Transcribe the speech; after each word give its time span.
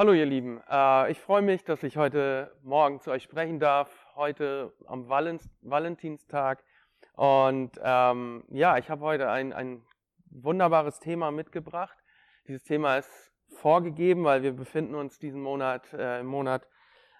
Hallo 0.00 0.14
ihr 0.14 0.24
Lieben, 0.24 0.62
äh, 0.66 1.10
ich 1.10 1.20
freue 1.20 1.42
mich, 1.42 1.62
dass 1.62 1.82
ich 1.82 1.98
heute 1.98 2.50
Morgen 2.62 3.00
zu 3.00 3.10
euch 3.10 3.22
sprechen 3.22 3.60
darf, 3.60 4.06
heute 4.16 4.72
am 4.86 5.10
Valentinstag. 5.10 6.64
Und 7.16 7.78
ähm, 7.84 8.42
ja, 8.48 8.78
ich 8.78 8.88
habe 8.88 9.02
heute 9.02 9.28
ein, 9.28 9.52
ein 9.52 9.82
wunderbares 10.30 11.00
Thema 11.00 11.30
mitgebracht. 11.30 11.98
Dieses 12.48 12.64
Thema 12.64 12.96
ist 12.96 13.30
vorgegeben, 13.50 14.24
weil 14.24 14.42
wir 14.42 14.52
befinden 14.52 14.94
uns 14.94 15.18
diesen 15.18 15.42
Monat 15.42 15.92
äh, 15.92 16.20
im 16.20 16.26
Monat, 16.28 16.66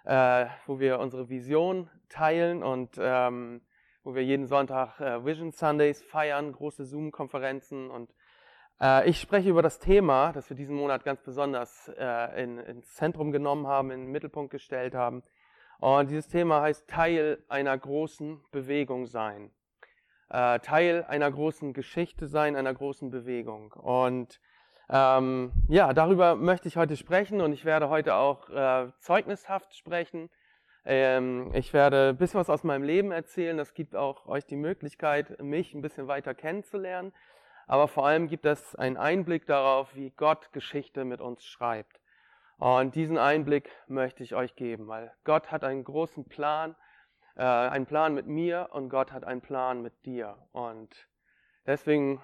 äh, 0.05 0.47
wo 0.65 0.79
wir 0.79 0.97
unsere 0.97 1.29
Vision 1.29 1.87
teilen 2.09 2.63
und 2.63 2.97
ähm, 2.99 3.61
wo 4.03 4.15
wir 4.15 4.23
jeden 4.23 4.47
Sonntag 4.47 4.99
äh, 4.99 5.23
Vision 5.23 5.51
Sundays 5.51 6.01
feiern, 6.01 6.51
große 6.51 6.85
Zoom-Konferenzen 6.85 7.91
und 7.91 8.11
ich 9.05 9.21
spreche 9.21 9.49
über 9.49 9.61
das 9.61 9.77
Thema, 9.77 10.31
das 10.31 10.49
wir 10.49 10.57
diesen 10.57 10.75
Monat 10.75 11.03
ganz 11.03 11.21
besonders 11.21 11.87
äh, 11.99 12.43
in, 12.43 12.57
ins 12.57 12.95
Zentrum 12.95 13.31
genommen 13.31 13.67
haben, 13.67 13.91
in 13.91 14.01
den 14.01 14.11
Mittelpunkt 14.11 14.51
gestellt 14.51 14.95
haben. 14.95 15.21
Und 15.79 16.09
dieses 16.09 16.27
Thema 16.27 16.61
heißt 16.61 16.87
Teil 16.87 17.43
einer 17.47 17.77
großen 17.77 18.41
Bewegung 18.51 19.05
sein. 19.05 19.51
Äh, 20.29 20.59
Teil 20.61 21.03
einer 21.07 21.29
großen 21.29 21.73
Geschichte 21.73 22.25
sein, 22.27 22.55
einer 22.55 22.73
großen 22.73 23.11
Bewegung. 23.11 23.71
Und 23.73 24.39
ähm, 24.89 25.51
ja, 25.67 25.93
darüber 25.93 26.35
möchte 26.35 26.67
ich 26.67 26.75
heute 26.75 26.97
sprechen 26.97 27.41
und 27.41 27.53
ich 27.53 27.65
werde 27.65 27.89
heute 27.89 28.15
auch 28.15 28.49
äh, 28.49 28.91
zeugnishaft 28.99 29.75
sprechen. 29.75 30.31
Ähm, 30.85 31.51
ich 31.53 31.71
werde 31.73 32.09
ein 32.09 32.17
bisschen 32.17 32.39
was 32.39 32.49
aus 32.49 32.63
meinem 32.63 32.83
Leben 32.83 33.11
erzählen. 33.11 33.57
Das 33.57 33.75
gibt 33.75 33.95
auch 33.95 34.25
euch 34.25 34.45
die 34.45 34.55
Möglichkeit, 34.55 35.39
mich 35.41 35.75
ein 35.75 35.81
bisschen 35.81 36.07
weiter 36.07 36.33
kennenzulernen 36.33 37.13
aber 37.67 37.87
vor 37.87 38.05
allem 38.05 38.27
gibt 38.27 38.45
es 38.45 38.75
einen 38.75 38.97
Einblick 38.97 39.45
darauf, 39.45 39.95
wie 39.95 40.11
Gott 40.11 40.51
Geschichte 40.51 41.05
mit 41.05 41.21
uns 41.21 41.43
schreibt. 41.43 41.99
Und 42.57 42.93
diesen 42.95 43.17
Einblick 43.17 43.71
möchte 43.87 44.23
ich 44.23 44.35
euch 44.35 44.55
geben, 44.55 44.87
weil 44.87 45.11
Gott 45.23 45.51
hat 45.51 45.63
einen 45.63 45.83
großen 45.83 46.25
Plan, 46.25 46.75
äh, 47.35 47.43
einen 47.43 47.85
Plan 47.85 48.13
mit 48.13 48.27
mir 48.27 48.69
und 48.71 48.89
Gott 48.89 49.11
hat 49.11 49.23
einen 49.23 49.41
Plan 49.41 49.81
mit 49.81 50.05
dir. 50.05 50.37
Und 50.51 51.07
deswegen, 51.65 52.21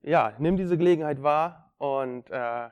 ja, 0.00 0.32
nimm 0.38 0.56
diese 0.56 0.78
Gelegenheit 0.78 1.22
wahr 1.22 1.74
und 1.76 2.30
äh, 2.30 2.70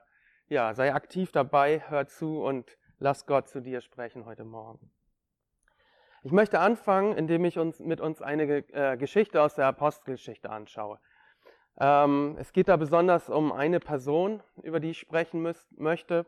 ja, 0.48 0.74
sei 0.74 0.94
aktiv 0.94 1.32
dabei, 1.32 1.82
hör 1.88 2.06
zu 2.06 2.42
und 2.42 2.78
lass 2.98 3.26
Gott 3.26 3.48
zu 3.48 3.60
dir 3.60 3.80
sprechen 3.80 4.24
heute 4.24 4.44
Morgen. 4.44 4.90
Ich 6.22 6.32
möchte 6.32 6.60
anfangen, 6.60 7.16
indem 7.16 7.44
ich 7.44 7.58
uns 7.58 7.78
mit 7.78 8.00
uns 8.00 8.22
eine 8.22 8.44
äh, 8.72 8.96
Geschichte 8.96 9.42
aus 9.42 9.54
der 9.54 9.66
Apostelgeschichte 9.66 10.50
anschaue. 10.50 10.98
Ähm, 11.78 12.36
es 12.38 12.52
geht 12.52 12.68
da 12.68 12.76
besonders 12.76 13.28
um 13.28 13.52
eine 13.52 13.80
Person, 13.80 14.42
über 14.62 14.80
die 14.80 14.90
ich 14.90 14.98
sprechen 14.98 15.42
müsst, 15.42 15.70
möchte. 15.78 16.26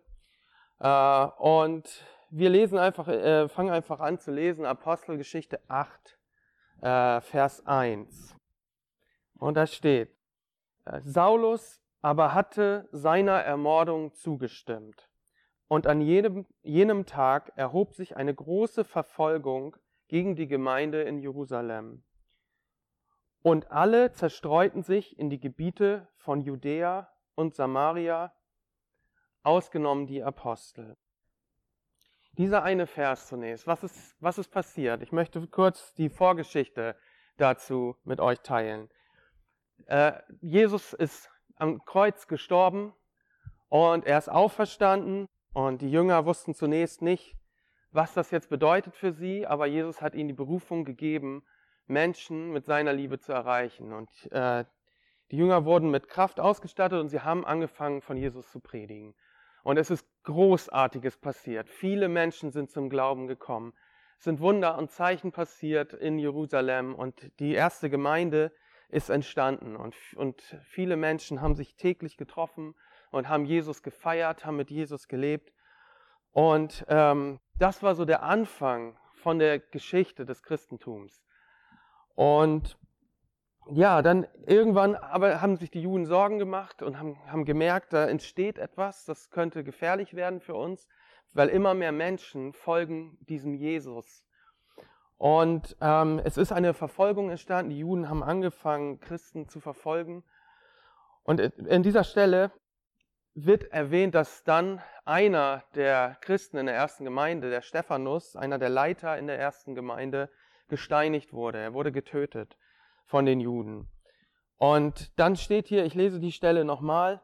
Äh, 0.81 1.27
und 1.39 2.05
wir 2.31 2.51
lesen 2.51 2.79
einfach, 2.79 3.09
äh, 3.09 3.49
fangen 3.49 3.71
einfach 3.71 4.01
an 4.01 4.19
zu 4.19 4.31
lesen, 4.31 4.67
Apostelgeschichte 4.67 5.61
8, 5.69 6.19
äh, 6.83 7.21
Vers 7.23 7.67
1. 7.67 8.37
Und 9.39 9.57
da 9.57 9.67
steht, 9.67 10.11
äh, 10.85 11.01
Saulus 11.03 11.81
aber 12.03 12.35
hatte 12.35 12.89
seiner 12.93 13.41
Ermordung 13.41 14.15
zugestimmt. 14.15 15.09
Und 15.67 15.87
an 15.87 16.01
jedem, 16.01 16.47
jenem 16.63 17.07
Tag 17.07 17.53
erhob 17.57 17.95
sich 17.95 18.17
eine 18.17 18.35
große 18.35 18.85
Verfolgung 18.85 19.77
gegen 20.09 20.37
die 20.37 20.47
Gemeinde 20.47 21.03
in 21.03 21.19
Jerusalem. 21.19 22.05
Und 23.43 23.71
alle 23.71 24.13
zerstreuten 24.13 24.83
sich 24.83 25.19
in 25.19 25.31
die 25.31 25.41
Gebiete 25.41 26.09
von 26.17 26.41
Judäa 26.41 27.09
und 27.35 27.55
Samaria, 27.55 28.33
ausgenommen 29.43 30.07
die 30.07 30.23
Apostel. 30.23 30.97
Dieser 32.33 32.63
eine 32.63 32.87
Vers 32.87 33.29
zunächst. 33.29 33.67
Was 33.67 33.83
ist, 33.83 34.17
was 34.21 34.39
ist 34.39 34.49
passiert? 34.49 35.03
Ich 35.03 35.13
möchte 35.13 35.47
kurz 35.47 35.95
die 35.95 36.09
Vorgeschichte 36.09 36.97
dazu 37.37 37.97
mit 38.05 38.21
euch 38.21 38.41
teilen. 38.41 38.91
Äh, 39.87 40.13
Jesus 40.41 40.93
ist 40.93 41.31
am 41.57 41.85
Kreuz 41.85 42.27
gestorben 42.27 42.93
und 43.69 44.05
er 44.07 44.19
ist 44.19 44.29
auferstanden 44.29 45.29
und 45.53 45.83
die 45.83 45.91
Jünger 45.91 46.27
wussten 46.27 46.55
zunächst 46.55 47.03
nicht, 47.03 47.37
was 47.91 48.15
das 48.15 48.31
jetzt 48.31 48.51
bedeutet 48.51 48.95
für 48.95 49.13
sie, 49.13 49.47
aber 49.47 49.67
Jesus 49.67 50.03
hat 50.03 50.15
ihnen 50.15 50.29
die 50.29 50.35
Berufung 50.35 50.85
gegeben, 50.85 51.45
Menschen 51.89 52.53
mit 52.53 52.65
seiner 52.65 52.93
Liebe 52.93 53.19
zu 53.19 53.33
erreichen. 53.33 53.93
Und 53.93 54.11
äh, 54.33 54.65
die 55.31 55.37
Jünger 55.37 55.65
wurden 55.65 55.91
mit 55.91 56.09
Kraft 56.09 56.41
ausgestattet 56.41 57.01
und 57.01 57.09
sie 57.09 57.21
haben 57.21 57.45
angefangen, 57.45 58.01
von 58.01 58.17
Jesus 58.17 58.51
zu 58.51 58.61
predigen. 58.61 59.15
Und 59.63 59.77
es 59.77 59.91
ist 59.91 60.07
Großartiges 60.25 61.19
passiert. 61.19 61.69
Viele 61.69 62.09
Menschen 62.09 62.51
sind 62.51 62.71
zum 62.71 62.89
Glauben 62.89 63.27
gekommen. 63.27 63.75
Es 64.19 64.25
sind 64.25 64.41
Wunder 64.41 64.79
und 64.79 64.91
Zeichen 64.91 65.33
passiert 65.33 65.93
in 65.93 66.19
Jerusalem 66.19 66.95
und 66.95 67.31
die 67.39 67.53
erste 67.53 67.91
Gemeinde 67.91 68.53
ist 68.89 69.11
entstanden. 69.11 69.77
Und, 69.77 69.95
und 70.17 70.41
viele 70.71 70.97
Menschen 70.97 71.41
haben 71.41 71.55
sich 71.55 71.77
täglich 71.77 72.17
getroffen 72.17 72.75
und 73.11 73.29
haben 73.29 73.45
Jesus 73.45 73.83
gefeiert, 73.83 74.45
haben 74.45 74.57
mit 74.57 74.71
Jesus 74.71 75.09
gelebt. 75.09 75.53
Und 76.33 76.85
ähm, 76.89 77.39
das 77.59 77.83
war 77.83 77.95
so 77.95 78.05
der 78.05 78.23
Anfang 78.23 78.99
von 79.15 79.39
der 79.39 79.59
Geschichte 79.59 80.25
des 80.25 80.43
Christentums. 80.43 81.23
Und 82.19 82.77
ja, 83.71 84.03
dann 84.03 84.27
irgendwann 84.45 84.97
aber 84.97 85.41
haben 85.41 85.57
sich 85.57 85.71
die 85.71 85.83
Juden 85.83 86.05
Sorgen 86.05 86.41
gemacht 86.41 86.83
und 86.83 86.99
haben, 86.99 87.17
haben 87.29 87.45
gemerkt, 87.45 87.93
da 87.93 88.09
entsteht 88.09 88.59
etwas, 88.59 89.05
das 89.05 89.31
könnte 89.31 89.63
gefährlich 89.63 90.15
werden 90.15 90.41
für 90.41 90.57
uns, 90.57 90.89
weil 91.33 91.49
immer 91.49 91.75
mehr 91.75 91.93
Menschen 91.93 92.55
folgen 92.55 93.17
diesem 93.21 93.55
Jesus. 93.55 94.25
Und 95.17 95.77
ähm, 95.81 96.21
es 96.25 96.39
ist 96.39 96.51
eine 96.51 96.75
Verfolgung 96.75 97.31
entstanden. 97.31 97.71
Die 97.71 97.79
Juden 97.79 98.09
haben 98.09 98.25
angefangen, 98.25 98.99
Christen 98.99 99.49
zu 99.49 99.61
verfolgen. 99.61 100.25
Und 101.23 101.39
in 101.39 101.85
dieser 101.85 102.03
Stelle 102.03 102.51
wird 103.35 103.71
erwähnt, 103.71 104.17
dass 104.17 104.43
dann 104.43 104.83
einer 105.05 105.63
der 105.77 106.17
Christen 106.23 106.57
in 106.57 106.67
der 106.67 106.75
ersten 106.75 107.05
Gemeinde, 107.05 107.49
der 107.49 107.63
Stephanus, 107.63 108.35
einer 108.35 108.59
der 108.59 108.71
Leiter 108.71 109.17
in 109.19 109.29
der 109.29 109.39
ersten 109.39 109.77
Gemeinde, 109.77 110.29
gesteinigt 110.69 111.33
wurde. 111.33 111.59
Er 111.59 111.75
wurde 111.75 111.93
getötet 111.93 112.57
von 113.05 113.27
den 113.27 113.41
Juden. 113.41 113.89
Und 114.57 115.19
dann 115.19 115.37
steht 115.37 115.69
hier, 115.69 115.85
ich 115.85 115.95
lese 115.95 116.21
die 116.21 116.33
Stelle 116.33 116.65
nochmal 116.65 117.23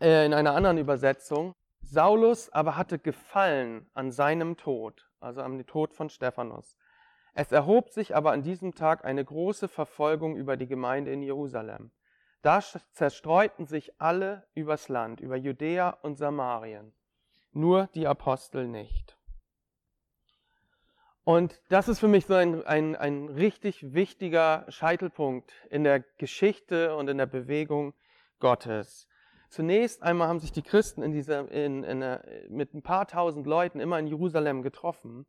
äh, 0.00 0.26
in 0.26 0.34
einer 0.34 0.54
anderen 0.54 0.78
Übersetzung, 0.78 1.54
Saulus 1.80 2.50
aber 2.50 2.76
hatte 2.76 2.98
Gefallen 2.98 3.90
an 3.94 4.12
seinem 4.12 4.56
Tod, 4.56 5.10
also 5.18 5.42
am 5.42 5.66
Tod 5.66 5.94
von 5.94 6.10
Stephanus. 6.10 6.76
Es 7.34 7.52
erhob 7.52 7.90
sich 7.90 8.14
aber 8.14 8.32
an 8.32 8.42
diesem 8.42 8.74
Tag 8.74 9.04
eine 9.04 9.24
große 9.24 9.68
Verfolgung 9.68 10.36
über 10.36 10.56
die 10.56 10.66
Gemeinde 10.66 11.12
in 11.12 11.22
Jerusalem. 11.22 11.90
Da 12.42 12.60
zerstreuten 12.92 13.66
sich 13.66 14.00
alle 14.00 14.46
übers 14.54 14.88
Land, 14.88 15.20
über 15.20 15.36
Judäa 15.36 15.90
und 16.02 16.16
Samarien, 16.16 16.94
nur 17.52 17.88
die 17.94 18.06
Apostel 18.06 18.66
nicht. 18.66 19.19
Und 21.30 21.60
das 21.68 21.86
ist 21.86 22.00
für 22.00 22.08
mich 22.08 22.26
so 22.26 22.34
ein, 22.34 22.66
ein, 22.66 22.96
ein 22.96 23.28
richtig 23.28 23.94
wichtiger 23.94 24.66
Scheitelpunkt 24.68 25.52
in 25.70 25.84
der 25.84 26.00
Geschichte 26.18 26.96
und 26.96 27.06
in 27.06 27.18
der 27.18 27.26
Bewegung 27.26 27.94
Gottes. 28.40 29.06
Zunächst 29.48 30.02
einmal 30.02 30.26
haben 30.26 30.40
sich 30.40 30.50
die 30.50 30.62
Christen 30.64 31.04
in 31.04 31.12
dieser, 31.12 31.48
in, 31.52 31.84
in, 31.84 32.18
mit 32.48 32.74
ein 32.74 32.82
paar 32.82 33.06
tausend 33.06 33.46
Leuten 33.46 33.78
immer 33.78 34.00
in 34.00 34.08
Jerusalem 34.08 34.62
getroffen. 34.62 35.24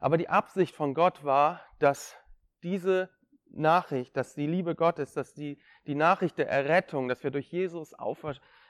Aber 0.00 0.18
die 0.18 0.28
Absicht 0.28 0.74
von 0.74 0.92
Gott 0.92 1.24
war, 1.24 1.62
dass 1.78 2.14
diese 2.62 3.08
Nachricht, 3.50 4.18
dass 4.18 4.34
die 4.34 4.46
Liebe 4.46 4.74
Gottes, 4.74 5.14
dass 5.14 5.32
die, 5.32 5.58
die 5.86 5.94
Nachricht 5.94 6.36
der 6.36 6.50
Errettung, 6.50 7.08
dass 7.08 7.24
wir 7.24 7.30
durch 7.30 7.50
Jesus 7.50 7.94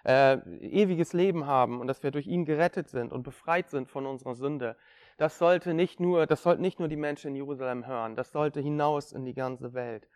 äh, 0.04 0.34
ewiges 0.60 1.12
Leben 1.12 1.44
haben 1.44 1.80
und 1.80 1.88
dass 1.88 2.04
wir 2.04 2.12
durch 2.12 2.28
ihn 2.28 2.44
gerettet 2.44 2.88
sind 2.88 3.12
und 3.12 3.24
befreit 3.24 3.68
sind 3.68 3.88
von 3.90 4.06
unserer 4.06 4.36
Sünde, 4.36 4.76
das 5.18 5.36
sollte 5.36 5.74
nicht 5.74 6.00
nur, 6.00 6.26
das 6.26 6.42
sollten 6.42 6.62
nicht 6.62 6.78
nur 6.78 6.88
die 6.88 6.96
Menschen 6.96 7.28
in 7.28 7.34
Jerusalem 7.34 7.86
hören, 7.86 8.16
das 8.16 8.32
sollte 8.32 8.60
hinaus 8.60 9.12
in 9.12 9.24
die 9.24 9.34
ganze 9.34 9.74
Welt. 9.74 10.08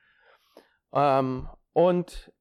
Ähm, 0.93 1.49
und 1.73 2.33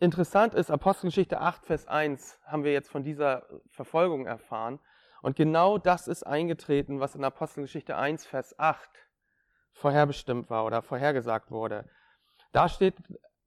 interessant 0.00 0.54
ist, 0.54 0.70
Apostelgeschichte 0.70 1.40
8, 1.40 1.64
Vers 1.64 1.86
1 1.86 2.40
haben 2.44 2.64
wir 2.64 2.72
jetzt 2.72 2.90
von 2.90 3.04
dieser 3.04 3.46
Verfolgung 3.70 4.26
erfahren. 4.26 4.80
Und 5.22 5.36
genau 5.36 5.78
das 5.78 6.08
ist 6.08 6.24
eingetreten, 6.24 7.00
was 7.00 7.14
in 7.14 7.24
Apostelgeschichte 7.24 7.96
1, 7.96 8.26
Vers 8.26 8.58
8 8.58 8.90
vorherbestimmt 9.72 10.50
war 10.50 10.64
oder 10.64 10.82
vorhergesagt 10.82 11.52
wurde. 11.52 11.88
Da 12.52 12.68
steht, 12.68 12.96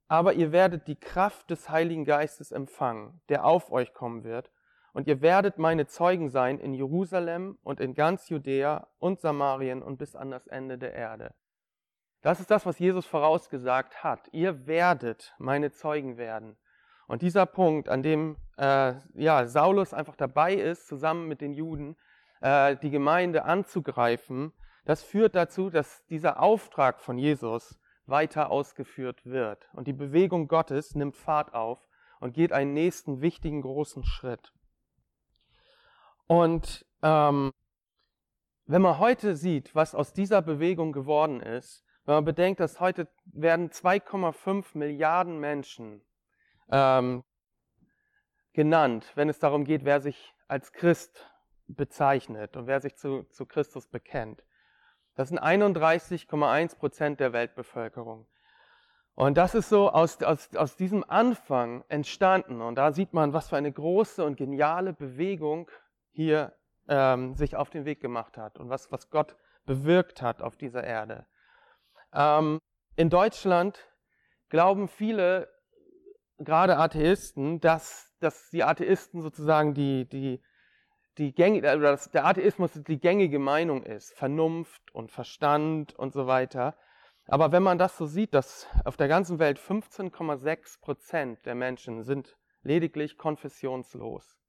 aber 0.08 0.32
ihr 0.32 0.50
werdet 0.50 0.88
die 0.88 0.98
Kraft 0.98 1.50
des 1.50 1.68
Heiligen 1.68 2.06
Geistes 2.06 2.52
empfangen, 2.52 3.20
der 3.28 3.44
auf 3.44 3.70
euch 3.70 3.92
kommen 3.92 4.24
wird, 4.24 4.50
und 4.92 5.08
ihr 5.08 5.22
werdet 5.22 5.58
meine 5.58 5.86
Zeugen 5.86 6.28
sein 6.28 6.58
in 6.58 6.74
Jerusalem 6.74 7.58
und 7.62 7.80
in 7.80 7.94
ganz 7.94 8.28
Judäa 8.28 8.88
und 8.98 9.20
Samarien 9.20 9.82
und 9.82 9.96
bis 9.96 10.14
an 10.14 10.30
das 10.30 10.46
Ende 10.46 10.78
der 10.78 10.94
Erde. 10.94 11.34
Das 12.20 12.40
ist 12.40 12.50
das, 12.50 12.66
was 12.66 12.78
Jesus 12.78 13.06
vorausgesagt 13.06 14.04
hat. 14.04 14.28
Ihr 14.32 14.66
werdet 14.66 15.34
meine 15.38 15.72
Zeugen 15.72 16.18
werden. 16.18 16.56
Und 17.08 17.22
dieser 17.22 17.46
Punkt, 17.46 17.88
an 17.88 18.02
dem 18.02 18.36
äh, 18.58 18.94
ja, 19.14 19.46
Saulus 19.46 19.92
einfach 19.92 20.14
dabei 20.14 20.54
ist, 20.54 20.86
zusammen 20.86 21.26
mit 21.26 21.40
den 21.40 21.52
Juden, 21.52 21.96
äh, 22.40 22.76
die 22.76 22.90
Gemeinde 22.90 23.44
anzugreifen, 23.44 24.52
das 24.84 25.02
führt 25.02 25.34
dazu, 25.34 25.68
dass 25.68 26.04
dieser 26.06 26.40
Auftrag 26.40 27.00
von 27.00 27.18
Jesus 27.18 27.78
weiter 28.06 28.50
ausgeführt 28.50 29.24
wird. 29.24 29.68
Und 29.72 29.86
die 29.86 29.92
Bewegung 29.92 30.48
Gottes 30.48 30.94
nimmt 30.94 31.16
Fahrt 31.16 31.54
auf 31.54 31.80
und 32.20 32.34
geht 32.34 32.52
einen 32.52 32.72
nächsten 32.72 33.20
wichtigen 33.20 33.62
großen 33.62 34.04
Schritt. 34.04 34.52
Und 36.26 36.86
ähm, 37.02 37.52
wenn 38.66 38.82
man 38.82 38.98
heute 38.98 39.36
sieht, 39.36 39.74
was 39.74 39.94
aus 39.94 40.12
dieser 40.12 40.42
Bewegung 40.42 40.92
geworden 40.92 41.40
ist, 41.40 41.84
wenn 42.04 42.16
man 42.16 42.24
bedenkt, 42.24 42.60
dass 42.60 42.80
heute 42.80 43.08
werden 43.24 43.70
2,5 43.70 44.76
Milliarden 44.76 45.38
Menschen 45.38 46.02
ähm, 46.70 47.22
genannt, 48.52 49.12
wenn 49.14 49.28
es 49.28 49.38
darum 49.38 49.64
geht, 49.64 49.84
wer 49.84 50.00
sich 50.00 50.34
als 50.48 50.72
Christ 50.72 51.28
bezeichnet 51.66 52.56
und 52.56 52.66
wer 52.66 52.80
sich 52.80 52.96
zu, 52.96 53.24
zu 53.24 53.46
Christus 53.46 53.86
bekennt. 53.86 54.42
Das 55.14 55.28
sind 55.28 55.40
31,1 55.40 56.76
Prozent 56.76 57.20
der 57.20 57.32
Weltbevölkerung. 57.32 58.26
Und 59.14 59.36
das 59.36 59.54
ist 59.54 59.68
so 59.68 59.90
aus, 59.90 60.22
aus, 60.22 60.54
aus 60.56 60.76
diesem 60.76 61.04
Anfang 61.08 61.84
entstanden. 61.88 62.62
Und 62.62 62.76
da 62.76 62.92
sieht 62.92 63.12
man, 63.12 63.34
was 63.34 63.50
für 63.50 63.56
eine 63.56 63.70
große 63.70 64.24
und 64.24 64.36
geniale 64.36 64.94
Bewegung 64.94 65.70
hier 66.12 66.54
ähm, 66.88 67.34
sich 67.34 67.56
auf 67.56 67.70
den 67.70 67.84
Weg 67.84 68.00
gemacht 68.00 68.38
hat 68.38 68.58
und 68.58 68.68
was, 68.68 68.92
was 68.92 69.10
Gott 69.10 69.36
bewirkt 69.64 70.22
hat 70.22 70.42
auf 70.42 70.56
dieser 70.56 70.84
Erde. 70.84 71.26
Ähm, 72.12 72.58
in 72.96 73.10
Deutschland 73.10 73.78
glauben 74.48 74.88
viele, 74.88 75.48
gerade 76.38 76.76
Atheisten, 76.76 77.60
dass, 77.60 78.14
dass 78.20 78.50
die 78.50 78.64
Atheisten 78.64 79.22
sozusagen 79.22 79.74
die, 79.74 80.08
die, 80.08 80.42
die 81.18 81.34
gängige, 81.34 81.68
oder 81.68 81.92
dass 81.92 82.10
der 82.10 82.26
Atheismus 82.26 82.72
die 82.74 83.00
gängige 83.00 83.38
Meinung 83.38 83.82
ist, 83.82 84.12
Vernunft 84.14 84.94
und 84.94 85.10
Verstand 85.10 85.94
und 85.94 86.12
so 86.12 86.26
weiter. 86.26 86.76
Aber 87.26 87.52
wenn 87.52 87.62
man 87.62 87.78
das 87.78 87.96
so 87.96 88.06
sieht, 88.06 88.34
dass 88.34 88.66
auf 88.84 88.96
der 88.96 89.08
ganzen 89.08 89.38
Welt 89.38 89.58
15,6 89.58 90.80
Prozent 90.80 91.46
der 91.46 91.54
Menschen 91.54 92.02
sind 92.02 92.36
lediglich 92.62 93.16
konfessionslos. 93.16 94.41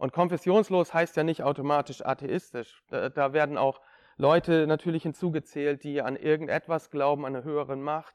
Und 0.00 0.14
konfessionslos 0.14 0.94
heißt 0.94 1.14
ja 1.18 1.24
nicht 1.24 1.42
automatisch 1.42 2.02
atheistisch. 2.02 2.82
Da, 2.88 3.10
da 3.10 3.34
werden 3.34 3.58
auch 3.58 3.82
Leute 4.16 4.66
natürlich 4.66 5.02
hinzugezählt, 5.02 5.84
die 5.84 6.00
an 6.00 6.16
irgendetwas 6.16 6.90
glauben, 6.90 7.26
an 7.26 7.36
eine 7.36 7.44
höhere 7.44 7.76
Macht, 7.76 8.14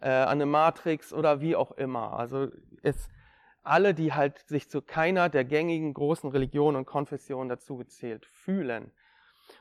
äh, 0.00 0.08
an 0.08 0.28
eine 0.28 0.46
Matrix 0.46 1.12
oder 1.12 1.40
wie 1.40 1.56
auch 1.56 1.72
immer. 1.72 2.16
Also 2.16 2.46
es, 2.84 3.08
alle, 3.64 3.92
die 3.92 4.12
halt 4.12 4.38
sich 4.46 4.70
zu 4.70 4.80
keiner 4.80 5.28
der 5.28 5.44
gängigen 5.44 5.94
großen 5.94 6.30
Religionen 6.30 6.76
und 6.76 6.86
Konfessionen 6.86 7.48
dazugezählt 7.48 8.24
fühlen. 8.26 8.92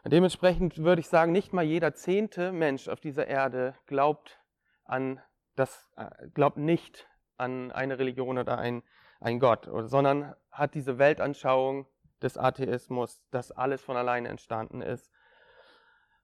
Und 0.03 0.13
dementsprechend 0.13 0.77
würde 0.77 0.99
ich 0.99 1.07
sagen, 1.07 1.31
nicht 1.31 1.51
mal 1.51 1.65
jeder 1.65 1.95
zehnte 1.95 2.51
Mensch 2.51 2.87
auf 2.89 2.99
dieser 2.99 3.25
Erde 3.25 3.73
glaubt 3.87 4.39
an 4.83 5.19
das, 5.55 5.89
äh, 5.97 6.27
glaubt 6.35 6.57
nicht 6.57 7.07
an 7.37 7.71
eine 7.71 7.97
Religion 7.97 8.37
oder 8.37 8.59
ein, 8.59 8.83
ein 9.19 9.39
Gott, 9.39 9.69
sondern 9.85 10.35
hat 10.51 10.73
diese 10.73 10.97
Weltanschauung 10.97 11.87
des 12.21 12.37
Atheismus, 12.37 13.21
dass 13.31 13.51
alles 13.51 13.81
von 13.81 13.97
alleine 13.97 14.29
entstanden 14.29 14.81
ist 14.81 15.11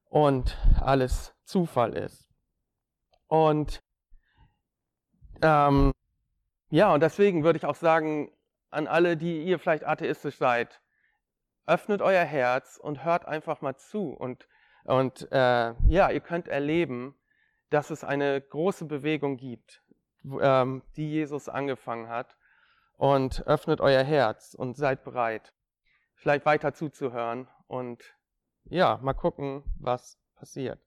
und 0.05 0.57
alles 0.79 1.33
Zufall 1.43 1.95
ist. 1.95 2.29
Und 3.27 3.81
ähm, 5.41 5.91
ja, 6.69 6.93
und 6.93 7.01
deswegen 7.01 7.43
würde 7.43 7.57
ich 7.57 7.65
auch 7.65 7.75
sagen, 7.75 8.31
an 8.69 8.87
alle, 8.87 9.17
die 9.17 9.43
ihr 9.43 9.59
vielleicht 9.59 9.85
atheistisch 9.85 10.37
seid, 10.37 10.81
öffnet 11.65 12.01
euer 12.01 12.23
Herz 12.23 12.77
und 12.77 13.03
hört 13.03 13.25
einfach 13.25 13.61
mal 13.61 13.75
zu. 13.75 14.11
Und, 14.11 14.47
und 14.85 15.31
äh, 15.31 15.73
ja, 15.87 16.09
ihr 16.09 16.21
könnt 16.21 16.47
erleben, 16.47 17.15
dass 17.69 17.89
es 17.89 18.03
eine 18.03 18.39
große 18.41 18.85
Bewegung 18.85 19.37
gibt, 19.37 19.83
ähm, 20.41 20.83
die 20.95 21.09
Jesus 21.09 21.49
angefangen 21.49 22.09
hat. 22.09 22.37
Und 23.01 23.47
öffnet 23.47 23.81
euer 23.81 24.03
Herz 24.03 24.53
und 24.53 24.77
seid 24.77 25.03
bereit, 25.03 25.55
vielleicht 26.13 26.45
weiter 26.45 26.75
zuzuhören 26.75 27.47
und 27.65 28.03
ja, 28.65 28.99
mal 29.01 29.15
gucken, 29.15 29.63
was 29.79 30.19
passiert. 30.35 30.79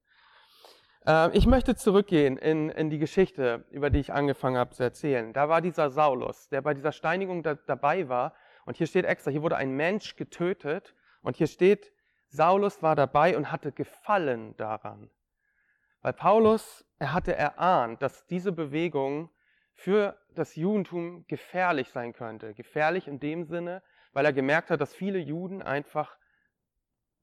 Ähm, 1.06 1.32
ich 1.32 1.48
möchte 1.48 1.74
zurückgehen 1.74 2.36
in, 2.36 2.68
in 2.68 2.88
die 2.88 3.00
Geschichte, 3.00 3.64
über 3.72 3.90
die 3.90 3.98
ich 3.98 4.12
angefangen 4.12 4.56
habe 4.56 4.70
zu 4.70 4.84
erzählen. 4.84 5.32
Da 5.32 5.48
war 5.48 5.60
dieser 5.60 5.90
Saulus, 5.90 6.48
der 6.50 6.62
bei 6.62 6.72
dieser 6.72 6.92
Steinigung 6.92 7.42
da, 7.42 7.54
dabei 7.54 8.08
war. 8.08 8.32
Und 8.64 8.76
hier 8.76 8.86
steht 8.86 9.06
extra, 9.06 9.32
hier 9.32 9.42
wurde 9.42 9.56
ein 9.56 9.72
Mensch 9.72 10.14
getötet. 10.14 10.94
Und 11.20 11.36
hier 11.36 11.48
steht, 11.48 11.90
Saulus 12.28 12.80
war 12.80 12.94
dabei 12.94 13.36
und 13.36 13.50
hatte 13.50 13.72
Gefallen 13.72 14.56
daran. 14.56 15.10
Weil 16.00 16.12
Paulus, 16.12 16.84
er 17.00 17.12
hatte 17.12 17.34
erahnt, 17.34 18.02
dass 18.02 18.24
diese 18.26 18.52
Bewegung 18.52 19.30
für 19.74 20.18
das 20.34 20.56
Judentum 20.56 21.26
gefährlich 21.26 21.90
sein 21.90 22.12
könnte. 22.12 22.54
Gefährlich 22.54 23.08
in 23.08 23.20
dem 23.20 23.44
Sinne, 23.44 23.82
weil 24.12 24.24
er 24.24 24.32
gemerkt 24.32 24.70
hat, 24.70 24.80
dass 24.80 24.94
viele 24.94 25.18
Juden 25.18 25.62
einfach 25.62 26.16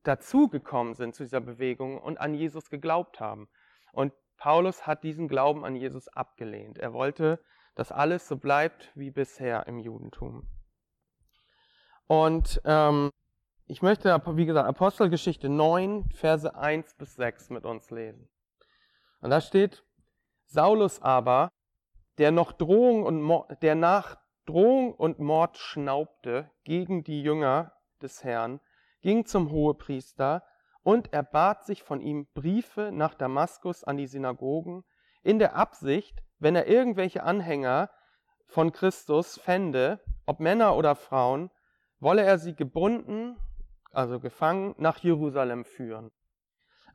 dazugekommen 0.03 0.94
sind 0.94 1.15
zu 1.15 1.24
dieser 1.24 1.42
Bewegung 1.42 1.98
und 1.98 2.19
an 2.19 2.33
Jesus 2.33 2.69
geglaubt 2.69 3.19
haben. 3.19 3.48
Und 3.94 4.13
Paulus 4.38 4.88
hat 4.88 5.03
diesen 5.03 5.27
Glauben 5.27 5.63
an 5.63 5.75
Jesus 5.75 6.07
abgelehnt. 6.07 6.77
Er 6.77 6.94
wollte, 6.94 7.39
dass 7.75 7.92
alles 7.92 8.27
so 8.27 8.38
bleibt 8.38 8.92
wie 8.95 9.12
bisher 9.12 9.68
im 9.68 9.80
Judentum. 9.80 10.47
Und 12.07 12.62
ähm, 12.65 13.12
ich 13.68 13.81
möchte, 13.81 14.09
wie 14.36 14.45
gesagt, 14.45 14.68
Apostelgeschichte 14.68 15.47
9, 15.47 16.09
Verse 16.13 16.54
1 16.56 16.95
bis 16.95 17.15
6 17.15 17.51
mit 17.51 17.65
uns 17.65 17.89
lesen. 17.89 18.27
Und 19.21 19.30
da 19.30 19.39
steht, 19.39 19.86
Saulus 20.45 21.01
aber, 21.01 21.51
der 22.18 22.31
noch 22.31 22.52
Drohung 22.52 23.04
und 23.04 23.22
Mord, 23.22 23.62
der 23.62 23.75
nach 23.75 24.18
Drohung 24.46 24.94
und 24.94 25.19
Mord 25.19 25.58
schnaubte 25.58 26.50
gegen 26.63 27.04
die 27.04 27.22
Jünger 27.22 27.74
des 28.02 28.24
Herrn, 28.24 28.60
ging 29.02 29.25
zum 29.25 29.52
Hohepriester 29.52 30.44
und 30.84 31.13
er 31.13 31.24
bat 31.24 31.66
sich 31.66 31.84
von 31.84 32.02
ihm 32.02 32.28
Briefe 32.34 32.92
nach 32.92 33.13
Damaskus 33.13 33.83
an 33.83 33.97
die 33.97 34.07
Synagogen, 34.07 34.83
in 35.24 35.40
der 35.40 35.56
Absicht, 35.56 36.24
wenn 36.40 36.56
er 36.56 36.68
irgendwelche 36.68 37.24
Anhänger 37.24 37.90
von 38.45 38.71
Christus 38.71 39.40
fände, 39.40 40.00
ob 40.26 40.40
Männer 40.40 40.76
oder 40.76 40.95
Frauen, 40.95 41.52
wolle 42.00 42.24
er 42.24 42.40
sie 42.40 42.56
gebunden, 42.56 43.38
also 43.92 44.19
gefangen, 44.19 44.74
nach 44.78 44.97
Jerusalem 45.00 45.66
führen. 45.66 46.12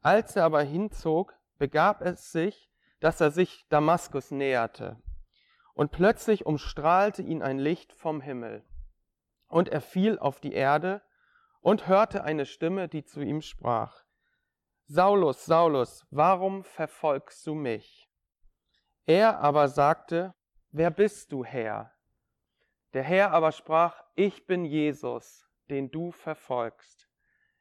Als 0.02 0.36
er 0.36 0.44
aber 0.44 0.62
hinzog, 0.62 1.34
begab 1.58 2.02
es 2.02 2.32
sich, 2.32 2.70
dass 3.00 3.20
er 3.20 3.30
sich 3.30 3.66
Damaskus 3.68 4.30
näherte. 4.30 4.96
Und 5.76 5.92
plötzlich 5.92 6.46
umstrahlte 6.46 7.20
ihn 7.20 7.42
ein 7.42 7.58
Licht 7.58 7.92
vom 7.92 8.22
Himmel. 8.22 8.64
Und 9.46 9.68
er 9.68 9.82
fiel 9.82 10.18
auf 10.18 10.40
die 10.40 10.54
Erde 10.54 11.02
und 11.60 11.86
hörte 11.86 12.24
eine 12.24 12.46
Stimme, 12.46 12.88
die 12.88 13.04
zu 13.04 13.20
ihm 13.20 13.42
sprach, 13.42 14.02
Saulus, 14.86 15.44
Saulus, 15.44 16.06
warum 16.10 16.64
verfolgst 16.64 17.46
du 17.46 17.54
mich? 17.54 18.10
Er 19.04 19.40
aber 19.40 19.68
sagte, 19.68 20.34
Wer 20.70 20.90
bist 20.90 21.30
du, 21.30 21.44
Herr? 21.44 21.92
Der 22.94 23.02
Herr 23.02 23.32
aber 23.32 23.52
sprach, 23.52 24.02
Ich 24.14 24.46
bin 24.46 24.64
Jesus, 24.64 25.46
den 25.68 25.90
du 25.90 26.10
verfolgst. 26.10 27.06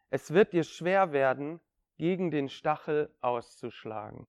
Es 0.09 0.31
wird 0.31 0.53
dir 0.53 0.63
schwer 0.63 1.11
werden, 1.11 1.59
gegen 1.97 2.31
den 2.31 2.47
Stachel 2.47 3.13
auszuschlagen. 3.19 4.25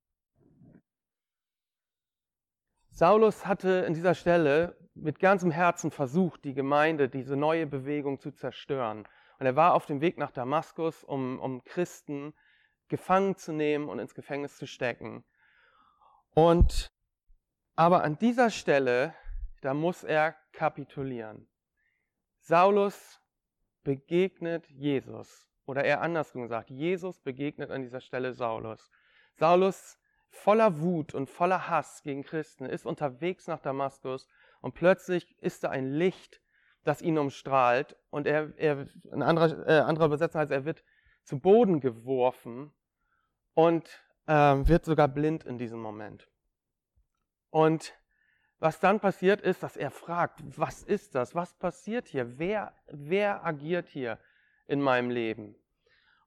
Saulus 2.97 3.45
hatte 3.45 3.85
in 3.87 3.93
dieser 3.93 4.15
Stelle 4.15 4.75
mit 4.95 5.19
ganzem 5.19 5.51
Herzen 5.51 5.91
versucht, 5.91 6.47
die 6.47 6.55
Gemeinde, 6.55 7.11
diese 7.11 7.37
neue 7.37 7.67
Bewegung 7.67 8.19
zu 8.19 8.31
zerstören. 8.31 9.07
Und 9.39 9.45
er 9.45 9.55
war 9.55 9.75
auf 9.75 9.85
dem 9.85 10.01
Weg 10.01 10.17
nach 10.17 10.31
Damaskus, 10.31 11.05
um, 11.05 11.39
um 11.39 11.63
Christen 11.63 12.33
gefangen 12.89 13.37
zu 13.37 13.53
nehmen 13.53 13.91
und 13.91 13.99
ins 13.99 14.15
Gefängnis 14.15 14.57
zu 14.57 14.67
stecken. 14.67 15.27
Und 16.31 16.89
aber 17.75 18.03
an 18.03 18.17
dieser 18.17 18.49
Stelle, 18.49 19.13
da 19.61 19.75
muss 19.75 20.03
er 20.03 20.35
kapitulieren. 20.53 21.47
Saulus 22.39 23.21
begegnet 23.85 24.71
Jesus. 24.71 25.51
Oder 25.67 25.85
eher 25.85 26.01
andersrum 26.01 26.45
gesagt, 26.45 26.71
Jesus 26.71 27.21
begegnet 27.21 27.71
an 27.71 27.83
dieser 27.83 28.01
Stelle 28.01 28.33
Saulus. 28.33 28.91
Saulus 29.35 29.99
voller 30.31 30.81
Wut 30.81 31.15
und 31.15 31.29
voller 31.31 31.69
Hass 31.69 32.03
gegen 32.03 32.23
Christen 32.23 32.67
ist 32.67 32.87
unterwegs 32.87 33.47
nach 33.47 33.61
Damaskus 33.61 34.29
und 34.61 34.75
plötzlich 34.75 35.37
ist 35.41 35.65
da 35.65 35.71
ein 35.71 35.91
Licht, 35.93 36.41
das 36.85 37.03
ihn 37.03 37.19
umstrahlt. 37.19 37.97
Und 38.11 38.27
er, 38.27 38.53
er 38.59 38.87
ein 39.13 39.23
anderer, 39.23 39.69
äh, 39.69 39.81
anderer 39.81 40.07
Übersetzung 40.07 40.41
heißt, 40.41 40.53
er 40.53 40.65
wird 40.65 40.85
zu 41.25 41.39
Boden 41.39 41.81
geworfen 41.81 42.73
und 43.55 43.89
äh, 44.27 44.33
wird 44.33 44.85
sogar 44.85 45.09
blind 45.09 45.45
in 45.45 45.59
diesem 45.59 45.81
Moment. 45.81 46.29
Und 47.51 47.95
was 48.59 48.81
dann 48.81 49.01
passiert 49.01 49.41
ist, 49.43 49.63
dass 49.63 49.77
er 49.77 49.91
fragt, 49.91 50.41
was 50.59 50.83
ist 50.83 51.15
das? 51.15 51.35
Was 51.35 51.55
passiert 51.55 52.09
hier? 52.09 52.39
Wer, 52.39 52.73
wer 52.87 53.45
agiert 53.45 53.89
hier 53.89 54.19
in 54.67 54.81
meinem 54.81 55.11
Leben? 55.11 55.57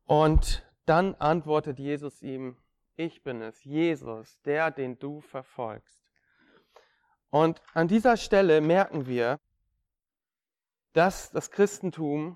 Und 0.05 0.67
dann 0.85 1.15
antwortet 1.15 1.79
Jesus 1.79 2.21
ihm, 2.21 2.57
ich 2.99 3.23
bin 3.23 3.41
es, 3.41 3.63
Jesus, 3.63 4.41
der, 4.41 4.71
den 4.71 4.99
du 4.99 5.21
verfolgst. 5.21 6.05
Und 7.29 7.61
an 7.73 7.87
dieser 7.87 8.17
Stelle 8.17 8.59
merken 8.59 9.07
wir, 9.07 9.39
dass 10.91 11.31
das 11.31 11.49
Christentum 11.49 12.35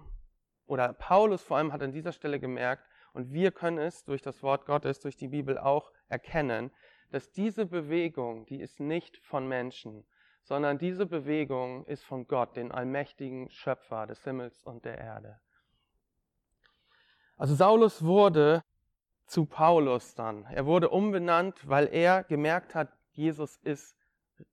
oder 0.65 0.93
Paulus 0.93 1.41
vor 1.43 1.58
allem 1.58 1.74
hat 1.74 1.84
an 1.84 1.91
dieser 1.91 2.13
Stelle 2.13 2.39
gemerkt, 2.39 2.88
und 3.12 3.32
wir 3.32 3.51
können 3.51 3.77
es 3.77 4.05
durch 4.05 4.22
das 4.22 4.41
Wort 4.41 4.65
Gottes, 4.65 5.01
durch 5.01 5.17
die 5.17 5.27
Bibel 5.27 5.58
auch 5.58 5.91
erkennen, 6.08 6.72
dass 7.12 7.32
diese 7.32 7.65
Bewegung, 7.65 8.46
die 8.46 8.60
ist 8.60 8.79
nicht 8.79 9.17
von 9.17 9.48
Menschen, 9.48 10.08
sondern 10.43 10.79
diese 10.79 11.05
Bewegung 11.05 11.86
ist 11.86 12.03
von 12.03 12.25
Gott, 12.25 12.55
den 12.55 12.72
allmächtigen 12.72 13.50
Schöpfer 13.51 14.08
des 14.08 14.24
Himmels 14.24 14.63
und 14.63 14.86
der 14.86 14.98
Erde. 14.98 15.39
Also 17.38 17.53
Saulus 17.53 18.03
wurde 18.03 18.63
zu 19.25 19.46
Paulus 19.46 20.15
dann. 20.15 20.46
Er 20.46 20.65
wurde 20.65 20.89
umbenannt, 20.89 21.68
weil 21.68 21.88
er 21.92 22.24
gemerkt 22.24 22.75
hat, 22.75 22.89
Jesus 23.12 23.58
ist, 23.58 23.96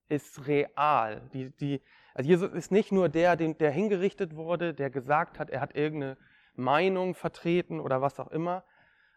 ist 0.09 0.47
real. 0.47 1.29
Die, 1.33 1.51
die, 1.57 1.83
also 2.15 2.29
Jesus 2.29 2.53
ist 2.53 2.71
nicht 2.71 2.93
nur 2.93 3.09
der, 3.09 3.37
der 3.37 3.71
hingerichtet 3.71 4.37
wurde, 4.37 4.75
der 4.75 4.91
gesagt 4.91 5.39
hat, 5.39 5.51
er 5.51 5.61
hat 5.61 5.75
irgendeine 5.75 6.17
Meinung 6.55 7.15
vertreten 7.15 7.81
oder 7.81 8.03
was 8.03 8.21
auch 8.21 8.29
immer, 8.29 8.65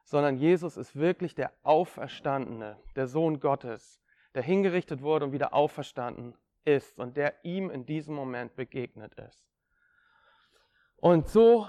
sondern 0.05 0.37
Jesus 0.37 0.77
ist 0.77 0.95
wirklich 0.95 1.35
der 1.35 1.51
Auferstandene, 1.63 2.77
der 2.95 3.07
Sohn 3.07 3.39
Gottes, 3.39 4.01
der 4.35 4.43
hingerichtet 4.43 5.01
wurde 5.01 5.25
und 5.25 5.31
wieder 5.31 5.53
auferstanden 5.53 6.35
ist 6.65 6.99
und 6.99 7.17
der 7.17 7.43
ihm 7.43 7.69
in 7.69 7.85
diesem 7.85 8.15
Moment 8.15 8.55
begegnet 8.55 9.13
ist. 9.15 9.45
Und 10.97 11.27
so 11.27 11.67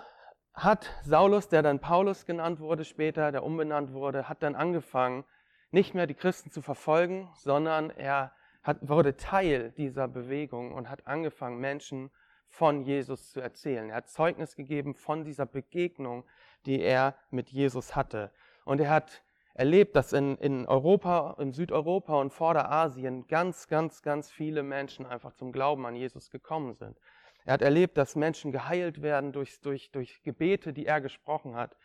hat 0.54 0.90
Saulus, 1.02 1.48
der 1.48 1.62
dann 1.62 1.80
Paulus 1.80 2.26
genannt 2.26 2.60
wurde 2.60 2.84
später, 2.84 3.32
der 3.32 3.44
umbenannt 3.44 3.92
wurde, 3.92 4.28
hat 4.28 4.42
dann 4.42 4.54
angefangen, 4.54 5.24
nicht 5.70 5.94
mehr 5.94 6.06
die 6.06 6.14
Christen 6.14 6.50
zu 6.50 6.62
verfolgen, 6.62 7.28
sondern 7.34 7.90
er 7.90 8.32
hat, 8.62 8.88
wurde 8.88 9.16
Teil 9.16 9.72
dieser 9.72 10.06
Bewegung 10.06 10.72
und 10.72 10.88
hat 10.88 11.06
angefangen, 11.06 11.58
Menschen 11.58 12.10
von 12.48 12.82
Jesus 12.82 13.32
zu 13.32 13.40
erzählen. 13.40 13.90
Er 13.90 13.96
hat 13.96 14.08
Zeugnis 14.08 14.54
gegeben 14.54 14.94
von 14.94 15.24
dieser 15.24 15.44
Begegnung, 15.44 16.24
die 16.64 16.80
er 16.80 17.16
mit 17.30 17.50
Jesus 17.50 17.96
hatte. 17.96 18.30
Und 18.64 18.80
er 18.80 18.90
hat 18.90 19.24
erlebt, 19.54 19.96
dass 19.96 20.12
in, 20.12 20.36
in 20.38 20.66
Europa, 20.66 21.36
in 21.38 21.52
Südeuropa 21.52 22.20
und 22.20 22.32
Vorderasien 22.32 23.26
ganz, 23.26 23.68
ganz, 23.68 24.02
ganz 24.02 24.30
viele 24.30 24.62
Menschen 24.62 25.04
einfach 25.04 25.32
zum 25.32 25.52
Glauben 25.52 25.84
an 25.86 25.96
Jesus 25.96 26.30
gekommen 26.30 26.74
sind. 26.74 26.96
Er 27.44 27.54
hat 27.54 27.62
erlebt, 27.62 27.98
dass 27.98 28.16
Menschen 28.16 28.52
geheilt 28.52 29.02
werden 29.02 29.32
durch, 29.32 29.60
durch, 29.60 29.90
durch 29.90 30.22
Gebete, 30.22 30.72
die 30.72 30.86
er 30.86 31.00
gesprochen 31.00 31.56
hat. 31.56 31.76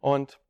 Und 0.00 0.40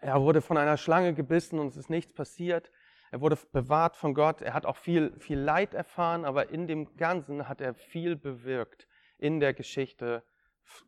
er 0.00 0.20
wurde 0.20 0.42
von 0.42 0.56
einer 0.56 0.76
Schlange 0.76 1.14
gebissen 1.14 1.58
und 1.58 1.68
es 1.68 1.76
ist 1.76 1.90
nichts 1.90 2.12
passiert. 2.12 2.70
Er 3.12 3.20
wurde 3.20 3.38
bewahrt 3.52 3.96
von 3.96 4.14
Gott. 4.14 4.42
Er 4.42 4.54
hat 4.54 4.66
auch 4.66 4.76
viel, 4.76 5.16
viel 5.18 5.38
Leid 5.38 5.74
erfahren, 5.74 6.24
aber 6.24 6.50
in 6.50 6.66
dem 6.66 6.96
Ganzen 6.96 7.48
hat 7.48 7.60
er 7.60 7.74
viel 7.74 8.16
bewirkt 8.16 8.88
in 9.18 9.40
der 9.40 9.54
Geschichte 9.54 10.24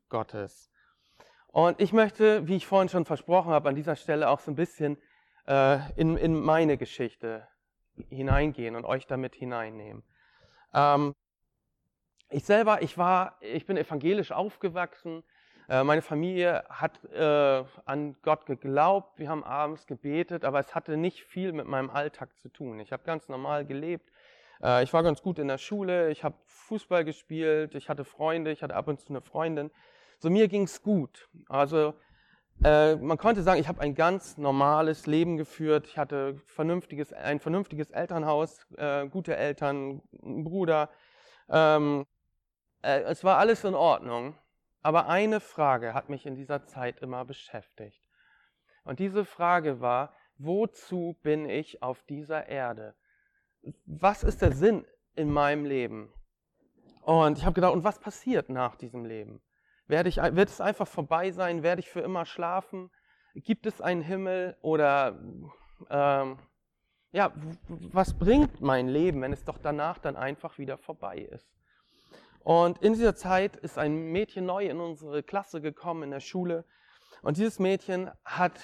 Gottes. 0.09 0.71
Und 1.47 1.81
ich 1.81 1.93
möchte, 1.93 2.47
wie 2.47 2.57
ich 2.57 2.67
vorhin 2.67 2.89
schon 2.89 3.05
versprochen 3.05 3.53
habe, 3.53 3.69
an 3.69 3.75
dieser 3.75 3.97
Stelle 3.97 4.29
auch 4.29 4.41
so 4.41 4.51
ein 4.51 4.57
bisschen 4.57 4.99
äh, 5.47 5.79
in, 5.97 6.17
in 6.17 6.39
meine 6.39 6.77
Geschichte 6.77 7.49
hineingehen 8.11 8.77
und 8.77 8.85
euch 8.85 9.07
damit 9.07 9.35
hineinnehmen. 9.35 10.03
Ähm, 10.75 11.15
ich 12.31 12.45
selber, 12.45 12.83
ich 12.83 12.99
war, 12.99 13.37
ich 13.41 13.67
bin 13.67 13.77
evangelisch 13.77 14.33
aufgewachsen. 14.33 15.23
Äh, 15.69 15.85
meine 15.85 16.03
Familie 16.03 16.65
hat 16.69 17.05
äh, 17.13 17.65
an 17.85 18.17
Gott 18.23 18.47
geglaubt. 18.47 19.19
Wir 19.19 19.29
haben 19.29 19.45
abends 19.45 19.87
gebetet, 19.87 20.45
aber 20.45 20.61
es 20.61 20.75
hatte 20.75 20.97
nicht 20.97 21.25
viel 21.25 21.53
mit 21.53 21.67
meinem 21.67 21.91
Alltag 21.91 22.37
zu 22.39 22.49
tun. 22.49 22.81
Ich 22.81 22.93
habe 22.93 23.03
ganz 23.05 23.29
normal 23.29 23.67
gelebt. 23.67 24.11
Äh, 24.63 24.83
ich 24.83 24.93
war 24.93 25.03
ganz 25.03 25.23
gut 25.23 25.39
in 25.39 25.49
der 25.49 25.59
Schule. 25.59 26.11
Ich 26.11 26.25
habe 26.25 26.37
Fußball 26.47 27.05
gespielt. 27.05 27.75
Ich 27.75 27.89
hatte 27.89 28.05
Freunde. 28.05 28.51
Ich 28.51 28.63
hatte 28.63 28.75
ab 28.75 28.89
und 28.89 29.01
zu 29.01 29.11
eine 29.11 29.21
Freundin. 29.21 29.71
So 30.19 30.31
mir 30.31 30.49
ging's 30.49 30.83
gut. 30.83 31.29
Also 31.49 31.95
äh, 32.65 32.97
man 32.97 33.19
konnte 33.19 33.43
sagen, 33.43 33.61
ich 33.61 33.69
habe 33.69 33.81
ein 33.81 33.95
ganz 33.95 34.37
normales 34.37 35.07
Leben 35.07 35.37
geführt. 35.37 35.87
Ich 35.87 35.97
hatte 35.97 36.41
vernünftiges, 36.47 37.13
ein 37.13 37.41
vernünftiges 37.41 37.91
Elternhaus, 37.91 38.67
äh, 38.77 39.07
gute 39.07 39.37
Eltern, 39.37 40.03
einen 40.23 40.45
Bruder. 40.45 40.91
Ähm, 41.49 42.07
äh, 42.89 43.03
es 43.03 43.23
war 43.23 43.39
alles 43.39 43.65
in 43.65 43.75
Ordnung. 43.75 44.37
Aber 44.81 45.09
eine 45.09 45.41
Frage 45.41 45.93
hat 45.93 46.09
mich 46.09 46.25
in 46.25 46.35
dieser 46.35 46.65
Zeit 46.65 47.01
immer 47.01 47.25
beschäftigt. 47.25 48.01
Und 48.85 49.01
diese 49.01 49.25
Frage 49.25 49.81
war, 49.81 50.15
wozu 50.39 51.19
bin 51.23 51.49
ich 51.49 51.83
auf 51.83 52.03
dieser 52.05 52.47
Erde? 52.47 52.95
Was 53.85 54.23
ist 54.23 54.41
der 54.41 54.53
Sinn 54.53 54.87
in 55.15 55.31
meinem 55.31 55.65
Leben? 55.65 56.13
Und 57.03 57.39
ich 57.39 57.45
habe 57.45 57.55
gedacht, 57.55 57.73
und 57.73 57.85
was 57.85 57.99
passiert 57.99 58.49
nach 58.49 58.77
diesem 58.77 59.05
Leben? 59.05 59.43
Werde 59.89 60.09
ich, 60.09 60.17
wird 60.17 60.49
es 60.49 60.61
einfach 60.61 60.87
vorbei 60.87 61.33
sein? 61.33 61.63
Werde 61.63 61.81
ich 61.81 61.91
für 61.91 62.01
immer 62.01 62.25
schlafen? 62.25 62.91
Gibt 63.35 63.67
es 63.67 63.81
einen 63.81 64.03
Himmel? 64.03 64.57
Oder 64.63 65.19
ähm, 65.91 66.39
ja, 67.11 67.33
was 67.69 68.19
bringt 68.19 68.61
mein 68.61 68.89
Leben, 68.89 69.23
wenn 69.23 69.33
es 69.33 69.45
doch 69.45 69.59
danach 69.59 69.99
dann 69.99 70.17
einfach 70.17 70.59
wieder 70.59 70.79
vorbei 70.79 71.19
ist? 71.19 71.58
Und 72.49 72.79
in 72.79 72.95
dieser 72.95 73.15
Zeit 73.15 73.57
ist 73.57 73.77
ein 73.77 74.11
Mädchen 74.11 74.47
neu 74.47 74.65
in 74.69 74.81
unsere 74.81 75.23
Klasse 75.23 75.61
gekommen 75.61 76.05
in 76.05 76.11
der 76.11 76.21
Schule. 76.21 76.65
Und 77.21 77.37
dieses 77.37 77.59
Mädchen 77.59 78.11
hat 78.25 78.59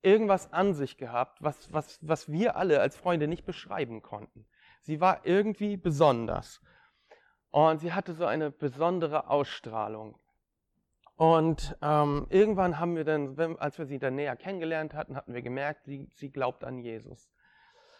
irgendwas 0.00 0.52
an 0.52 0.74
sich 0.74 0.96
gehabt, 0.96 1.42
was, 1.42 1.72
was, 1.72 1.98
was 2.02 2.30
wir 2.30 2.54
alle 2.54 2.80
als 2.80 2.96
Freunde 2.96 3.26
nicht 3.26 3.44
beschreiben 3.44 4.00
konnten. 4.00 4.46
Sie 4.82 5.00
war 5.00 5.26
irgendwie 5.26 5.76
besonders. 5.76 6.60
Und 7.50 7.80
sie 7.80 7.92
hatte 7.92 8.14
so 8.14 8.26
eine 8.26 8.52
besondere 8.52 9.28
Ausstrahlung. 9.28 10.16
Und 11.16 11.76
ähm, 11.82 12.28
irgendwann 12.30 12.78
haben 12.78 12.94
wir 12.94 13.02
dann, 13.02 13.36
als 13.56 13.76
wir 13.76 13.86
sie 13.86 13.98
dann 13.98 14.14
näher 14.14 14.36
kennengelernt 14.36 14.94
hatten, 14.94 15.16
hatten 15.16 15.34
wir 15.34 15.42
gemerkt, 15.42 15.82
sie, 15.82 16.08
sie 16.14 16.30
glaubt 16.30 16.62
an 16.62 16.78
Jesus. 16.78 17.28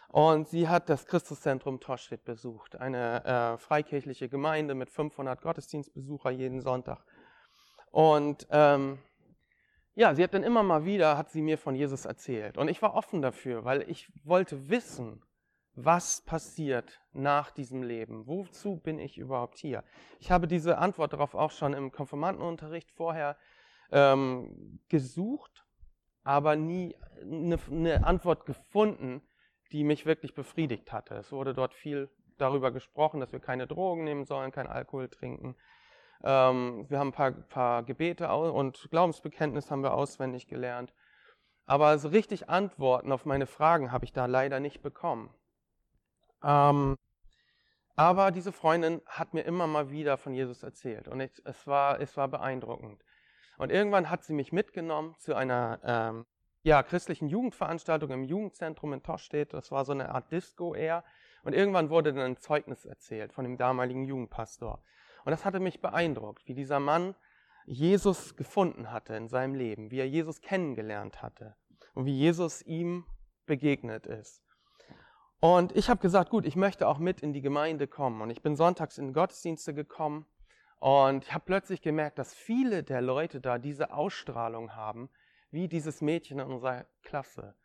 Und 0.09 0.47
sie 0.47 0.69
hat 0.69 0.89
das 0.89 1.05
Christuszentrum 1.05 1.79
Torstedt 1.79 2.23
besucht, 2.23 2.75
eine 2.77 3.25
äh, 3.25 3.57
freikirchliche 3.57 4.29
Gemeinde 4.29 4.73
mit 4.73 4.89
500 4.89 5.41
Gottesdienstbesucher 5.41 6.31
jeden 6.31 6.61
Sonntag. 6.61 7.03
Und 7.91 8.47
ähm, 8.51 8.99
ja, 9.95 10.13
sie 10.15 10.23
hat 10.23 10.33
dann 10.33 10.43
immer 10.43 10.63
mal 10.63 10.85
wieder, 10.85 11.17
hat 11.17 11.31
sie 11.31 11.41
mir 11.41 11.57
von 11.57 11.75
Jesus 11.75 12.05
erzählt. 12.05 12.57
Und 12.57 12.69
ich 12.69 12.81
war 12.81 12.93
offen 12.93 13.21
dafür, 13.21 13.65
weil 13.65 13.81
ich 13.89 14.11
wollte 14.23 14.69
wissen, 14.69 15.23
was 15.73 16.21
passiert 16.21 17.01
nach 17.13 17.51
diesem 17.51 17.83
Leben? 17.83 18.25
Wozu 18.27 18.77
bin 18.77 18.99
ich 18.99 19.17
überhaupt 19.17 19.57
hier? 19.57 19.83
Ich 20.19 20.31
habe 20.31 20.47
diese 20.47 20.77
Antwort 20.77 21.13
darauf 21.13 21.35
auch 21.35 21.51
schon 21.51 21.73
im 21.73 21.91
Konfirmandenunterricht 21.91 22.91
vorher 22.91 23.37
ähm, 23.91 24.79
gesucht, 24.89 25.65
aber 26.23 26.55
nie 26.55 26.95
eine, 27.21 27.59
eine 27.69 28.05
Antwort 28.05 28.45
gefunden, 28.45 29.21
die 29.71 29.83
mich 29.83 30.05
wirklich 30.05 30.33
befriedigt 30.33 30.91
hatte. 30.91 31.15
Es 31.15 31.31
wurde 31.31 31.53
dort 31.53 31.73
viel 31.73 32.09
darüber 32.37 32.71
gesprochen, 32.71 33.19
dass 33.19 33.31
wir 33.31 33.39
keine 33.39 33.67
Drogen 33.67 34.03
nehmen 34.03 34.25
sollen, 34.25 34.51
kein 34.51 34.67
Alkohol 34.67 35.09
trinken. 35.09 35.55
Ähm, 36.23 36.85
wir 36.89 36.99
haben 36.99 37.09
ein 37.09 37.13
paar, 37.13 37.31
paar 37.31 37.83
Gebete 37.83 38.29
und 38.29 38.87
Glaubensbekenntnis 38.89 39.69
haben 39.69 39.83
wir 39.83 39.93
auswendig 39.93 40.47
gelernt. 40.47 40.93
Aber 41.65 41.97
so 41.99 42.07
richtig 42.07 42.49
Antworten 42.49 43.11
auf 43.11 43.25
meine 43.25 43.45
Fragen 43.45 43.91
habe 43.91 44.05
ich 44.05 44.13
da 44.13 44.25
leider 44.25 44.59
nicht 44.59 44.81
bekommen. 44.81 45.33
Ähm, 46.43 46.97
aber 47.95 48.31
diese 48.31 48.51
Freundin 48.51 49.01
hat 49.05 49.33
mir 49.33 49.41
immer 49.41 49.67
mal 49.67 49.89
wieder 49.89 50.17
von 50.17 50.33
Jesus 50.33 50.63
erzählt 50.63 51.07
und 51.07 51.19
ich, 51.19 51.31
es, 51.45 51.65
war, 51.65 51.99
es 51.99 52.15
war 52.15 52.27
beeindruckend. 52.27 53.03
Und 53.57 53.71
irgendwann 53.71 54.09
hat 54.09 54.23
sie 54.23 54.33
mich 54.33 54.51
mitgenommen 54.51 55.15
zu 55.17 55.35
einer 55.35 55.79
ähm, 55.83 56.25
ja, 56.67 56.83
christlichen 56.83 57.29
Jugendveranstaltung 57.29 58.11
im 58.11 58.23
Jugendzentrum 58.25 58.91
in 58.91 59.01
Toschstedt. 59.01 59.53
Das 59.53 59.71
war 59.71 59.85
so 59.85 59.93
eine 59.93 60.13
Art 60.13 60.31
Disco 60.33 60.75
eher. 60.75 61.05
Und 61.43 61.53
irgendwann 61.53 61.89
wurde 61.89 62.13
dann 62.13 62.23
ein 62.23 62.37
Zeugnis 62.37 62.83
erzählt 62.85 63.31
von 63.31 63.45
dem 63.45 63.57
damaligen 63.57 64.03
Jugendpastor. 64.03 64.83
Und 65.23 65.31
das 65.31 65.45
hatte 65.45 65.61
mich 65.61 65.79
beeindruckt, 65.79 66.45
wie 66.45 66.53
dieser 66.53 66.81
Mann 66.81 67.15
Jesus 67.65 68.35
gefunden 68.35 68.91
hatte 68.91 69.15
in 69.15 69.29
seinem 69.29 69.55
Leben, 69.55 69.91
wie 69.91 69.99
er 69.99 70.09
Jesus 70.09 70.41
kennengelernt 70.41 71.21
hatte 71.21 71.55
und 71.93 72.05
wie 72.05 72.17
Jesus 72.17 72.61
ihm 72.63 73.05
begegnet 73.45 74.05
ist. 74.05 74.43
Und 75.39 75.73
ich 75.73 75.89
habe 75.89 76.01
gesagt, 76.01 76.29
gut, 76.29 76.45
ich 76.45 76.57
möchte 76.57 76.87
auch 76.87 76.97
mit 76.97 77.21
in 77.21 77.31
die 77.31 77.41
Gemeinde 77.41 77.87
kommen. 77.87 78.21
Und 78.21 78.29
ich 78.29 78.41
bin 78.41 78.57
sonntags 78.57 78.97
in 78.97 79.13
Gottesdienste 79.13 79.73
gekommen 79.73 80.25
und 80.79 81.23
ich 81.23 81.33
habe 81.33 81.45
plötzlich 81.45 81.81
gemerkt, 81.81 82.19
dass 82.19 82.33
viele 82.33 82.83
der 82.83 83.01
Leute 83.01 83.39
da 83.39 83.57
diese 83.57 83.93
Ausstrahlung 83.93 84.75
haben, 84.75 85.09
wie 85.57 85.67
dieses 85.67 86.01
Mädchen 86.01 86.37
in 86.37 86.45
unserer 86.45 86.85
Klasse. 87.01 87.55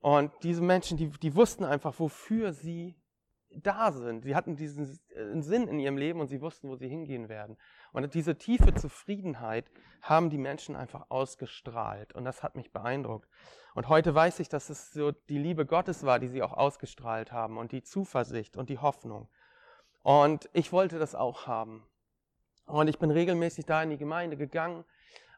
Und 0.00 0.30
diese 0.42 0.60
Menschen, 0.60 0.98
die, 0.98 1.08
die 1.08 1.34
wussten 1.34 1.64
einfach, 1.64 1.98
wofür 1.98 2.52
sie 2.52 2.94
da 3.50 3.90
sind. 3.90 4.22
Sie 4.22 4.36
hatten 4.36 4.54
diesen 4.54 5.00
äh, 5.14 5.40
Sinn 5.40 5.66
in 5.66 5.78
ihrem 5.80 5.96
Leben 5.96 6.20
und 6.20 6.28
sie 6.28 6.42
wussten, 6.42 6.68
wo 6.68 6.76
sie 6.76 6.88
hingehen 6.88 7.30
werden. 7.30 7.56
Und 7.92 8.12
diese 8.12 8.36
tiefe 8.36 8.74
Zufriedenheit 8.74 9.64
haben 10.02 10.28
die 10.28 10.36
Menschen 10.36 10.76
einfach 10.76 11.06
ausgestrahlt. 11.08 12.12
Und 12.12 12.26
das 12.26 12.42
hat 12.42 12.54
mich 12.54 12.70
beeindruckt. 12.70 13.26
Und 13.74 13.88
heute 13.88 14.14
weiß 14.14 14.40
ich, 14.40 14.50
dass 14.50 14.68
es 14.68 14.92
so 14.92 15.12
die 15.12 15.38
Liebe 15.38 15.64
Gottes 15.64 16.04
war, 16.04 16.18
die 16.18 16.28
sie 16.28 16.42
auch 16.42 16.52
ausgestrahlt 16.52 17.32
haben 17.32 17.56
und 17.56 17.72
die 17.72 17.82
Zuversicht 17.82 18.58
und 18.58 18.68
die 18.68 18.78
Hoffnung. 18.78 19.28
Und 20.02 20.50
ich 20.52 20.70
wollte 20.70 20.98
das 20.98 21.14
auch 21.14 21.46
haben. 21.46 21.82
Und 22.66 22.88
ich 22.88 22.98
bin 22.98 23.10
regelmäßig 23.10 23.64
da 23.64 23.82
in 23.82 23.88
die 23.88 23.96
Gemeinde 23.96 24.36
gegangen. 24.36 24.84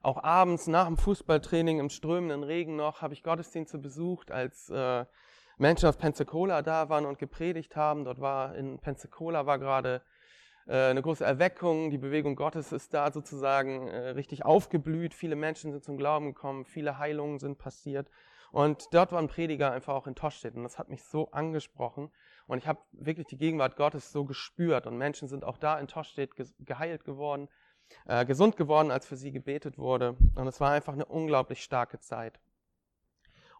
Auch 0.02 0.22
abends 0.22 0.66
nach 0.66 0.86
dem 0.86 0.96
Fußballtraining 0.96 1.78
im 1.78 1.90
strömenden 1.90 2.42
Regen 2.42 2.74
noch 2.74 3.02
habe 3.02 3.12
ich 3.12 3.22
Gottesdienste 3.22 3.76
besucht, 3.76 4.30
als 4.30 4.70
äh, 4.70 5.04
Menschen 5.58 5.90
aus 5.90 5.98
Pensacola 5.98 6.62
da 6.62 6.88
waren 6.88 7.04
und 7.04 7.18
gepredigt 7.18 7.76
haben. 7.76 8.06
Dort 8.06 8.18
war 8.18 8.54
in 8.54 8.78
Pensacola 8.78 9.44
war 9.44 9.58
gerade 9.58 10.00
äh, 10.66 10.86
eine 10.86 11.02
große 11.02 11.22
Erweckung. 11.22 11.90
Die 11.90 11.98
Bewegung 11.98 12.34
Gottes 12.34 12.72
ist 12.72 12.94
da 12.94 13.12
sozusagen 13.12 13.88
äh, 13.88 14.10
richtig 14.10 14.42
aufgeblüht. 14.42 15.12
Viele 15.12 15.36
Menschen 15.36 15.70
sind 15.70 15.84
zum 15.84 15.98
Glauben 15.98 16.26
gekommen, 16.32 16.64
viele 16.64 16.96
Heilungen 16.96 17.38
sind 17.38 17.58
passiert. 17.58 18.08
Und 18.52 18.88
dort 18.92 19.12
war 19.12 19.18
ein 19.18 19.28
Prediger 19.28 19.70
einfach 19.70 19.94
auch 19.94 20.06
in 20.06 20.14
Toschstedt 20.14 20.56
und 20.56 20.62
das 20.62 20.78
hat 20.78 20.88
mich 20.88 21.04
so 21.04 21.30
angesprochen. 21.30 22.10
Und 22.46 22.58
ich 22.58 22.66
habe 22.66 22.80
wirklich 22.92 23.26
die 23.26 23.36
Gegenwart 23.36 23.76
Gottes 23.76 24.10
so 24.12 24.24
gespürt 24.24 24.86
und 24.86 24.96
Menschen 24.96 25.28
sind 25.28 25.44
auch 25.44 25.58
da 25.58 25.78
in 25.78 25.86
Toschstedt 25.86 26.32
geheilt 26.58 27.04
geworden, 27.04 27.48
äh, 28.06 28.24
gesund 28.24 28.56
geworden, 28.56 28.90
als 28.90 29.06
für 29.06 29.16
sie 29.16 29.32
gebetet 29.32 29.78
wurde. 29.78 30.16
Und 30.34 30.46
es 30.46 30.60
war 30.60 30.72
einfach 30.72 30.92
eine 30.92 31.04
unglaublich 31.04 31.62
starke 31.62 32.00
Zeit. 32.00 32.40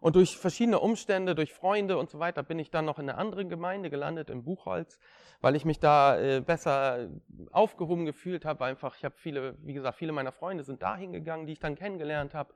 Und 0.01 0.15
durch 0.15 0.35
verschiedene 0.35 0.79
Umstände, 0.79 1.35
durch 1.35 1.53
Freunde 1.53 1.99
und 1.99 2.09
so 2.09 2.17
weiter, 2.17 2.41
bin 2.41 2.57
ich 2.57 2.71
dann 2.71 2.85
noch 2.85 2.97
in 2.97 3.07
einer 3.07 3.19
anderen 3.19 3.49
Gemeinde 3.49 3.91
gelandet, 3.91 4.31
in 4.31 4.43
Buchholz, 4.43 4.99
weil 5.41 5.55
ich 5.55 5.63
mich 5.63 5.79
da 5.79 6.19
äh, 6.19 6.41
besser 6.41 7.07
aufgehoben 7.51 8.05
gefühlt 8.05 8.43
habe. 8.43 8.65
Einfach, 8.65 8.97
ich 8.97 9.05
habe 9.05 9.13
viele, 9.15 9.55
wie 9.61 9.73
gesagt, 9.73 9.97
viele 9.97 10.11
meiner 10.11 10.31
Freunde 10.31 10.63
sind 10.63 10.81
da 10.81 10.95
hingegangen, 10.95 11.45
die 11.45 11.53
ich 11.53 11.59
dann 11.59 11.75
kennengelernt 11.75 12.33
habe. 12.33 12.51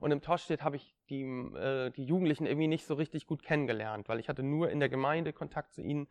Und 0.00 0.10
im 0.10 0.20
Toschstedt 0.20 0.62
habe 0.62 0.74
ich 0.74 0.92
die, 1.08 1.22
äh, 1.22 1.90
die 1.90 2.04
Jugendlichen 2.04 2.46
irgendwie 2.46 2.66
nicht 2.66 2.84
so 2.84 2.94
richtig 2.94 3.28
gut 3.28 3.44
kennengelernt, 3.44 4.08
weil 4.08 4.18
ich 4.18 4.28
hatte 4.28 4.42
nur 4.42 4.68
in 4.68 4.80
der 4.80 4.88
Gemeinde 4.88 5.32
Kontakt 5.32 5.74
zu 5.74 5.82
ihnen. 5.82 6.08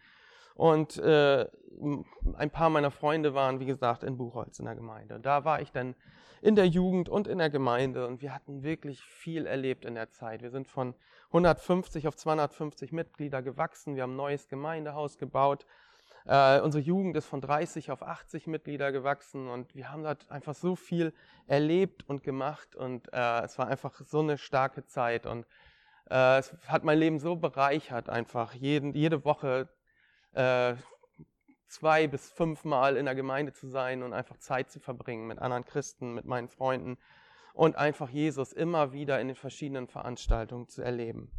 Und 0.57 0.97
äh, 0.97 1.45
ein 2.33 2.49
paar 2.49 2.71
meiner 2.71 2.89
Freunde 2.89 3.35
waren, 3.35 3.59
wie 3.59 3.67
gesagt, 3.67 4.03
in 4.03 4.17
Buchholz 4.17 4.57
in 4.57 4.65
der 4.65 4.73
Gemeinde. 4.73 5.19
Da 5.19 5.45
war 5.45 5.61
ich 5.61 5.71
dann 5.71 5.93
in 6.41 6.55
der 6.55 6.67
Jugend 6.67 7.09
und 7.09 7.27
in 7.27 7.37
der 7.37 7.51
Gemeinde 7.51 8.07
und 8.07 8.21
wir 8.21 8.33
hatten 8.33 8.63
wirklich 8.63 9.01
viel 9.03 9.45
erlebt 9.45 9.85
in 9.85 9.93
der 9.93 10.09
Zeit. 10.09 10.41
Wir 10.41 10.49
sind 10.49 10.67
von 10.67 10.95
150 11.27 12.07
auf 12.07 12.15
250 12.15 12.91
Mitglieder 12.91 13.43
gewachsen, 13.43 13.95
wir 13.95 14.03
haben 14.03 14.13
ein 14.13 14.17
neues 14.17 14.47
Gemeindehaus 14.47 15.19
gebaut. 15.19 15.65
Äh, 16.25 16.59
unsere 16.61 16.83
Jugend 16.83 17.15
ist 17.17 17.27
von 17.27 17.41
30 17.41 17.91
auf 17.91 18.01
80 18.01 18.47
Mitglieder 18.47 18.91
gewachsen 18.91 19.47
und 19.47 19.75
wir 19.75 19.91
haben 19.91 20.03
dort 20.03 20.29
einfach 20.31 20.55
so 20.55 20.75
viel 20.75 21.13
erlebt 21.45 22.03
und 22.09 22.23
gemacht 22.23 22.75
und 22.75 23.13
äh, 23.13 23.43
es 23.43 23.59
war 23.59 23.67
einfach 23.67 24.01
so 24.03 24.19
eine 24.19 24.39
starke 24.39 24.85
Zeit 24.85 25.27
und 25.27 25.45
äh, 26.09 26.39
es 26.39 26.55
hat 26.67 26.83
mein 26.83 26.97
Leben 26.97 27.19
so 27.19 27.35
bereichert, 27.35 28.09
einfach 28.09 28.53
jeden, 28.53 28.93
jede 28.93 29.23
Woche 29.23 29.69
äh, 30.37 30.75
zwei 31.67 32.07
bis 32.07 32.29
fünfmal 32.29 32.95
in 32.95 33.05
der 33.05 33.15
Gemeinde 33.15 33.53
zu 33.53 33.67
sein 33.67 34.03
und 34.03 34.13
einfach 34.13 34.37
Zeit 34.37 34.71
zu 34.71 34.79
verbringen 34.79 35.27
mit 35.27 35.39
anderen 35.39 35.65
Christen, 35.65 36.13
mit 36.13 36.25
meinen 36.25 36.47
Freunden 36.47 36.97
und 37.53 37.75
einfach 37.75 38.09
Jesus 38.09 38.53
immer 38.53 38.93
wieder 38.93 39.19
in 39.19 39.27
den 39.27 39.35
verschiedenen 39.35 39.87
Veranstaltungen 39.87 40.67
zu 40.67 40.83
erleben. 40.83 41.31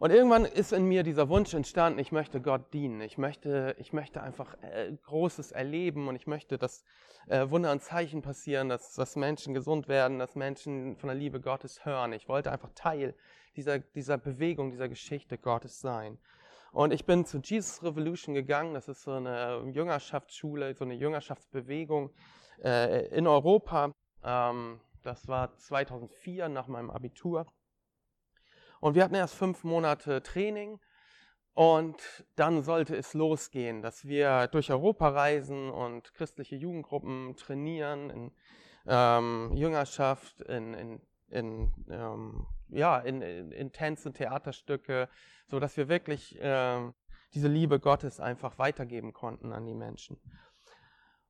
Und 0.00 0.10
irgendwann 0.10 0.44
ist 0.44 0.72
in 0.72 0.86
mir 0.86 1.04
dieser 1.04 1.28
Wunsch 1.28 1.54
entstanden, 1.54 2.00
ich 2.00 2.10
möchte 2.10 2.40
Gott 2.40 2.74
dienen, 2.74 3.00
ich 3.00 3.16
möchte, 3.16 3.76
ich 3.78 3.92
möchte 3.92 4.20
einfach 4.20 4.56
äh, 4.60 4.92
Großes 5.04 5.52
erleben 5.52 6.08
und 6.08 6.16
ich 6.16 6.26
möchte, 6.26 6.58
dass 6.58 6.84
äh, 7.28 7.48
Wunder 7.48 7.70
und 7.70 7.82
Zeichen 7.82 8.20
passieren, 8.20 8.68
dass, 8.68 8.94
dass 8.94 9.16
Menschen 9.16 9.54
gesund 9.54 9.88
werden, 9.88 10.18
dass 10.18 10.34
Menschen 10.34 10.96
von 10.96 11.08
der 11.08 11.16
Liebe 11.16 11.40
Gottes 11.40 11.84
hören. 11.86 12.12
Ich 12.12 12.28
wollte 12.28 12.50
einfach 12.50 12.72
Teil 12.74 13.14
dieser, 13.56 13.78
dieser 13.78 14.18
Bewegung, 14.18 14.72
dieser 14.72 14.88
Geschichte 14.88 15.38
Gottes 15.38 15.80
sein. 15.80 16.18
Und 16.74 16.92
ich 16.92 17.06
bin 17.06 17.24
zu 17.24 17.38
Jesus 17.38 17.84
Revolution 17.84 18.34
gegangen. 18.34 18.74
Das 18.74 18.88
ist 18.88 19.02
so 19.02 19.12
eine 19.12 19.62
Jüngerschaftsschule, 19.72 20.74
so 20.74 20.84
eine 20.84 20.94
Jüngerschaftsbewegung 20.94 22.10
äh, 22.64 23.06
in 23.16 23.28
Europa. 23.28 23.92
Ähm, 24.24 24.80
das 25.02 25.28
war 25.28 25.56
2004 25.56 26.48
nach 26.48 26.66
meinem 26.66 26.90
Abitur. 26.90 27.46
Und 28.80 28.96
wir 28.96 29.04
hatten 29.04 29.14
erst 29.14 29.36
fünf 29.36 29.62
Monate 29.62 30.20
Training. 30.24 30.80
Und 31.52 32.26
dann 32.34 32.64
sollte 32.64 32.96
es 32.96 33.14
losgehen, 33.14 33.80
dass 33.80 34.04
wir 34.06 34.48
durch 34.48 34.72
Europa 34.72 35.10
reisen 35.10 35.70
und 35.70 36.12
christliche 36.14 36.56
Jugendgruppen 36.56 37.36
trainieren 37.36 38.10
in 38.10 38.32
ähm, 38.88 39.52
Jüngerschaft, 39.54 40.40
in, 40.40 40.74
in, 40.74 41.00
in 41.28 41.72
ähm, 41.88 42.48
ja, 42.74 42.98
in, 42.98 43.22
in, 43.22 43.52
in 43.52 43.72
Tänze, 43.72 44.12
Theaterstücke, 44.12 45.08
so 45.48 45.60
dass 45.60 45.76
wir 45.76 45.88
wirklich 45.88 46.40
äh, 46.40 46.92
diese 47.34 47.48
Liebe 47.48 47.80
Gottes 47.80 48.20
einfach 48.20 48.58
weitergeben 48.58 49.12
konnten 49.12 49.52
an 49.52 49.66
die 49.66 49.74
Menschen. 49.74 50.20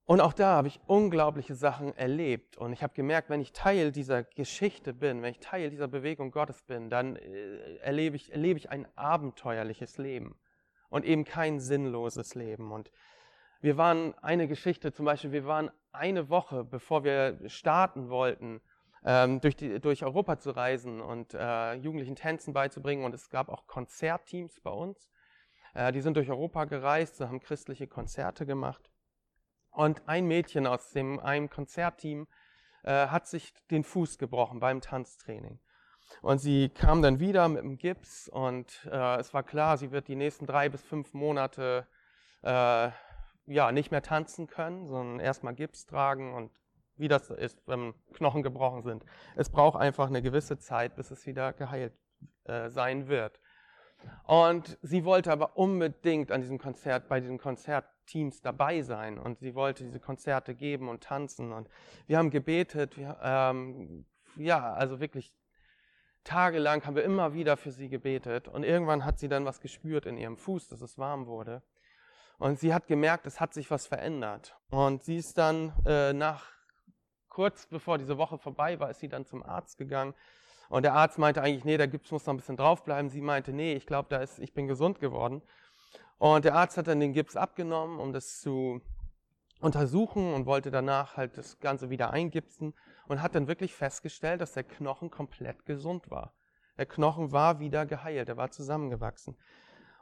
Und 0.07 0.21
auch 0.21 0.35
da 0.35 0.57
habe 0.57 0.69
ich 0.69 0.81
unglaubliche 0.87 1.55
Sachen 1.55 1.97
erlebt. 1.97 2.59
Und 2.59 2.75
ich 2.75 2.83
habe 2.83 2.93
gemerkt, 2.93 3.31
wenn 3.31 3.41
ich 3.41 3.53
Teil 3.53 3.91
dieser 3.91 4.23
Geschichte 4.23 4.93
bin, 4.93 5.23
wenn 5.23 5.31
ich 5.31 5.41
Teil 5.41 5.71
dieser 5.71 5.89
Bewegung 5.89 6.31
Gottes 6.31 6.63
bin, 6.63 6.91
dann 6.91 7.17
äh, 7.17 7.77
erlebe, 7.77 8.17
ich, 8.17 8.31
erlebe 8.31 8.59
ich 8.59 8.71
ein 8.71 8.87
abenteuerliches 8.97 9.97
Leben 9.97 10.39
und 10.91 11.07
eben 11.07 11.25
kein 11.25 11.59
sinnloses 11.59 12.35
Leben. 12.35 12.71
Und 12.71 12.91
wir 13.63 13.79
waren 13.79 14.13
eine 14.19 14.47
Geschichte, 14.47 14.93
zum 14.93 15.07
Beispiel, 15.07 15.33
wir 15.33 15.47
waren 15.47 15.71
eine 15.91 16.29
Woche, 16.29 16.65
bevor 16.65 17.03
wir 17.03 17.39
starten 17.49 18.11
wollten, 18.11 18.61
ähm, 19.05 19.41
durch, 19.41 19.57
die, 19.57 19.81
durch 19.81 20.03
Europa 20.05 20.39
zu 20.39 20.51
reisen 20.51 21.01
und 21.01 21.35
äh, 21.35 21.75
Jugendlichen 21.75 22.17
Tänzen 22.17 22.55
beizubringen. 22.55 23.05
Und 23.05 23.15
es 23.15 23.29
gab 23.31 23.49
auch 23.49 23.67
Konzertteams 23.67 24.61
bei 24.61 24.71
uns. 24.71 25.11
Äh, 25.75 25.93
die 25.93 26.01
sind 26.01 26.17
durch 26.17 26.31
Europa 26.31 26.65
gereist, 26.65 27.21
haben 27.21 27.41
christliche 27.41 27.87
Konzerte 27.87 28.47
gemacht. 28.47 28.91
Und 29.71 30.09
ein 30.09 30.27
Mädchen 30.27 30.67
aus 30.67 30.91
dem 30.91 31.19
einem 31.21 31.51
Konzertteam 31.51 32.29
äh, 32.85 33.09
hat 33.09 33.27
sich 33.27 33.53
den 33.71 33.85
Fuß 33.85 34.19
gebrochen 34.19 34.61
beim 34.61 34.81
Tanztraining. 34.81 35.59
Und 36.23 36.39
sie 36.39 36.69
kam 36.69 37.03
dann 37.03 37.19
wieder 37.19 37.49
mit 37.49 37.63
dem 37.63 37.77
Gips 37.77 38.29
und 38.29 38.89
äh, 38.91 39.17
es 39.17 39.35
war 39.35 39.43
klar, 39.43 39.77
sie 39.79 39.91
wird 39.91 40.07
die 40.07 40.17
nächsten 40.17 40.47
drei 40.47 40.69
bis 40.69 40.83
fünf 40.83 41.13
Monate 41.13 41.87
äh, 42.43 42.91
ja, 43.47 43.73
nicht 43.73 43.91
mehr 43.91 44.03
tanzen 44.03 44.47
können, 44.47 44.87
sondern 44.87 45.19
erstmal 45.19 45.55
Gips 45.55 45.87
tragen 45.87 46.35
und 46.35 46.53
wie 46.97 47.09
das 47.09 47.31
ist, 47.31 47.61
wenn 47.67 47.95
Knochen 48.13 48.43
gebrochen 48.43 48.83
sind. 48.83 49.05
Es 49.37 49.51
braucht 49.51 49.79
einfach 49.81 50.09
eine 50.09 50.23
gewisse 50.23 50.59
Zeit, 50.59 50.97
bis 50.97 51.11
es 51.11 51.27
wieder 51.27 51.53
geheilt 51.53 51.93
äh, 52.45 52.71
sein 52.71 53.09
wird. 53.09 53.41
Und 54.25 54.79
sie 54.83 55.05
wollte 55.05 55.33
aber 55.33 55.57
unbedingt 55.57 56.31
an 56.31 56.41
diesem 56.41 56.59
Konzert, 56.59 57.09
bei 57.09 57.21
diesen 57.21 57.39
Konzertteams 57.39 58.41
dabei 58.43 58.83
sein. 58.83 59.19
Und 59.19 59.39
sie 59.39 59.55
wollte 59.55 59.85
diese 59.85 60.01
Konzerte 60.01 60.55
geben 60.55 60.89
und 60.89 61.03
tanzen. 61.03 61.53
Und 61.53 61.69
wir 62.07 62.19
haben 62.19 62.31
gebetet. 62.31 62.97
Wir, 62.97 63.19
ähm, 63.23 64.05
ja, 64.37 64.73
also 64.75 65.01
wirklich 65.01 65.33
tagelang 66.25 66.85
haben 66.85 66.97
wir 66.97 67.05
immer 67.05 67.35
wieder 67.35 67.57
für 67.57 67.71
sie 67.71 67.89
gebetet. 67.89 68.49
Und 68.49 68.65
irgendwann 68.65 69.05
hat 69.05 69.19
sie 69.19 69.29
dann 69.29 69.45
was 69.45 69.61
gespürt 69.61 70.07
in 70.07 70.17
ihrem 70.17 70.37
Fuß, 70.37 70.69
dass 70.69 70.81
es 70.81 70.99
warm 70.99 71.27
wurde. 71.27 71.63
Und 72.39 72.59
sie 72.59 72.75
hat 72.75 72.87
gemerkt, 72.87 73.27
es 73.27 73.41
hat 73.41 73.55
sich 73.55 73.71
was 73.71 73.87
verändert. 73.87 74.59
Und 74.71 75.05
sie 75.05 75.17
ist 75.17 75.39
dann 75.39 75.73
äh, 75.87 76.13
nach 76.13 76.54
kurz 77.35 77.67
bevor 77.67 77.99
diese 77.99 78.17
Woche 78.17 78.39
vorbei 78.39 78.79
war, 78.79 78.91
ist 78.91 79.01
sie 79.01 79.09
dann 79.09 79.27
zum 79.27 79.43
Arzt 79.43 79.77
gegangen. 79.77 80.15
Und 80.69 80.85
der 80.85 80.95
Arzt 80.95 81.19
meinte 81.19 81.43
eigentlich, 81.43 81.65
nee, 81.65 81.77
der 81.77 81.89
Gips 81.89 82.11
muss 82.13 82.25
noch 82.25 82.33
ein 82.33 82.37
bisschen 82.39 82.57
draufbleiben. 82.57 83.11
Sie 83.11 83.21
meinte, 83.21 83.53
nee, 83.53 83.75
ich 83.75 83.87
glaube, 83.87 84.09
da 84.09 84.19
ist, 84.19 84.39
ich 84.39 84.55
bin 84.55 84.69
gesund 84.69 85.01
geworden. 85.01 85.43
Und 86.19 86.45
der 86.45 86.55
Arzt 86.55 86.77
hat 86.77 86.87
dann 86.87 87.01
den 87.01 87.13
Gips 87.13 87.37
abgenommen, 87.37 87.99
um 87.99 88.13
das 88.13 88.41
zu 88.41 88.81
untersuchen 89.61 90.33
und 90.33 90.47
wollte 90.47 90.71
danach 90.71 91.17
halt 91.17 91.37
das 91.37 91.59
Ganze 91.59 91.91
wieder 91.91 92.11
eingipsen 92.11 92.73
und 93.09 93.21
hat 93.21 93.35
dann 93.35 93.49
wirklich 93.49 93.75
festgestellt, 93.75 94.41
dass 94.41 94.53
der 94.53 94.65
Knochen 94.65 95.11
komplett 95.11 95.67
gesund 95.67 96.11
war. 96.11 96.33
Der 96.79 96.87
Knochen 96.87 97.33
war 97.33 97.59
wieder 97.59 97.85
geheilt, 97.85 98.29
er 98.29 98.37
war 98.37 98.51
zusammengewachsen. 98.51 99.37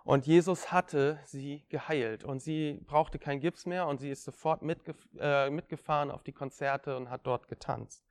Und 0.04 0.26
Jesus 0.26 0.72
hatte 0.72 1.20
sie 1.24 1.64
geheilt 1.68 2.24
und 2.24 2.40
sie 2.40 2.80
brauchte 2.86 3.18
kein 3.18 3.40
Gips 3.40 3.66
mehr 3.66 3.86
und 3.86 4.00
sie 4.00 4.10
ist 4.10 4.24
sofort 4.24 4.62
mitgef 4.62 4.96
äh, 5.18 5.48
mitgefahren 5.48 6.10
auf 6.10 6.22
die 6.24 6.32
Konzerte 6.32 6.96
und 6.96 7.08
hat 7.08 7.26
dort 7.26 7.48
getanzt. 7.48 8.04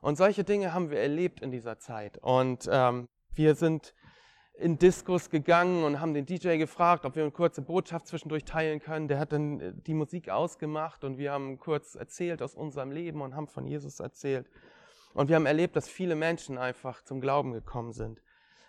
Und 0.00 0.16
solche 0.16 0.44
Dinge 0.44 0.72
haben 0.72 0.90
wir 0.90 1.00
erlebt 1.00 1.40
in 1.40 1.50
dieser 1.50 1.78
Zeit. 1.78 2.18
Und 2.18 2.68
ähm, 2.70 3.08
wir 3.34 3.54
sind 3.54 3.94
in 4.54 4.78
Diskos 4.78 5.30
gegangen 5.30 5.84
und 5.84 6.00
haben 6.00 6.14
den 6.14 6.26
DJ 6.26 6.56
gefragt, 6.56 7.04
ob 7.04 7.14
wir 7.14 7.22
eine 7.22 7.32
kurze 7.32 7.62
Botschaft 7.62 8.08
zwischendurch 8.08 8.44
teilen 8.44 8.80
können. 8.80 9.06
Der 9.06 9.18
hat 9.18 9.32
dann 9.32 9.60
äh, 9.60 9.72
die 9.74 9.94
Musik 9.94 10.30
ausgemacht 10.30 11.04
und 11.04 11.18
wir 11.18 11.32
haben 11.32 11.58
kurz 11.58 11.94
erzählt 11.94 12.42
aus 12.42 12.54
unserem 12.54 12.90
Leben 12.90 13.20
und 13.20 13.36
haben 13.36 13.48
von 13.48 13.66
Jesus 13.66 14.00
erzählt. 14.00 14.48
Und 15.14 15.28
wir 15.28 15.36
haben 15.36 15.46
erlebt, 15.46 15.76
dass 15.76 15.88
viele 15.88 16.14
Menschen 16.14 16.58
einfach 16.58 17.02
zum 17.02 17.20
Glauben 17.20 17.52
gekommen 17.52 17.92
sind. 17.92 18.20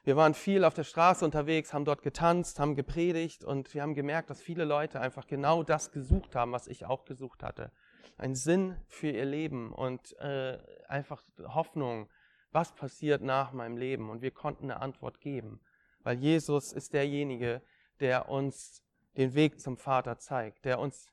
Wir 0.10 0.16
waren 0.16 0.34
viel 0.34 0.64
auf 0.64 0.74
der 0.74 0.86
Straße 0.86 1.24
unterwegs, 1.24 1.72
haben 1.72 1.86
dort 1.86 2.02
getanzt, 2.02 2.60
haben 2.60 2.74
gepredigt 2.74 3.44
und 3.44 3.72
wir 3.76 3.84
haben 3.84 3.94
gemerkt, 3.94 4.32
dass 4.32 4.42
viele 4.42 4.66
Leute 4.66 5.00
einfach 5.00 5.28
genau 5.28 5.62
das 5.62 5.92
gesucht 5.92 6.36
haben, 6.36 6.52
was 6.52 6.66
ich 6.66 6.84
auch 6.84 7.06
gesucht 7.06 7.44
hatte. 7.44 7.72
Ein 8.18 8.34
Sinn 8.34 8.76
für 8.88 9.12
ihr 9.12 9.26
Leben 9.26 9.72
und 9.72 10.18
äh, 10.18 10.58
einfach 10.88 11.22
Hoffnung, 11.44 12.10
was 12.52 12.74
passiert 12.74 13.22
nach 13.22 13.52
meinem 13.52 13.78
Leben. 13.78 14.10
Und 14.10 14.24
wir 14.24 14.32
konnten 14.32 14.72
eine 14.72 14.82
Antwort 14.82 15.22
geben, 15.22 15.62
weil 16.02 16.18
Jesus 16.18 16.74
ist 16.74 16.96
derjenige, 16.96 17.62
der 18.00 18.30
uns 18.30 18.84
den 19.16 19.36
Weg 19.36 19.62
zum 19.62 19.78
Vater 19.78 20.18
zeigt, 20.18 20.66
der 20.66 20.80
uns 20.80 21.12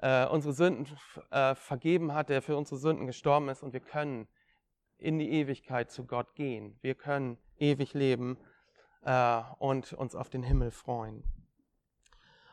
äh, 0.00 0.26
unsere 0.26 0.52
Sünden 0.52 0.86
äh, 1.30 1.54
vergeben 1.54 2.12
hat, 2.12 2.28
der 2.28 2.42
für 2.42 2.58
unsere 2.58 2.76
Sünden 2.76 3.06
gestorben 3.06 3.48
ist 3.48 3.62
und 3.62 3.72
wir 3.72 3.80
können 3.80 4.28
in 4.98 5.18
die 5.18 5.30
Ewigkeit 5.30 5.90
zu 5.90 6.06
Gott 6.06 6.34
gehen. 6.34 6.78
Wir 6.82 6.94
können 6.94 7.38
ewig 7.58 7.94
leben 7.94 8.38
äh, 9.04 9.40
und 9.58 9.92
uns 9.92 10.14
auf 10.14 10.28
den 10.28 10.42
Himmel 10.42 10.70
freuen. 10.70 11.24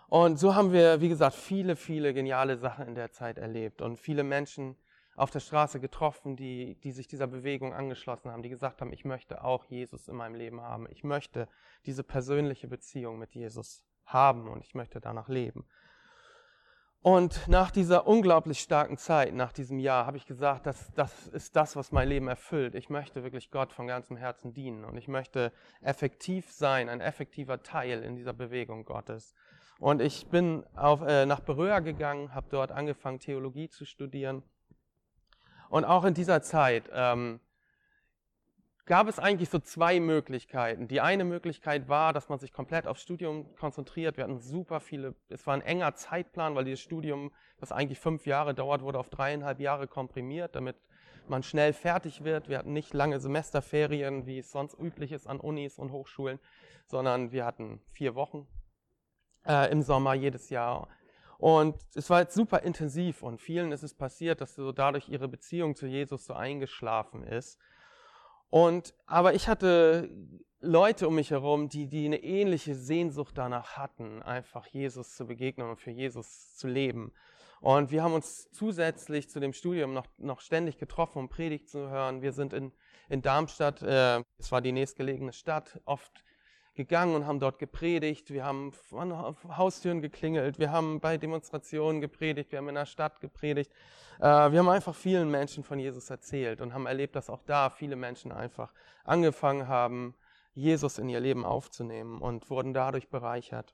Und 0.07 0.37
so 0.37 0.55
haben 0.55 0.73
wir, 0.73 0.99
wie 0.99 1.07
gesagt, 1.07 1.35
viele, 1.35 1.75
viele 1.75 2.13
geniale 2.13 2.57
Sachen 2.57 2.85
in 2.85 2.95
der 2.95 3.11
Zeit 3.11 3.37
erlebt 3.37 3.81
und 3.81 3.97
viele 3.97 4.23
Menschen 4.23 4.75
auf 5.15 5.31
der 5.31 5.39
Straße 5.39 5.79
getroffen, 5.79 6.35
die, 6.35 6.75
die 6.83 6.91
sich 6.91 7.07
dieser 7.07 7.27
Bewegung 7.27 7.73
angeschlossen 7.73 8.31
haben, 8.31 8.43
die 8.43 8.49
gesagt 8.49 8.81
haben, 8.81 8.91
ich 8.91 9.05
möchte 9.05 9.43
auch 9.43 9.65
Jesus 9.65 10.07
in 10.07 10.15
meinem 10.15 10.35
Leben 10.35 10.61
haben. 10.61 10.87
Ich 10.89 11.03
möchte 11.03 11.47
diese 11.85 12.03
persönliche 12.03 12.67
Beziehung 12.67 13.19
mit 13.19 13.33
Jesus 13.33 13.85
haben 14.05 14.47
und 14.47 14.63
ich 14.65 14.75
möchte 14.75 14.99
danach 14.99 15.29
leben. 15.29 15.65
Und 17.03 17.47
nach 17.47 17.71
dieser 17.71 18.05
unglaublich 18.05 18.59
starken 18.59 18.95
Zeit, 18.95 19.33
nach 19.33 19.51
diesem 19.53 19.79
Jahr, 19.79 20.05
habe 20.05 20.17
ich 20.17 20.27
gesagt, 20.27 20.67
das, 20.67 20.91
das 20.93 21.27
ist 21.29 21.55
das, 21.55 21.75
was 21.75 21.91
mein 21.91 22.07
Leben 22.07 22.27
erfüllt. 22.27 22.75
Ich 22.75 22.89
möchte 22.89 23.23
wirklich 23.23 23.49
Gott 23.49 23.73
von 23.73 23.87
ganzem 23.87 24.17
Herzen 24.17 24.53
dienen 24.53 24.85
und 24.85 24.95
ich 24.97 25.07
möchte 25.07 25.51
effektiv 25.81 26.51
sein, 26.51 26.89
ein 26.89 27.01
effektiver 27.01 27.63
Teil 27.63 28.03
in 28.03 28.15
dieser 28.15 28.33
Bewegung 28.33 28.85
Gottes. 28.85 29.33
Und 29.79 29.99
ich 29.99 30.27
bin 30.27 30.63
auf, 30.75 31.01
äh, 31.01 31.25
nach 31.25 31.39
Beröa 31.39 31.79
gegangen, 31.79 32.35
habe 32.35 32.45
dort 32.51 32.71
angefangen, 32.71 33.17
Theologie 33.17 33.67
zu 33.67 33.83
studieren. 33.83 34.43
Und 35.69 35.85
auch 35.85 36.03
in 36.03 36.13
dieser 36.13 36.43
Zeit 36.43 36.87
ähm, 36.93 37.39
gab 38.85 39.07
es 39.07 39.19
eigentlich 39.19 39.49
so 39.49 39.59
zwei 39.59 39.99
Möglichkeiten. 39.99 40.87
Die 40.87 41.01
eine 41.01 41.23
Möglichkeit 41.23 41.87
war, 41.87 42.13
dass 42.13 42.29
man 42.29 42.39
sich 42.39 42.51
komplett 42.51 42.87
aufs 42.87 43.01
Studium 43.01 43.53
konzentriert. 43.55 44.17
Wir 44.17 44.23
hatten 44.23 44.39
super 44.39 44.79
viele, 44.79 45.15
es 45.29 45.45
war 45.45 45.53
ein 45.53 45.61
enger 45.61 45.95
Zeitplan, 45.95 46.55
weil 46.55 46.65
dieses 46.65 46.81
Studium, 46.81 47.31
das 47.59 47.71
eigentlich 47.71 47.99
fünf 47.99 48.25
Jahre 48.25 48.53
dauert, 48.53 48.81
wurde 48.81 48.99
auf 48.99 49.09
dreieinhalb 49.09 49.59
Jahre 49.59 49.87
komprimiert, 49.87 50.55
damit 50.55 50.77
man 51.27 51.43
schnell 51.43 51.73
fertig 51.73 52.23
wird. 52.23 52.49
Wir 52.49 52.57
hatten 52.57 52.73
nicht 52.73 52.93
lange 52.93 53.19
Semesterferien, 53.19 54.25
wie 54.25 54.39
es 54.39 54.51
sonst 54.51 54.77
üblich 54.79 55.11
ist 55.11 55.27
an 55.27 55.39
Unis 55.39 55.77
und 55.77 55.91
Hochschulen, 55.91 56.39
sondern 56.87 57.31
wir 57.31 57.45
hatten 57.45 57.81
vier 57.91 58.15
Wochen 58.15 58.47
äh, 59.45 59.71
im 59.71 59.81
Sommer 59.81 60.13
jedes 60.13 60.49
Jahr. 60.49 60.87
Und 61.37 61.75
es 61.95 62.09
war 62.09 62.21
jetzt 62.21 62.35
super 62.35 62.61
intensiv 62.61 63.23
und 63.23 63.41
vielen 63.41 63.71
ist 63.71 63.81
es 63.81 63.95
passiert, 63.95 64.41
dass 64.41 64.53
so 64.53 64.71
dadurch 64.71 65.09
ihre 65.09 65.27
Beziehung 65.27 65.75
zu 65.75 65.87
Jesus 65.87 66.25
so 66.25 66.33
eingeschlafen 66.33 67.23
ist 67.23 67.57
und, 68.51 68.93
aber 69.07 69.33
ich 69.33 69.47
hatte 69.47 70.11
Leute 70.59 71.07
um 71.07 71.15
mich 71.15 71.31
herum, 71.31 71.69
die, 71.69 71.87
die 71.87 72.05
eine 72.05 72.21
ähnliche 72.21 72.75
Sehnsucht 72.75 73.35
danach 73.37 73.77
hatten, 73.77 74.21
einfach 74.21 74.67
Jesus 74.67 75.15
zu 75.15 75.25
begegnen 75.25 75.69
und 75.69 75.79
für 75.79 75.89
Jesus 75.89 76.55
zu 76.55 76.67
leben. 76.67 77.13
Und 77.61 77.91
wir 77.91 78.03
haben 78.03 78.13
uns 78.13 78.51
zusätzlich 78.51 79.29
zu 79.29 79.39
dem 79.39 79.53
Studium 79.53 79.93
noch, 79.93 80.05
noch 80.17 80.41
ständig 80.41 80.77
getroffen, 80.77 81.19
um 81.19 81.29
Predigt 81.29 81.69
zu 81.69 81.89
hören. 81.89 82.21
Wir 82.21 82.33
sind 82.33 82.53
in, 82.53 82.73
in 83.07 83.21
Darmstadt, 83.21 83.81
äh, 83.81 84.21
es 84.37 84.51
war 84.51 84.61
die 84.61 84.71
nächstgelegene 84.71 85.31
Stadt, 85.31 85.79
oft 85.85 86.23
gegangen 86.73 87.15
und 87.15 87.25
haben 87.25 87.39
dort 87.39 87.57
gepredigt. 87.57 88.31
Wir 88.31 88.43
haben 88.43 88.73
an 88.91 89.35
Haustüren 89.55 90.01
geklingelt. 90.01 90.59
Wir 90.59 90.71
haben 90.71 90.99
bei 90.99 91.17
Demonstrationen 91.17 92.01
gepredigt. 92.01 92.51
Wir 92.51 92.59
haben 92.59 92.69
in 92.69 92.75
der 92.75 92.85
Stadt 92.85 93.21
gepredigt. 93.21 93.71
Äh, 94.19 94.51
wir 94.51 94.59
haben 94.59 94.69
einfach 94.69 94.95
vielen 94.95 95.29
Menschen 95.29 95.63
von 95.63 95.79
Jesus 95.79 96.09
erzählt 96.09 96.61
und 96.61 96.73
haben 96.73 96.85
erlebt, 96.85 97.15
dass 97.15 97.29
auch 97.29 97.43
da 97.45 97.69
viele 97.69 97.95
Menschen 97.95 98.31
einfach 98.31 98.73
angefangen 99.03 99.67
haben, 99.67 100.15
Jesus 100.53 100.97
in 100.97 101.09
ihr 101.09 101.19
Leben 101.19 101.45
aufzunehmen 101.45 102.21
und 102.21 102.49
wurden 102.49 102.73
dadurch 102.73 103.09
bereichert. 103.09 103.73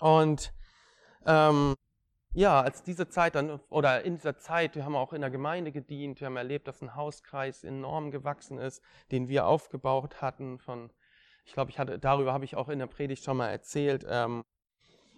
Und 0.00 0.52
ähm, 1.26 1.74
ja, 2.34 2.60
als 2.60 2.82
diese 2.82 3.08
Zeit 3.08 3.34
dann, 3.34 3.60
oder 3.68 4.04
in 4.04 4.16
dieser 4.16 4.36
Zeit, 4.36 4.74
wir 4.74 4.84
haben 4.84 4.96
auch 4.96 5.12
in 5.12 5.20
der 5.20 5.30
Gemeinde 5.30 5.72
gedient, 5.72 6.20
wir 6.20 6.26
haben 6.26 6.36
erlebt, 6.36 6.68
dass 6.68 6.82
ein 6.82 6.94
Hauskreis 6.94 7.64
enorm 7.64 8.10
gewachsen 8.10 8.58
ist, 8.58 8.82
den 9.10 9.28
wir 9.28 9.46
aufgebaut 9.46 10.20
hatten 10.20 10.58
von 10.58 10.90
ich 11.48 11.54
glaube, 11.54 11.70
ich 11.70 11.78
hatte, 11.78 11.98
darüber 11.98 12.34
habe 12.34 12.44
ich 12.44 12.56
auch 12.56 12.68
in 12.68 12.78
der 12.78 12.86
Predigt 12.86 13.24
schon 13.24 13.38
mal 13.38 13.48
erzählt. 13.48 14.04
Ähm, 14.06 14.40
äh, 14.40 14.57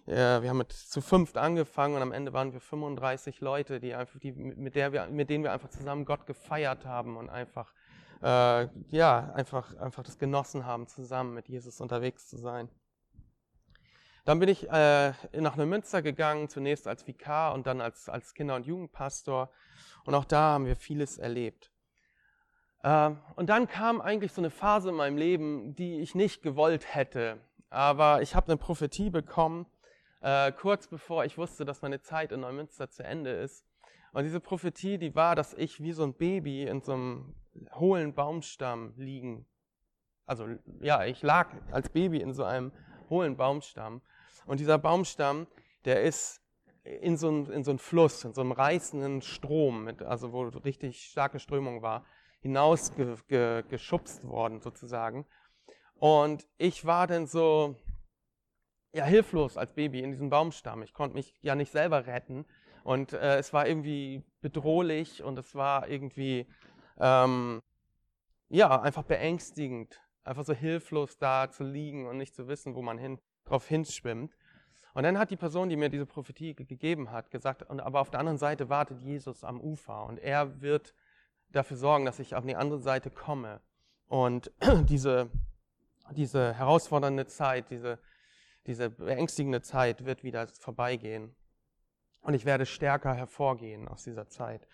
wir 0.07 0.49
haben 0.49 0.59
mit 0.59 0.73
zu 0.73 1.01
fünft 1.01 1.37
angefangen 1.37 1.97
und 1.97 2.03
am 2.03 2.13
Ende 2.13 2.33
waren 2.33 2.53
wir 2.53 2.61
35 2.61 3.41
Leute, 3.41 3.81
die 3.81 3.95
einfach, 3.95 4.19
die, 4.19 4.33
mit, 4.33 4.75
der 4.75 4.93
wir, 4.93 5.07
mit 5.07 5.31
denen 5.31 5.45
wir 5.45 5.53
einfach 5.53 5.69
zusammen 5.69 6.05
Gott 6.05 6.27
gefeiert 6.27 6.85
haben 6.87 7.17
und 7.17 7.29
einfach, 7.29 7.73
äh, 8.23 8.69
ja, 8.89 9.33
einfach, 9.35 9.77
einfach 9.77 10.03
das 10.03 10.19
genossen 10.19 10.67
haben, 10.67 10.87
zusammen 10.87 11.35
mit 11.35 11.49
Jesus 11.49 11.81
unterwegs 11.81 12.29
zu 12.29 12.39
sein. 12.39 12.69
Dann 14.25 14.39
bin 14.39 14.49
ich 14.49 14.69
äh, 14.71 15.13
nach 15.33 15.57
Neumünster 15.57 16.03
gegangen, 16.03 16.49
zunächst 16.49 16.87
als 16.87 17.07
Vikar 17.07 17.55
und 17.55 17.67
dann 17.67 17.81
als, 17.81 18.09
als 18.09 18.35
Kinder- 18.35 18.55
und 18.55 18.67
Jugendpastor. 18.67 19.51
Und 20.05 20.15
auch 20.15 20.25
da 20.25 20.53
haben 20.53 20.67
wir 20.67 20.77
vieles 20.77 21.19
erlebt. 21.19 21.73
Ähm, 22.85 23.19
und 23.37 23.49
dann 23.49 23.67
kam 23.67 24.01
eigentlich 24.01 24.33
so 24.33 24.41
eine 24.41 24.51
Phase 24.51 24.91
in 24.91 24.95
meinem 24.95 25.17
Leben, 25.17 25.75
die 25.75 26.01
ich 26.01 26.15
nicht 26.15 26.43
gewollt 26.43 26.95
hätte. 26.95 27.41
Aber 27.71 28.23
ich 28.23 28.35
habe 28.35 28.49
eine 28.49 28.57
Prophetie 28.57 29.11
bekommen, 29.11 29.67
äh, 30.21 30.53
kurz 30.53 30.87
bevor 30.87 31.25
ich 31.25 31.39
wusste, 31.39 31.65
dass 31.65 31.83
meine 31.83 32.01
Zeit 32.01 32.33
in 32.33 32.41
Neumünster 32.41 32.91
zu 32.91 33.03
Ende 33.03 33.31
ist. 33.31 33.65
Und 34.13 34.25
diese 34.25 34.41
Prophetie, 34.41 34.99
die 34.99 35.15
war, 35.15 35.37
dass 35.37 35.55
ich 35.55 35.83
wie 35.83 35.93
so 35.93 36.03
ein 36.03 36.15
Baby 36.15 36.65
in 36.65 36.81
so 36.83 36.93
einem 36.93 37.35
hohlen 37.73 38.15
Baumstamm 38.15 38.93
liegen. 38.97 39.47
Also 40.27 40.47
ja, 40.81 41.05
ich 41.05 41.23
lag 41.23 41.49
als 41.71 41.89
Baby 41.89 42.21
in 42.21 42.33
so 42.33 42.45
einem 42.45 42.73
hohlen 43.09 43.37
Baumstamm. 43.37 44.03
Und 44.47 44.61
dieser 44.61 44.79
Baumstamm, 44.79 45.47
der 45.85 46.03
ist 46.03 46.41
in 46.85 47.17
so, 47.17 47.29
einen, 47.29 47.51
in 47.51 47.65
so 47.65 47.71
einen 47.71 47.79
Fluss, 47.79 48.25
in 48.25 48.33
so 48.35 48.41
einem 48.41 48.53
reißenden 48.53 49.23
Strom, 49.23 49.85
mit, 49.85 50.03
also 50.03 50.33
wo 50.33 50.43
richtig 50.43 51.05
starke 51.05 51.39
Strömung 51.39 51.83
war, 51.83 52.05
hinausgeschubst 52.41 54.27
worden 54.27 54.61
sozusagen. 54.61 55.27
Und 55.97 56.49
ich 56.57 56.85
war 56.87 57.07
dann 57.07 57.27
so 57.27 57.77
ja, 58.93 59.05
hilflos 59.05 59.57
als 59.57 59.73
Baby 59.73 60.01
in 60.01 60.11
diesem 60.11 60.31
Baumstamm. 60.31 60.83
Ich 60.83 60.93
konnte 60.93 61.15
mich 61.15 61.35
ja 61.43 61.55
nicht 61.55 61.73
selber 61.73 62.07
retten. 62.07 62.45
Und 62.83 63.13
äh, 63.13 63.39
es 63.39 63.53
war 63.53 63.67
irgendwie 63.67 64.25
bedrohlich 64.41 65.23
und 65.23 65.39
es 65.39 65.55
war 65.55 65.89
irgendwie 65.89 66.47
ähm, 66.99 67.63
ja, 68.49 68.81
einfach 68.81 69.05
beängstigend, 69.05 70.01
einfach 70.25 70.45
so 70.45 70.53
hilflos 70.53 71.19
da 71.19 71.51
zu 71.51 71.63
liegen 71.63 72.07
und 72.07 72.17
nicht 72.17 72.35
zu 72.35 72.49
wissen, 72.49 72.75
wo 72.75 72.83
man 72.83 72.99
hin, 72.99 73.19
drauf 73.45 73.67
hinschwimmt. 73.67 74.37
Und 74.93 75.05
dann 75.05 75.19
hat 75.19 75.31
die 75.31 75.37
Person, 75.37 75.69
die 75.69 75.77
mir 75.77 75.89
diese 75.89 76.07
Prophetie 76.07 76.55
gegeben 76.55 77.13
hat, 77.13 77.31
gesagt, 77.31 77.63
und, 77.63 77.81
aber 77.81 78.01
auf 78.01 78.11
der 78.11 78.19
anderen 78.19 78.39
Seite 78.39 78.69
wartet 78.69 79.01
Jesus 79.01 79.45
am 79.45 79.61
Ufer 79.61 80.05
und 80.07 80.19
er 80.19 80.61
wird 80.61 80.95
dafür 81.51 81.77
sorgen, 81.77 82.05
dass 82.05 82.19
ich 82.19 82.35
auf 82.35 82.45
die 82.45 82.57
andere 82.57 82.81
Seite 82.81 83.11
komme 83.11 83.61
und 84.09 84.51
diese, 84.89 85.31
diese 86.11 86.55
herausfordernde 86.55 87.27
Zeit, 87.27 87.71
diese, 87.71 88.01
diese 88.67 88.91
beängstigende 88.91 89.63
Zeit 89.63 90.05
wird 90.05 90.23
wieder 90.23 90.47
vorbeigehen. 90.49 91.35
Und 92.23 92.35
ich 92.35 92.45
werde 92.45 92.67
stärker 92.67 93.15
hervorgehen 93.15 93.89
aus 93.89 94.05
dieser 94.05 94.29
Zeit. 94.29 94.67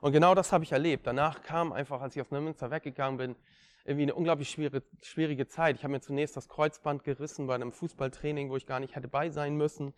Und 0.00 0.12
genau 0.12 0.34
das 0.34 0.52
habe 0.52 0.64
ich 0.64 0.72
erlebt. 0.72 1.06
Danach 1.06 1.42
kam 1.42 1.72
einfach, 1.72 2.00
als 2.00 2.16
ich 2.16 2.22
aus 2.22 2.30
Neumünster 2.30 2.70
weggegangen 2.70 3.18
bin, 3.18 3.36
irgendwie 3.84 4.04
eine 4.04 4.14
unglaublich 4.14 4.50
schwierige, 4.50 4.82
schwierige 5.02 5.46
Zeit. 5.48 5.76
Ich 5.76 5.84
habe 5.84 5.92
mir 5.92 6.00
zunächst 6.00 6.36
das 6.36 6.48
Kreuzband 6.48 7.04
gerissen 7.04 7.46
bei 7.46 7.54
einem 7.54 7.72
Fußballtraining, 7.72 8.50
wo 8.50 8.56
ich 8.56 8.66
gar 8.66 8.80
nicht 8.80 8.94
hätte 8.94 9.08
bei 9.08 9.30
sein 9.30 9.56
müssen. 9.56 9.94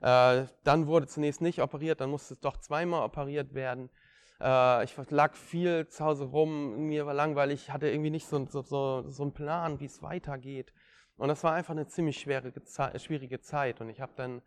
Äh, 0.00 0.44
dann 0.64 0.86
wurde 0.86 1.06
zunächst 1.06 1.40
nicht 1.40 1.60
operiert, 1.60 2.00
dann 2.00 2.10
musste 2.10 2.34
es 2.34 2.40
doch 2.40 2.56
zweimal 2.56 3.04
operiert 3.04 3.54
werden. 3.54 3.90
Äh, 4.40 4.84
ich 4.84 4.94
lag 5.10 5.34
viel 5.34 5.88
zu 5.88 6.04
Hause 6.04 6.24
rum, 6.24 6.86
mir 6.86 7.06
war 7.06 7.14
langweilig, 7.14 7.62
ich 7.64 7.72
hatte 7.72 7.88
irgendwie 7.88 8.10
nicht 8.10 8.26
so, 8.26 8.46
so, 8.46 8.62
so, 8.62 9.08
so 9.08 9.22
einen 9.22 9.32
Plan, 9.32 9.80
wie 9.80 9.86
es 9.86 10.02
weitergeht. 10.02 10.72
Und 11.18 11.28
das 11.28 11.44
war 11.44 11.52
einfach 11.52 11.72
eine 11.72 11.86
ziemlich 11.86 12.18
schwierige 12.18 12.62
Zeit, 12.62 13.00
schwierige 13.02 13.40
Zeit. 13.40 13.80
Und 13.80 13.90
ich 13.90 14.00
habe 14.00 14.12
dann 14.16 14.40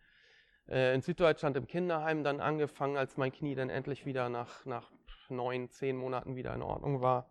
äh, 0.68 0.96
in 0.96 1.02
Süddeutschland 1.02 1.58
im 1.58 1.68
Kinderheim 1.68 2.24
dann 2.24 2.40
angefangen, 2.40 2.98
als 2.98 3.18
mein 3.18 3.32
Knie 3.32 3.56
dann 3.56 3.70
endlich 3.70 4.06
wieder 4.06 4.30
nach, 4.30 4.66
nach 4.66 4.90
neun, 5.30 5.70
zehn 5.70 5.98
Monaten 5.98 6.36
wieder 6.36 6.54
in 6.56 6.62
Ordnung 6.62 7.02
war. 7.02 7.30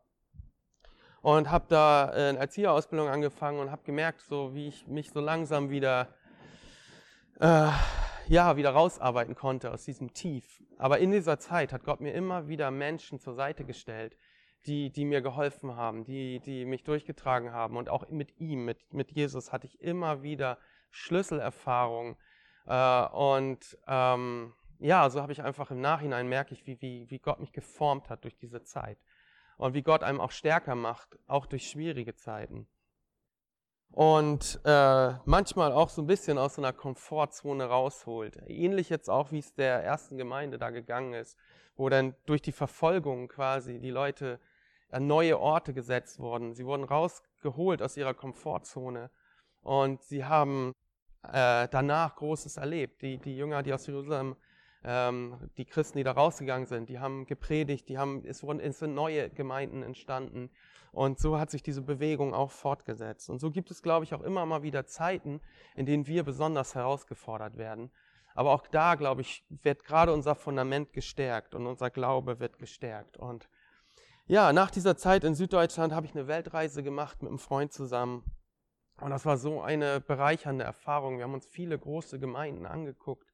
Und 1.23 1.51
habe 1.51 1.67
da 1.69 2.11
äh, 2.11 2.29
eine 2.29 2.39
Erzieherausbildung 2.39 3.09
angefangen 3.09 3.59
und 3.59 3.71
habe 3.71 3.83
gemerkt, 3.83 4.21
so 4.21 4.55
wie 4.55 4.69
ich 4.69 4.87
mich 4.87 5.11
so 5.11 5.21
langsam 5.21 5.71
wieder 5.71 6.09
äh, 7.41 7.71
ja, 8.31 8.57
wieder 8.57 8.71
rausarbeiten 8.71 9.35
konnte 9.35 9.73
aus 9.73 9.85
diesem 9.85 10.15
Tief. 10.15 10.63
Aber 10.79 10.99
in 10.99 11.11
dieser 11.11 11.39
Zeit 11.39 11.73
hat 11.73 11.85
Gott 11.85 12.01
mir 12.01 12.13
immer 12.13 12.47
wieder 12.47 12.71
Menschen 12.71 13.19
zur 13.19 13.35
Seite 13.35 13.65
gestellt, 13.65 14.17
die, 14.67 14.91
die 14.91 15.05
mir 15.05 15.23
geholfen 15.23 15.77
haben, 15.77 16.05
die, 16.05 16.41
die 16.41 16.65
mich 16.65 16.85
durchgetragen 16.85 17.53
haben. 17.53 17.77
Und 17.77 17.89
auch 17.89 18.09
mit 18.11 18.39
ihm, 18.39 18.65
mit, 18.65 18.93
mit 18.93 19.11
Jesus, 19.13 19.53
hatte 19.53 19.67
ich 19.67 19.81
immer 19.81 20.23
wieder 20.23 20.59
Schlüsselerfahrungen. 20.91 22.17
Äh, 22.67 23.07
und 23.09 23.79
ähm, 23.87 24.53
ja, 24.79 25.09
so 25.11 25.21
habe 25.23 25.33
ich 25.33 25.43
einfach 25.43 25.71
im 25.71 25.81
Nachhinein 25.81 26.29
merke 26.29 26.55
ich, 26.55 26.67
wie, 26.67 26.81
wie, 26.81 27.11
wie 27.11 27.19
Gott 27.19 27.41
mich 27.41 27.53
geformt 27.53 28.09
hat 28.09 28.25
durch 28.25 28.37
diese 28.37 28.63
Zeit. 28.63 28.99
Und 29.57 29.75
wie 29.75 29.83
Gott 29.83 30.03
einem 30.03 30.21
auch 30.21 30.31
stärker 30.31 30.75
macht, 30.75 31.19
auch 31.27 31.47
durch 31.47 31.69
schwierige 31.69 32.15
Zeiten. 32.15 32.67
Und 33.93 34.61
äh, 34.65 35.13
manchmal 35.25 35.73
auch 35.73 35.89
so 35.89 36.03
ein 36.03 36.07
bisschen 36.07 36.39
aus 36.39 36.55
so 36.55 36.63
einer 36.63 36.73
Komfortzone 36.73 37.65
rausholt. 37.65 38.39
Ähnlich 38.47 38.89
jetzt 38.89 39.11
auch, 39.11 39.33
wie 39.33 39.41
es 39.41 39.53
der 39.55 39.83
ersten 39.83 40.17
Gemeinde 40.17 40.59
da 40.59 40.71
gegangen 40.71 41.13
ist, 41.13 41.37
wo 41.77 41.89
dann 41.89 42.15
durch 42.27 42.41
die 42.41 42.53
Verfolgung 42.53 43.29
quasi 43.29 43.81
die 43.81 43.91
Leute 43.91 44.39
an 44.93 45.07
neue 45.07 45.39
Orte 45.39 45.75
gesetzt 45.75 46.19
wurden. 46.19 46.55
Sie 46.55 46.67
wurden 46.67 46.85
rausgeholt 46.85 47.83
aus 47.83 47.97
ihrer 47.97 48.15
Komfortzone 48.15 49.11
und 49.63 50.03
sie 50.03 50.25
haben 50.25 50.73
äh, 51.23 51.69
danach 51.71 52.17
Großes 52.17 52.57
erlebt. 52.57 53.03
Die, 53.03 53.19
die 53.19 53.37
Jünger, 53.37 53.63
die 53.63 53.73
aus 53.73 53.87
Jerusalem, 53.87 54.37
ähm, 54.85 55.51
die 55.57 55.65
Christen, 55.65 55.99
die 55.99 56.05
da 56.05 56.13
rausgegangen 56.13 56.67
sind, 56.67 56.89
die 56.89 56.99
haben 56.99 57.27
gepredigt, 57.27 57.89
die 57.89 57.99
haben, 57.99 58.25
es, 58.25 58.43
wurden, 58.43 58.61
es 58.61 58.79
sind 58.79 58.95
neue 58.95 59.31
Gemeinden 59.31 59.83
entstanden. 59.83 60.51
Und 60.93 61.21
so 61.21 61.39
hat 61.39 61.51
sich 61.51 61.63
diese 61.63 61.83
Bewegung 61.83 62.35
auch 62.35 62.51
fortgesetzt. 62.51 63.31
Und 63.31 63.39
so 63.39 63.51
gibt 63.51 63.71
es, 63.71 63.83
glaube 63.83 64.05
ich, 64.05 64.15
auch 64.15 64.23
immer 64.23 64.45
mal 64.47 64.63
wieder 64.63 64.87
Zeiten, 64.87 65.41
in 65.77 65.87
denen 65.87 66.07
wir 66.07 66.25
besonders 66.25 66.75
herausgefordert 66.75 67.59
werden. 67.59 67.91
Aber 68.35 68.53
auch 68.53 68.67
da, 68.67 68.95
glaube 68.95 69.21
ich, 69.21 69.45
wird 69.49 69.85
gerade 69.85 70.13
unser 70.13 70.35
Fundament 70.35 70.93
gestärkt 70.93 71.55
und 71.55 71.67
unser 71.67 71.91
Glaube 71.91 72.41
wird 72.41 72.59
gestärkt. 72.59 73.17
Und 73.17 73.49
ja, 74.31 74.53
nach 74.53 74.71
dieser 74.71 74.97
Zeit 74.97 75.25
in 75.25 75.35
Süddeutschland 75.35 75.93
habe 75.93 76.07
ich 76.07 76.15
eine 76.15 76.29
Weltreise 76.29 76.85
gemacht 76.85 77.21
mit 77.21 77.31
einem 77.31 77.41
Freund 77.41 77.73
zusammen. 77.73 78.23
Und 79.01 79.11
das 79.11 79.27
war 79.27 79.37
so 79.37 79.61
eine 79.61 80.01
bereichernde 80.01 80.63
Erfahrung. 80.63 81.17
Wir 81.17 81.25
haben 81.25 81.35
uns 81.35 81.47
viele 81.47 81.77
große 81.77 82.21
Gemeinden 82.21 82.65
angeguckt, 82.65 83.27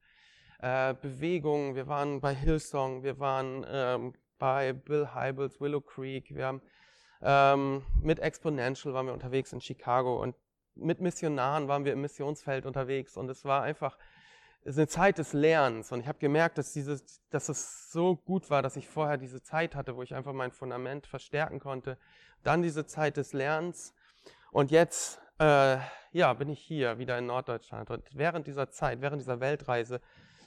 äh, 0.57 0.95
Bewegungen. 0.95 1.75
Wir 1.75 1.85
waren 1.85 2.19
bei 2.19 2.33
Hillsong, 2.33 3.03
wir 3.03 3.19
waren 3.19 3.63
ähm, 3.69 4.13
bei 4.39 4.73
Bill 4.73 5.13
Hybels, 5.13 5.61
Willow 5.61 5.81
Creek. 5.81 6.33
Wir 6.33 6.47
haben 6.47 6.61
ähm, 7.21 7.85
mit 8.01 8.17
Exponential 8.17 8.95
waren 8.95 9.05
wir 9.05 9.13
unterwegs 9.13 9.53
in 9.53 9.61
Chicago 9.61 10.19
und 10.19 10.35
mit 10.73 10.99
Missionaren 10.99 11.67
waren 11.67 11.85
wir 11.85 11.93
im 11.93 12.01
Missionsfeld 12.01 12.65
unterwegs. 12.65 13.17
Und 13.17 13.29
es 13.29 13.45
war 13.45 13.61
einfach 13.61 13.99
ist 14.67 14.77
eine 14.77 14.87
Zeit 14.87 15.17
des 15.17 15.31
Lernens 15.31 15.93
und 15.93 16.01
ich 16.01 16.07
habe 16.07 16.19
gemerkt, 16.19 16.57
dass, 16.57 16.73
dieses, 16.73 17.21
dass 17.29 17.47
es 17.47 17.89
so 17.89 18.17
gut 18.17 18.49
war, 18.49 18.61
dass 18.61 18.75
ich 18.75 18.85
vorher 18.85 19.17
diese 19.17 19.41
Zeit 19.41 19.75
hatte, 19.75 19.95
wo 19.95 20.03
ich 20.03 20.13
einfach 20.13 20.33
mein 20.33 20.51
Fundament 20.51 21.07
verstärken 21.07 21.59
konnte. 21.59 21.97
Dann 22.43 22.61
diese 22.61 22.85
Zeit 22.85 23.15
des 23.15 23.31
Lernens 23.31 23.93
und 24.51 24.69
jetzt 24.69 25.21
äh, 25.39 25.77
ja, 26.11 26.33
bin 26.33 26.49
ich 26.49 26.59
hier 26.59 26.97
wieder 26.97 27.17
in 27.17 27.27
Norddeutschland. 27.27 27.89
Und 27.91 28.03
während 28.11 28.45
dieser 28.45 28.69
Zeit, 28.69 28.99
während 28.99 29.21
dieser 29.21 29.39
Weltreise, 29.39 30.01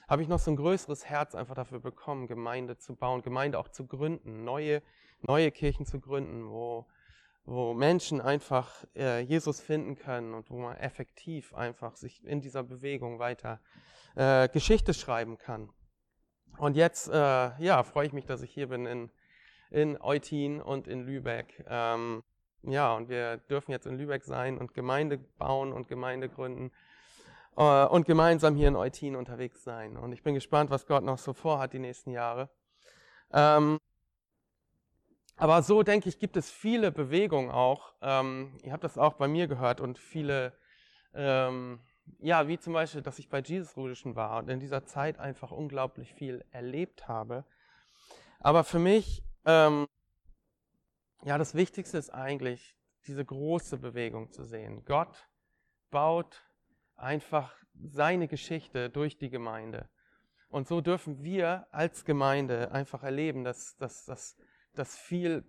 habe 0.07 0.21
ich 0.21 0.27
noch 0.27 0.39
so 0.39 0.51
ein 0.51 0.55
größeres 0.57 1.05
Herz 1.05 1.33
einfach 1.33 1.55
dafür 1.55 1.79
bekommen, 1.79 2.27
Gemeinde 2.27 2.77
zu 2.77 2.95
bauen, 2.95 3.23
Gemeinde 3.23 3.57
auch 3.57 3.69
zu 3.69 3.87
gründen, 3.87 4.43
neue, 4.43 4.83
neue 5.21 5.49
Kirchen 5.49 5.87
zu 5.87 5.99
gründen, 5.99 6.47
wo, 6.47 6.85
wo 7.45 7.73
Menschen 7.73 8.21
einfach 8.21 8.85
äh, 8.95 9.21
Jesus 9.21 9.61
finden 9.61 9.95
können 9.95 10.35
und 10.35 10.51
wo 10.51 10.59
man 10.59 10.77
effektiv 10.77 11.55
einfach 11.55 11.95
sich 11.95 12.23
in 12.23 12.39
dieser 12.39 12.61
Bewegung 12.61 13.17
weiter 13.17 13.53
äh, 13.53 13.91
Geschichte 14.15 14.93
schreiben 14.93 15.37
kann. 15.37 15.69
Und 16.57 16.75
jetzt 16.75 17.07
äh, 17.07 17.13
ja, 17.13 17.83
freue 17.83 18.05
ich 18.05 18.13
mich, 18.13 18.25
dass 18.25 18.41
ich 18.41 18.51
hier 18.51 18.67
bin 18.67 18.85
in, 18.85 19.09
in 19.71 19.99
Eutin 19.99 20.61
und 20.61 20.87
in 20.87 21.01
Lübeck. 21.01 21.65
Ähm, 21.67 22.23
ja, 22.63 22.93
und 22.93 23.09
wir 23.09 23.37
dürfen 23.37 23.71
jetzt 23.71 23.87
in 23.87 23.97
Lübeck 23.97 24.23
sein 24.23 24.57
und 24.57 24.73
Gemeinde 24.73 25.17
bauen 25.17 25.73
und 25.73 25.87
Gemeinde 25.87 26.29
gründen 26.29 26.71
äh, 27.57 27.85
und 27.85 28.05
gemeinsam 28.05 28.55
hier 28.55 28.67
in 28.67 28.75
Eutin 28.75 29.15
unterwegs 29.15 29.63
sein. 29.63 29.97
Und 29.97 30.11
ich 30.11 30.21
bin 30.21 30.35
gespannt, 30.35 30.69
was 30.69 30.85
Gott 30.85 31.03
noch 31.03 31.17
so 31.17 31.33
vorhat 31.33 31.73
die 31.73 31.79
nächsten 31.79 32.11
Jahre. 32.11 32.49
Ähm, 33.31 33.79
aber 35.37 35.63
so 35.63 35.81
denke 35.81 36.09
ich, 36.09 36.19
gibt 36.19 36.37
es 36.37 36.51
viele 36.51 36.91
Bewegungen 36.91 37.49
auch. 37.49 37.95
Ähm, 38.01 38.55
ihr 38.61 38.71
habt 38.71 38.83
das 38.83 38.99
auch 38.99 39.13
bei 39.13 39.27
mir 39.27 39.47
gehört 39.47 39.81
und 39.81 39.97
viele 39.97 40.53
ähm, 41.15 41.79
ja, 42.19 42.47
wie 42.47 42.59
zum 42.59 42.73
Beispiel, 42.73 43.01
dass 43.01 43.19
ich 43.19 43.29
bei 43.29 43.39
Jesus 43.39 43.75
Rudischen 43.77 44.15
war 44.15 44.39
und 44.39 44.49
in 44.49 44.59
dieser 44.59 44.85
Zeit 44.85 45.19
einfach 45.19 45.51
unglaublich 45.51 46.13
viel 46.13 46.45
erlebt 46.51 47.07
habe. 47.07 47.45
Aber 48.39 48.63
für 48.63 48.79
mich, 48.79 49.23
ähm, 49.45 49.87
ja, 51.23 51.37
das 51.37 51.55
Wichtigste 51.55 51.97
ist 51.97 52.09
eigentlich, 52.09 52.75
diese 53.07 53.25
große 53.25 53.77
Bewegung 53.77 54.31
zu 54.31 54.43
sehen. 54.43 54.85
Gott 54.85 55.27
baut 55.89 56.43
einfach 56.95 57.55
seine 57.73 58.27
Geschichte 58.27 58.89
durch 58.89 59.17
die 59.17 59.29
Gemeinde. 59.29 59.89
Und 60.49 60.67
so 60.67 60.81
dürfen 60.81 61.23
wir 61.23 61.67
als 61.71 62.05
Gemeinde 62.05 62.71
einfach 62.71 63.03
erleben, 63.03 63.43
dass, 63.43 63.77
dass, 63.77 64.05
dass, 64.05 64.37
dass 64.73 64.97
viel, 64.97 65.43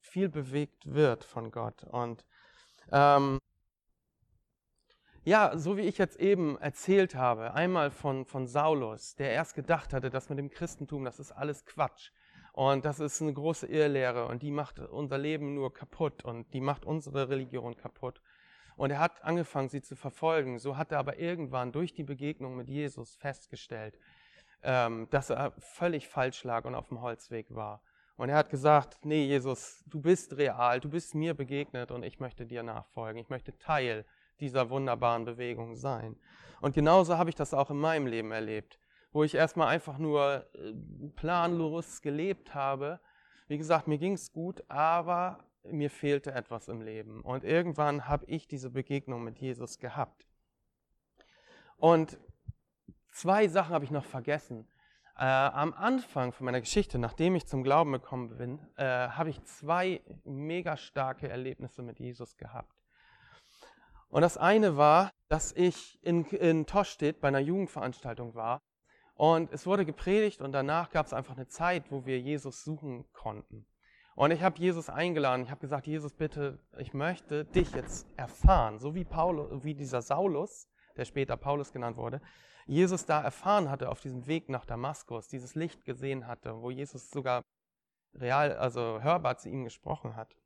viel 0.00 0.28
bewegt 0.28 0.92
wird 0.92 1.22
von 1.22 1.50
Gott. 1.50 1.84
Und 1.84 2.24
ähm, 2.90 3.38
ja, 5.28 5.58
so 5.58 5.76
wie 5.76 5.82
ich 5.82 5.98
jetzt 5.98 6.18
eben 6.18 6.56
erzählt 6.58 7.14
habe, 7.14 7.52
einmal 7.52 7.90
von, 7.90 8.24
von 8.24 8.46
Saulus, 8.46 9.14
der 9.14 9.30
erst 9.32 9.54
gedacht 9.54 9.92
hatte, 9.92 10.08
dass 10.08 10.30
mit 10.30 10.38
dem 10.38 10.48
Christentum, 10.48 11.04
das 11.04 11.20
ist 11.20 11.32
alles 11.32 11.66
Quatsch. 11.66 12.12
Und 12.54 12.86
das 12.86 12.98
ist 12.98 13.20
eine 13.20 13.34
große 13.34 13.66
Irrlehre 13.66 14.26
und 14.26 14.42
die 14.42 14.50
macht 14.50 14.78
unser 14.78 15.18
Leben 15.18 15.54
nur 15.54 15.72
kaputt 15.72 16.24
und 16.24 16.52
die 16.54 16.62
macht 16.62 16.86
unsere 16.86 17.28
Religion 17.28 17.76
kaputt. 17.76 18.22
Und 18.76 18.90
er 18.90 19.00
hat 19.00 19.22
angefangen, 19.22 19.68
sie 19.68 19.82
zu 19.82 19.96
verfolgen. 19.96 20.58
So 20.58 20.78
hat 20.78 20.92
er 20.92 20.98
aber 20.98 21.18
irgendwann 21.18 21.72
durch 21.72 21.92
die 21.92 22.04
Begegnung 22.04 22.56
mit 22.56 22.68
Jesus 22.70 23.14
festgestellt, 23.16 23.98
ähm, 24.62 25.08
dass 25.10 25.28
er 25.28 25.52
völlig 25.58 26.08
falsch 26.08 26.42
lag 26.42 26.64
und 26.64 26.74
auf 26.74 26.88
dem 26.88 27.02
Holzweg 27.02 27.54
war. 27.54 27.82
Und 28.16 28.30
er 28.30 28.36
hat 28.36 28.48
gesagt, 28.48 29.04
nee, 29.04 29.26
Jesus, 29.26 29.84
du 29.86 30.00
bist 30.00 30.38
real, 30.38 30.80
du 30.80 30.88
bist 30.88 31.14
mir 31.14 31.34
begegnet 31.34 31.90
und 31.90 32.02
ich 32.02 32.18
möchte 32.18 32.46
dir 32.46 32.62
nachfolgen. 32.62 33.20
Ich 33.20 33.28
möchte 33.28 33.56
Teil 33.58 34.06
dieser 34.40 34.70
wunderbaren 34.70 35.24
Bewegung 35.24 35.76
sein. 35.76 36.16
Und 36.60 36.74
genauso 36.74 37.18
habe 37.18 37.30
ich 37.30 37.36
das 37.36 37.54
auch 37.54 37.70
in 37.70 37.78
meinem 37.78 38.06
Leben 38.06 38.32
erlebt, 38.32 38.78
wo 39.12 39.22
ich 39.24 39.34
erstmal 39.34 39.68
einfach 39.68 39.98
nur 39.98 40.46
äh, 40.54 40.72
planlos 41.16 42.02
gelebt 42.02 42.54
habe. 42.54 43.00
Wie 43.46 43.58
gesagt, 43.58 43.88
mir 43.88 43.98
ging 43.98 44.14
es 44.14 44.32
gut, 44.32 44.62
aber 44.68 45.38
mir 45.64 45.90
fehlte 45.90 46.32
etwas 46.32 46.68
im 46.68 46.80
Leben. 46.80 47.22
Und 47.22 47.44
irgendwann 47.44 48.06
habe 48.08 48.26
ich 48.26 48.48
diese 48.48 48.70
Begegnung 48.70 49.22
mit 49.22 49.38
Jesus 49.38 49.78
gehabt. 49.78 50.26
Und 51.76 52.18
zwei 53.12 53.48
Sachen 53.48 53.74
habe 53.74 53.84
ich 53.84 53.90
noch 53.90 54.04
vergessen. 54.04 54.68
Äh, 55.16 55.24
am 55.24 55.74
Anfang 55.74 56.32
von 56.32 56.44
meiner 56.44 56.60
Geschichte, 56.60 56.98
nachdem 56.98 57.34
ich 57.34 57.46
zum 57.46 57.64
Glauben 57.64 57.92
gekommen 57.92 58.36
bin, 58.36 58.60
äh, 58.76 58.84
habe 58.84 59.30
ich 59.30 59.42
zwei 59.44 60.00
mega 60.24 60.76
starke 60.76 61.28
Erlebnisse 61.28 61.82
mit 61.82 61.98
Jesus 61.98 62.36
gehabt. 62.36 62.77
Und 64.08 64.22
das 64.22 64.36
eine 64.38 64.76
war, 64.76 65.12
dass 65.28 65.52
ich 65.52 65.98
in, 66.02 66.24
in 66.26 66.66
Toschstedt 66.66 67.20
bei 67.20 67.28
einer 67.28 67.40
Jugendveranstaltung 67.40 68.34
war 68.34 68.62
und 69.14 69.52
es 69.52 69.66
wurde 69.66 69.84
gepredigt 69.84 70.40
und 70.40 70.52
danach 70.52 70.90
gab 70.90 71.06
es 71.06 71.12
einfach 71.12 71.36
eine 71.36 71.48
Zeit, 71.48 71.90
wo 71.90 72.06
wir 72.06 72.20
Jesus 72.20 72.62
suchen 72.64 73.04
konnten. 73.12 73.66
Und 74.14 74.30
ich 74.30 74.42
habe 74.42 74.58
Jesus 74.58 74.88
eingeladen. 74.88 75.42
Ich 75.42 75.50
habe 75.50 75.60
gesagt, 75.60 75.86
Jesus, 75.86 76.12
bitte, 76.12 76.58
ich 76.78 76.94
möchte 76.94 77.44
dich 77.44 77.72
jetzt 77.72 78.06
erfahren, 78.16 78.78
so 78.78 78.94
wie 78.94 79.04
Paulus, 79.04 79.64
wie 79.64 79.74
dieser 79.74 80.02
Saulus, 80.02 80.68
der 80.96 81.04
später 81.04 81.36
Paulus 81.36 81.72
genannt 81.72 81.96
wurde, 81.96 82.20
Jesus 82.66 83.06
da 83.06 83.20
erfahren 83.22 83.70
hatte 83.70 83.88
auf 83.88 84.00
diesem 84.00 84.26
Weg 84.26 84.48
nach 84.48 84.64
Damaskus, 84.64 85.26
dieses 85.26 85.54
Licht 85.54 85.84
gesehen 85.84 86.26
hatte, 86.26 86.62
wo 86.62 86.70
Jesus 86.70 87.10
sogar 87.10 87.42
real, 88.14 88.56
also 88.56 89.00
hörbar 89.02 89.36
zu 89.38 89.48
ihm 89.48 89.64
gesprochen 89.64 90.14
hat. 90.14 90.36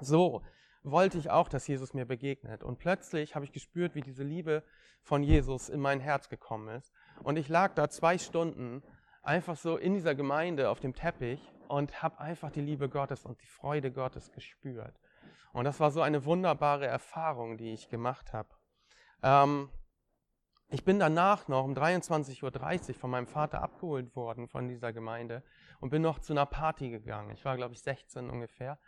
So 0.00 0.42
wollte 0.84 1.18
ich 1.18 1.30
auch, 1.30 1.48
dass 1.48 1.66
Jesus 1.66 1.94
mir 1.94 2.04
begegnet. 2.04 2.62
Und 2.62 2.78
plötzlich 2.78 3.34
habe 3.34 3.44
ich 3.44 3.52
gespürt, 3.52 3.94
wie 3.94 4.02
diese 4.02 4.22
Liebe 4.22 4.62
von 5.02 5.22
Jesus 5.22 5.68
in 5.68 5.80
mein 5.80 6.00
Herz 6.00 6.28
gekommen 6.28 6.68
ist. 6.68 6.92
Und 7.22 7.36
ich 7.36 7.48
lag 7.48 7.74
da 7.74 7.88
zwei 7.88 8.18
Stunden 8.18 8.82
einfach 9.22 9.56
so 9.56 9.76
in 9.76 9.94
dieser 9.94 10.14
Gemeinde 10.14 10.68
auf 10.68 10.80
dem 10.80 10.94
Teppich 10.94 11.40
und 11.68 12.02
habe 12.02 12.20
einfach 12.20 12.50
die 12.50 12.60
Liebe 12.60 12.88
Gottes 12.88 13.24
und 13.24 13.40
die 13.40 13.46
Freude 13.46 13.90
Gottes 13.90 14.30
gespürt. 14.32 14.94
Und 15.52 15.64
das 15.64 15.80
war 15.80 15.90
so 15.90 16.02
eine 16.02 16.24
wunderbare 16.24 16.86
Erfahrung, 16.86 17.56
die 17.56 17.72
ich 17.72 17.88
gemacht 17.88 18.32
habe. 18.32 18.48
Ähm, 19.22 19.70
ich 20.68 20.84
bin 20.84 20.98
danach 20.98 21.48
noch 21.48 21.64
um 21.64 21.72
23.30 21.74 22.42
Uhr 22.88 22.94
von 22.94 23.10
meinem 23.10 23.26
Vater 23.26 23.62
abgeholt 23.62 24.16
worden 24.16 24.48
von 24.48 24.68
dieser 24.68 24.92
Gemeinde 24.92 25.42
und 25.80 25.90
bin 25.90 26.02
noch 26.02 26.18
zu 26.18 26.32
einer 26.32 26.46
Party 26.46 26.90
gegangen. 26.90 27.30
Ich 27.30 27.44
war, 27.44 27.56
glaube 27.56 27.74
ich, 27.74 27.82
16 27.82 28.28
ungefähr. 28.28 28.78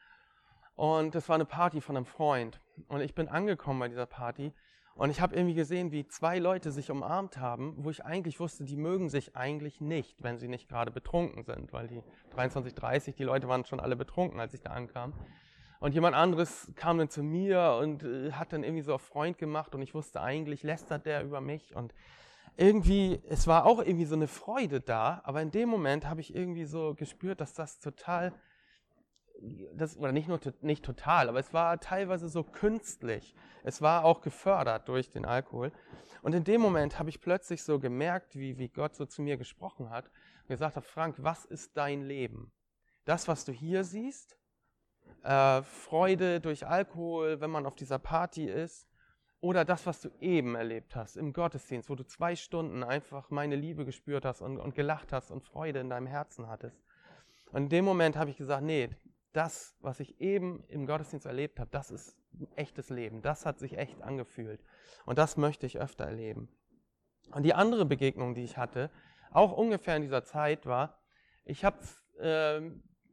Und 0.77 1.15
das 1.15 1.29
war 1.29 1.35
eine 1.35 1.47
Party 1.47 1.81
von 1.81 1.97
einem 1.97 2.07
Freund. 2.07 2.61
Und 2.89 3.01
ich 3.01 3.15
bin 3.15 3.29
angekommen 3.29 3.81
bei 3.81 3.89
dieser 3.89 4.07
Party 4.07 4.53
Und 4.95 5.11
ich 5.11 5.21
habe 5.21 5.35
irgendwie 5.35 5.55
gesehen, 5.55 5.91
wie 5.91 6.07
zwei 6.07 6.39
Leute 6.39 6.71
sich 6.71 6.91
umarmt 6.91 7.39
haben, 7.39 7.75
wo 7.79 7.91
ich 7.91 8.05
eigentlich 8.05 8.41
wusste, 8.41 8.65
die 8.65 8.77
mögen 8.77 9.09
sich 9.09 9.37
eigentlich 9.37 9.81
nicht, 9.81 10.23
wenn 10.23 10.39
sie 10.39 10.49
nicht 10.49 10.69
gerade 10.69 10.91
betrunken 10.91 11.45
sind, 11.45 11.73
weil 11.73 11.87
die 11.87 12.03
23.30, 12.35 13.15
die 13.15 13.25
Leute 13.25 13.49
waren 13.49 13.65
schon 13.65 13.81
alle 13.81 13.97
betrunken, 13.97 14.39
als 14.39 14.55
ich 14.55 14.61
da 14.61 14.71
ankam. 14.71 15.13
Und 15.81 15.93
jemand 15.93 16.17
anderes 16.17 16.73
kam 16.77 16.97
dann 16.99 17.11
zu 17.11 17.23
mir 17.23 17.79
und 17.81 18.03
äh, 18.05 18.33
hat 18.33 18.53
dann 18.53 18.65
irgendwie 18.65 18.83
so 18.83 18.95
auf 18.95 19.03
Freund 19.03 19.37
gemacht 19.37 19.75
und 19.75 19.83
ich 19.83 19.95
wusste 19.95 20.23
eigentlich, 20.23 20.63
lästert 20.63 21.05
der 21.05 21.23
über 21.23 21.41
mich 21.41 21.77
und 21.77 21.93
irgendwie, 22.57 23.21
es 23.29 23.47
war 23.47 23.67
auch 23.67 23.81
irgendwie 23.81 24.07
so 24.07 24.15
eine 24.15 24.29
Freude 24.29 24.81
da, 24.81 25.21
aber 25.25 25.43
in 25.43 25.51
dem 25.51 25.69
Moment 25.69 26.09
habe 26.09 26.23
ich 26.23 26.35
irgendwie 26.35 26.65
so 26.65 26.95
gespürt, 26.95 27.43
dass 27.43 27.53
das 27.53 27.81
total 27.81 28.33
das, 29.75 29.97
oder 29.97 30.13
nicht 30.13 30.29
nur 30.29 30.41
nicht 30.63 30.85
total, 30.85 31.29
aber 31.29 31.39
es 31.39 31.53
war 31.53 31.79
teilweise 31.81 32.29
so 32.29 32.43
künstlich. 32.43 33.35
Es 33.65 33.83
war 33.83 34.05
auch 34.05 34.21
gefördert 34.21 34.89
durch 34.89 35.11
den 35.11 35.25
Alkohol. 35.25 35.73
Und 36.23 36.35
in 36.35 36.45
dem 36.45 36.61
Moment 36.61 36.99
habe 36.99 37.11
ich 37.11 37.21
plötzlich 37.21 37.63
so 37.63 37.79
gemerkt, 37.79 38.37
wie, 38.37 38.59
wie 38.59 38.69
Gott 38.69 38.95
so 38.95 39.07
zu 39.07 39.23
mir 39.23 39.37
gesprochen 39.37 39.91
hat 39.91 40.07
und 40.43 40.49
gesagt 40.49 40.77
hat, 40.77 40.85
Frank, 40.85 41.17
was 41.19 41.45
ist 41.45 41.77
dein 41.77 42.03
Leben? 42.03 42.53
Das, 43.05 43.29
was 43.29 43.45
du 43.45 43.53
hier 43.53 43.85
siehst, 43.85 44.39
äh, 45.23 45.63
Freude 45.63 46.41
durch 46.41 46.67
Alkohol, 46.67 47.41
wenn 47.41 47.51
man 47.51 47.67
auf 47.67 47.77
dieser 47.77 47.99
Party 47.99 48.47
ist, 48.47 48.89
oder 49.41 49.65
das, 49.65 49.87
was 49.87 50.01
du 50.01 50.09
eben 50.21 50.55
erlebt 50.55 50.97
hast 50.97 51.17
im 51.17 51.33
Gottesdienst, 51.33 51.91
wo 51.91 51.95
du 51.95 52.05
zwei 52.05 52.35
Stunden 52.35 52.83
einfach 52.83 53.31
meine 53.31 53.55
Liebe 53.55 53.85
gespürt 53.85 54.25
hast 54.25 54.41
und, 54.41 54.59
und 54.59 54.75
gelacht 54.75 55.13
hast 55.13 55.31
und 55.31 55.45
Freude 55.45 55.81
in 55.81 55.91
deinem 55.91 56.07
Herzen 56.07 56.49
hattest. 56.49 56.83
Und 57.53 57.65
in 57.65 57.69
dem 57.69 57.85
Moment 57.85 58.17
habe 58.17 58.31
ich 58.31 58.37
gesagt, 58.37 58.65
nee, 58.65 58.91
das, 59.37 59.77
was 59.81 60.01
ich 60.01 60.21
eben 60.21 60.65
im 60.69 60.87
Gottesdienst 60.87 61.27
erlebt 61.27 61.61
habe, 61.61 61.71
das 61.71 61.91
ist 61.91 62.17
echtes 62.55 62.91
Leben. 62.91 63.23
Das 63.23 63.45
hat 63.45 63.59
sich 63.59 63.77
echt 63.77 64.03
angefühlt. 64.03 64.63
Und 65.05 65.19
das 65.19 65.37
möchte 65.37 65.67
ich 65.67 65.79
öfter 65.79 66.05
erleben. 66.05 66.49
Und 67.33 67.43
die 67.43 67.55
andere 67.55 67.85
Begegnung, 67.85 68.35
die 68.35 68.45
ich 68.45 68.57
hatte, 68.57 68.91
auch 69.31 69.53
ungefähr 69.53 69.97
in 69.97 70.03
dieser 70.03 70.25
Zeit 70.25 70.67
war, 70.67 70.99
ich 71.45 71.65
habe 71.65 71.79
äh, 72.19 72.61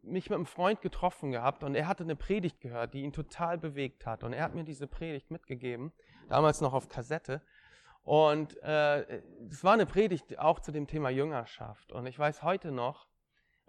mich 0.02 0.30
mit 0.30 0.38
einem 0.38 0.46
Freund 0.46 0.82
getroffen 0.82 1.32
gehabt 1.32 1.64
und 1.64 1.76
er 1.76 1.88
hatte 1.88 2.04
eine 2.04 2.16
Predigt 2.16 2.62
gehört, 2.62 2.94
die 2.94 3.02
ihn 3.02 3.14
total 3.14 3.58
bewegt 3.58 4.06
hat. 4.06 4.24
Und 4.24 4.34
er 4.34 4.44
hat 4.44 4.56
mir 4.56 4.64
diese 4.64 4.88
Predigt 4.88 5.32
mitgegeben, 5.32 5.92
damals 6.30 6.62
noch 6.62 6.74
auf 6.74 6.90
Kassette. 6.90 7.42
Und 8.04 8.62
äh, 8.64 9.02
es 9.50 9.60
äh, 9.60 9.64
war 9.64 9.74
eine 9.74 9.86
Predigt 9.86 10.38
auch 10.40 10.60
zu 10.60 10.72
dem 10.72 10.88
Thema 10.88 11.10
Jüngerschaft. 11.10 11.92
Und 11.92 12.06
ich 12.06 12.20
weiß 12.20 12.44
heute 12.44 12.72
noch, 12.72 13.08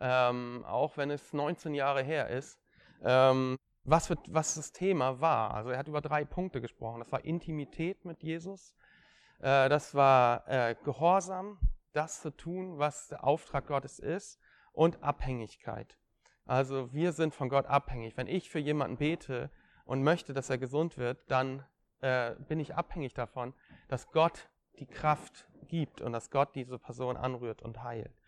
ähm, 0.00 0.64
auch 0.66 0.96
wenn 0.96 1.10
es 1.10 1.32
19 1.32 1.74
Jahre 1.74 2.02
her 2.02 2.28
ist, 2.28 2.58
ähm, 3.02 3.56
was, 3.84 4.06
für, 4.06 4.16
was 4.28 4.54
das 4.54 4.72
Thema 4.72 5.20
war. 5.20 5.54
Also 5.54 5.70
er 5.70 5.78
hat 5.78 5.88
über 5.88 6.00
drei 6.00 6.24
Punkte 6.24 6.60
gesprochen. 6.60 7.00
Das 7.00 7.12
war 7.12 7.24
Intimität 7.24 8.04
mit 8.04 8.22
Jesus, 8.22 8.74
äh, 9.40 9.68
das 9.68 9.94
war 9.94 10.48
äh, 10.48 10.74
Gehorsam, 10.84 11.58
das 11.92 12.20
zu 12.22 12.30
tun, 12.30 12.78
was 12.78 13.08
der 13.08 13.24
Auftrag 13.24 13.66
Gottes 13.66 13.98
ist, 13.98 14.40
und 14.72 15.02
Abhängigkeit. 15.02 15.96
Also 16.46 16.92
wir 16.92 17.12
sind 17.12 17.34
von 17.34 17.48
Gott 17.48 17.66
abhängig. 17.66 18.16
Wenn 18.16 18.26
ich 18.26 18.50
für 18.50 18.58
jemanden 18.58 18.96
bete 18.96 19.50
und 19.84 20.02
möchte, 20.02 20.34
dass 20.34 20.50
er 20.50 20.58
gesund 20.58 20.98
wird, 20.98 21.30
dann 21.30 21.64
äh, 22.00 22.34
bin 22.48 22.58
ich 22.58 22.74
abhängig 22.74 23.14
davon, 23.14 23.54
dass 23.88 24.10
Gott 24.10 24.50
die 24.78 24.86
Kraft 24.86 25.46
gibt 25.68 26.00
und 26.00 26.12
dass 26.12 26.30
Gott 26.30 26.54
diese 26.54 26.78
Person 26.78 27.16
anrührt 27.16 27.62
und 27.62 27.82
heilt. 27.82 28.20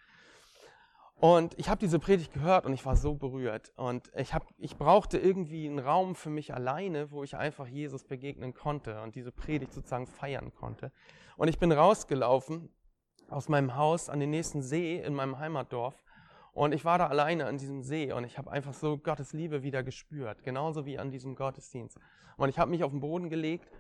Und 1.19 1.59
ich 1.59 1.71
habe 1.71 1.79
diese 1.79 1.99
Predigt 1.99 2.35
gehört 2.35 2.67
und 2.67 2.75
ich 2.75 2.85
war 2.85 2.97
so 2.97 3.15
berührt. 3.15 3.73
Und 3.77 4.11
ich, 4.15 4.35
hab, 4.35 4.47
ich 4.59 4.77
brauchte 4.77 5.19
irgendwie 5.19 5.67
einen 5.67 5.79
Raum 5.79 6.15
für 6.15 6.29
mich 6.29 6.53
alleine, 6.53 7.11
wo 7.11 7.25
ich 7.25 7.37
einfach 7.37 7.67
Jesus 7.67 8.05
begegnen 8.05 8.53
konnte 8.53 9.01
und 9.03 9.15
diese 9.15 9.33
Predigt 9.33 9.73
sozusagen 9.73 10.07
feiern 10.07 10.53
konnte. 10.55 10.93
Und 11.39 11.49
ich 11.49 11.59
bin 11.59 11.73
rausgelaufen 11.73 12.69
aus 13.31 13.49
meinem 13.49 13.77
Haus 13.77 14.11
an 14.11 14.21
den 14.21 14.31
nächsten 14.31 14.61
See 14.61 15.01
in 15.01 15.15
meinem 15.15 15.39
Heimatdorf. 15.39 15.95
Und 16.53 16.73
ich 16.73 16.85
war 16.85 16.99
da 16.99 17.07
alleine 17.07 17.47
an 17.47 17.59
diesem 17.59 17.83
See 17.83 18.13
und 18.13 18.25
ich 18.25 18.39
habe 18.39 18.51
einfach 18.51 18.73
so 18.73 18.97
Gottes 18.97 19.33
Liebe 19.33 19.63
wieder 19.63 19.83
gespürt, 19.83 20.43
genauso 20.43 20.87
wie 20.87 20.99
an 20.99 21.11
diesem 21.11 21.35
Gottesdienst. 21.35 21.99
Und 22.37 22.49
ich 22.51 22.59
habe 22.59 22.71
mich 22.71 22.85
auf 22.85 22.91
den 22.91 23.01
Boden 23.01 23.31
gelegt 23.31 23.71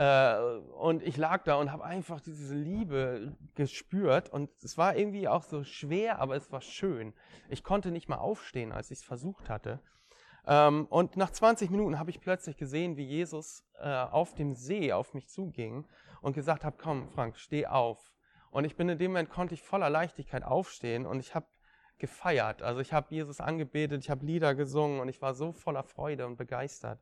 und 0.00 1.02
ich 1.02 1.16
lag 1.16 1.42
da 1.42 1.56
und 1.56 1.72
habe 1.72 1.84
einfach 1.84 2.20
diese 2.20 2.54
Liebe 2.54 3.36
gespürt. 3.54 4.28
Und 4.28 4.50
es 4.62 4.78
war 4.78 4.96
irgendwie 4.96 5.28
auch 5.28 5.42
so 5.42 5.64
schwer, 5.64 6.20
aber 6.20 6.36
es 6.36 6.52
war 6.52 6.60
schön. 6.60 7.14
Ich 7.48 7.64
konnte 7.64 7.90
nicht 7.90 8.08
mal 8.08 8.18
aufstehen, 8.18 8.72
als 8.72 8.90
ich 8.90 8.98
es 8.98 9.04
versucht 9.04 9.50
hatte. 9.50 9.80
Ähm, 10.46 10.86
und 10.88 11.16
nach 11.16 11.30
20 11.30 11.70
Minuten 11.70 11.98
habe 11.98 12.10
ich 12.10 12.20
plötzlich 12.20 12.56
gesehen, 12.56 12.96
wie 12.96 13.04
Jesus 13.04 13.64
äh, 13.80 13.88
auf 13.88 14.34
dem 14.34 14.54
See 14.54 14.92
auf 14.92 15.14
mich 15.14 15.28
zuging 15.28 15.86
und 16.22 16.32
gesagt 16.32 16.64
hat, 16.64 16.78
komm 16.78 17.08
Frank, 17.10 17.36
steh 17.36 17.66
auf. 17.66 18.12
Und 18.50 18.64
ich 18.64 18.76
bin 18.76 18.88
in 18.88 18.98
dem 18.98 19.10
Moment, 19.10 19.28
konnte 19.30 19.54
ich 19.54 19.62
voller 19.62 19.90
Leichtigkeit 19.90 20.42
aufstehen 20.42 21.06
und 21.06 21.20
ich 21.20 21.34
habe 21.34 21.46
gefeiert. 21.98 22.62
Also 22.62 22.80
ich 22.80 22.92
habe 22.92 23.08
Jesus 23.10 23.40
angebetet, 23.40 24.04
ich 24.04 24.10
habe 24.10 24.24
Lieder 24.24 24.54
gesungen 24.54 25.00
und 25.00 25.08
ich 25.08 25.20
war 25.20 25.34
so 25.34 25.52
voller 25.52 25.82
Freude 25.82 26.26
und 26.26 26.36
begeistert. 26.36 27.00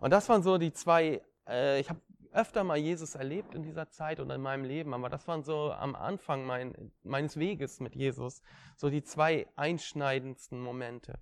Und 0.00 0.10
das 0.10 0.28
waren 0.28 0.42
so 0.42 0.58
die 0.58 0.72
zwei, 0.72 1.22
äh, 1.48 1.80
ich 1.80 1.88
habe 1.88 2.00
öfter 2.34 2.64
mal 2.64 2.76
Jesus 2.76 3.14
erlebt 3.14 3.54
in 3.54 3.62
dieser 3.62 3.90
Zeit 3.90 4.20
und 4.20 4.30
in 4.30 4.40
meinem 4.40 4.64
Leben, 4.64 4.92
aber 4.92 5.08
das 5.08 5.26
waren 5.28 5.44
so 5.44 5.72
am 5.72 5.94
Anfang 5.94 6.44
mein, 6.44 6.92
meines 7.02 7.38
Weges 7.38 7.80
mit 7.80 7.94
Jesus 7.94 8.42
so 8.76 8.90
die 8.90 9.02
zwei 9.02 9.46
einschneidendsten 9.56 10.60
Momente. 10.60 11.18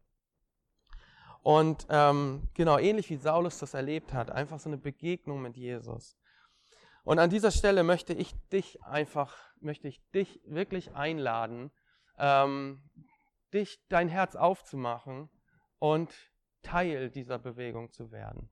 Und 1.43 1.87
ähm, 1.91 2.49
genau, 2.55 2.79
ähnlich 2.79 3.11
wie 3.11 3.17
Saulus 3.17 3.59
das 3.59 3.75
erlebt 3.75 4.13
hat, 4.13 4.31
einfach 4.31 4.59
so 4.59 4.71
eine 4.71 4.79
Begegnung 4.79 5.43
mit 5.43 5.57
Jesus. 5.57 6.17
Und 7.05 7.19
an 7.19 7.31
dieser 7.31 7.51
Stelle 7.51 7.83
möchte 7.83 8.15
ich 8.15 8.33
dich 8.49 8.83
einfach, 8.85 9.37
möchte 9.61 9.89
ich 9.89 10.01
dich 10.13 10.41
wirklich 10.45 10.95
einladen, 10.95 11.73
ähm, 12.17 12.83
dich, 13.53 13.85
dein 13.89 14.09
Herz 14.09 14.37
aufzumachen 14.37 15.29
und 15.79 16.15
Teil 16.63 17.11
dieser 17.11 17.39
Bewegung 17.39 17.91
zu 17.91 18.13
werden. 18.13 18.49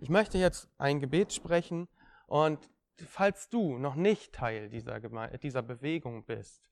Ich 0.00 0.10
möchte 0.10 0.38
jetzt 0.38 0.68
ein 0.78 1.00
Gebet 1.00 1.32
sprechen 1.32 1.88
und 2.26 2.70
falls 3.06 3.48
du 3.48 3.78
noch 3.78 3.94
nicht 3.94 4.34
Teil 4.34 4.68
dieser, 4.68 5.00
Geme 5.00 5.38
dieser 5.38 5.62
Bewegung 5.62 6.24
bist 6.24 6.68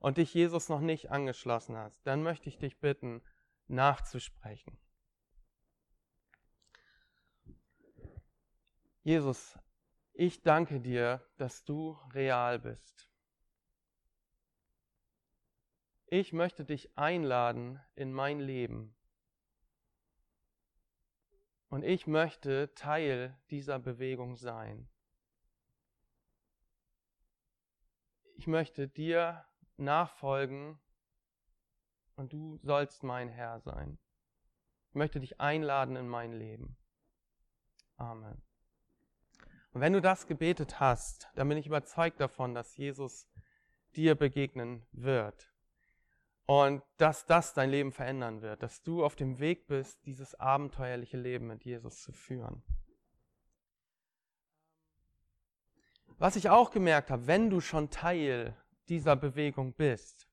und 0.00 0.16
dich 0.16 0.32
Jesus 0.32 0.68
noch 0.68 0.80
nicht 0.80 1.10
angeschlossen 1.10 1.76
hast, 1.76 2.06
dann 2.06 2.22
möchte 2.22 2.48
ich 2.48 2.58
dich 2.58 2.78
bitten, 2.80 3.22
nachzusprechen. 3.68 4.78
Jesus, 9.02 9.58
ich 10.12 10.42
danke 10.42 10.80
dir, 10.80 11.26
dass 11.36 11.64
du 11.64 11.98
real 12.12 12.58
bist. 12.58 13.08
Ich 16.06 16.32
möchte 16.32 16.64
dich 16.64 16.96
einladen 16.96 17.80
in 17.94 18.12
mein 18.12 18.38
Leben. 18.38 18.94
Und 21.72 21.84
ich 21.84 22.06
möchte 22.06 22.74
Teil 22.74 23.34
dieser 23.48 23.78
Bewegung 23.78 24.36
sein. 24.36 24.90
Ich 28.36 28.46
möchte 28.46 28.88
dir 28.88 29.46
nachfolgen 29.78 30.78
und 32.14 32.34
du 32.34 32.58
sollst 32.62 33.04
mein 33.04 33.30
Herr 33.30 33.58
sein. 33.60 33.98
Ich 34.90 34.96
möchte 34.96 35.18
dich 35.18 35.40
einladen 35.40 35.96
in 35.96 36.08
mein 36.08 36.34
Leben. 36.34 36.76
Amen. 37.96 38.42
Und 39.72 39.80
wenn 39.80 39.94
du 39.94 40.02
das 40.02 40.26
gebetet 40.26 40.78
hast, 40.78 41.30
dann 41.36 41.48
bin 41.48 41.56
ich 41.56 41.68
überzeugt 41.68 42.20
davon, 42.20 42.54
dass 42.54 42.76
Jesus 42.76 43.26
dir 43.96 44.14
begegnen 44.14 44.84
wird. 44.92 45.51
Und 46.46 46.82
dass 46.96 47.24
das 47.24 47.54
dein 47.54 47.70
Leben 47.70 47.92
verändern 47.92 48.42
wird, 48.42 48.62
dass 48.62 48.82
du 48.82 49.04
auf 49.04 49.14
dem 49.14 49.38
Weg 49.38 49.66
bist, 49.66 50.04
dieses 50.06 50.34
abenteuerliche 50.34 51.16
Leben 51.16 51.46
mit 51.46 51.64
Jesus 51.64 52.02
zu 52.02 52.12
führen. 52.12 52.62
Was 56.18 56.36
ich 56.36 56.50
auch 56.50 56.70
gemerkt 56.70 57.10
habe, 57.10 57.26
wenn 57.26 57.50
du 57.50 57.60
schon 57.60 57.90
Teil 57.90 58.56
dieser 58.88 59.16
Bewegung 59.16 59.74
bist, 59.74 60.28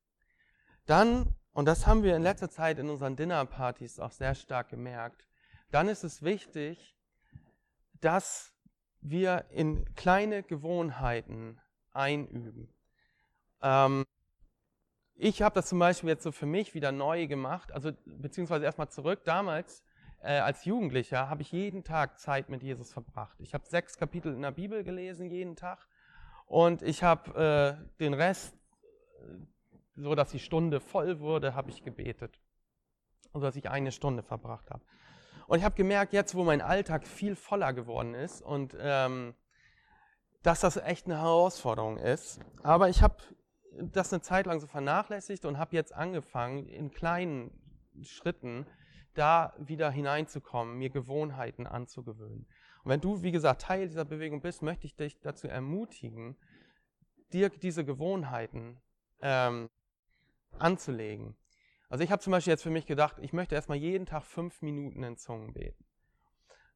dann, 0.85 1.35
und 1.51 1.65
das 1.65 1.87
haben 1.87 2.03
wir 2.03 2.15
in 2.15 2.23
letzter 2.23 2.49
Zeit 2.49 2.79
in 2.79 2.89
unseren 2.89 3.15
Dinnerpartys 3.15 3.99
auch 3.99 4.11
sehr 4.11 4.35
stark 4.35 4.69
gemerkt, 4.69 5.27
dann 5.71 5.87
ist 5.87 6.03
es 6.03 6.23
wichtig, 6.23 6.97
dass 8.01 8.53
wir 9.01 9.45
in 9.49 9.93
kleine 9.95 10.43
Gewohnheiten 10.43 11.59
einüben. 11.91 12.73
Ähm, 13.61 14.05
ich 15.21 15.41
habe 15.41 15.53
das 15.53 15.67
zum 15.67 15.79
Beispiel 15.79 16.09
jetzt 16.09 16.23
so 16.23 16.31
für 16.31 16.45
mich 16.45 16.73
wieder 16.73 16.93
neu 16.93 17.27
gemacht, 17.27 17.73
also 17.73 17.91
beziehungsweise 18.05 18.63
erstmal 18.63 18.87
zurück. 18.87 19.25
Damals 19.25 19.83
äh, 20.21 20.39
als 20.39 20.63
Jugendlicher 20.63 21.29
habe 21.29 21.41
ich 21.41 21.51
jeden 21.51 21.83
Tag 21.83 22.19
Zeit 22.19 22.47
mit 22.47 22.63
Jesus 22.63 22.93
verbracht. 22.93 23.37
Ich 23.39 23.53
habe 23.53 23.65
sechs 23.67 23.97
Kapitel 23.97 24.33
in 24.33 24.41
der 24.41 24.51
Bibel 24.51 24.83
gelesen 24.83 25.29
jeden 25.29 25.57
Tag 25.57 25.85
und 26.45 26.81
ich 26.81 27.03
habe 27.03 27.77
äh, 27.77 27.99
den 27.99 28.13
Rest, 28.13 28.55
äh, 29.19 30.01
so 30.01 30.15
dass 30.15 30.31
die 30.31 30.39
Stunde 30.39 30.79
voll 30.79 31.19
wurde, 31.19 31.53
habe 31.53 31.69
ich 31.69 31.83
gebetet, 31.83 32.39
so 33.33 33.41
dass 33.41 33.57
ich 33.57 33.69
eine 33.69 33.91
Stunde 33.91 34.23
verbracht 34.23 34.71
habe. 34.71 34.83
Und 35.47 35.59
ich 35.59 35.65
habe 35.65 35.75
gemerkt, 35.75 36.13
jetzt 36.13 36.33
wo 36.33 36.45
mein 36.45 36.61
Alltag 36.61 37.05
viel 37.05 37.35
voller 37.35 37.73
geworden 37.73 38.13
ist 38.13 38.41
und 38.41 38.73
ähm, 38.79 39.33
dass 40.43 40.61
das 40.61 40.77
echt 40.77 41.07
eine 41.07 41.17
Herausforderung 41.17 41.97
ist. 41.97 42.39
Aber 42.63 42.87
ich 42.87 43.01
habe 43.01 43.17
das 43.71 44.11
eine 44.11 44.21
Zeit 44.21 44.45
lang 44.45 44.59
so 44.59 44.67
vernachlässigt 44.67 45.45
und 45.45 45.57
habe 45.57 45.75
jetzt 45.75 45.93
angefangen, 45.93 46.67
in 46.67 46.91
kleinen 46.91 47.51
Schritten 48.01 48.65
da 49.13 49.53
wieder 49.57 49.91
hineinzukommen, 49.91 50.77
mir 50.77 50.89
Gewohnheiten 50.89 51.67
anzugewöhnen. 51.67 52.47
Und 52.83 52.91
wenn 52.91 53.01
du, 53.01 53.21
wie 53.23 53.31
gesagt, 53.31 53.61
Teil 53.61 53.87
dieser 53.87 54.05
Bewegung 54.05 54.41
bist, 54.41 54.61
möchte 54.61 54.85
ich 54.85 54.95
dich 54.95 55.19
dazu 55.21 55.47
ermutigen, 55.47 56.37
dir 57.33 57.49
diese 57.49 57.83
Gewohnheiten 57.85 58.79
ähm, 59.21 59.69
anzulegen. 60.57 61.35
Also 61.89 62.03
ich 62.03 62.11
habe 62.11 62.21
zum 62.21 62.31
Beispiel 62.31 62.51
jetzt 62.51 62.63
für 62.63 62.69
mich 62.69 62.85
gedacht, 62.85 63.17
ich 63.19 63.33
möchte 63.33 63.55
erstmal 63.55 63.77
jeden 63.77 64.05
Tag 64.05 64.23
fünf 64.23 64.61
Minuten 64.61 65.03
in 65.03 65.17
Zungen 65.17 65.53
beten. 65.53 65.83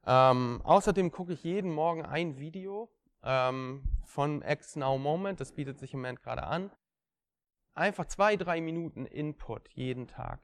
Ähm, 0.06 0.62
außerdem 0.64 1.12
gucke 1.12 1.34
ich 1.34 1.44
jeden 1.44 1.72
Morgen 1.72 2.04
ein 2.04 2.38
Video 2.38 2.90
ähm, 3.24 3.84
von 4.04 4.42
X 4.42 4.76
Now 4.76 4.98
Moment, 4.98 5.40
das 5.40 5.54
bietet 5.54 5.80
sich 5.80 5.94
im 5.94 6.02
Moment 6.02 6.22
gerade 6.22 6.44
an. 6.44 6.72
Einfach 7.74 8.06
zwei, 8.06 8.36
drei 8.36 8.62
Minuten 8.62 9.06
Input 9.06 9.70
jeden 9.74 10.08
Tag. 10.08 10.40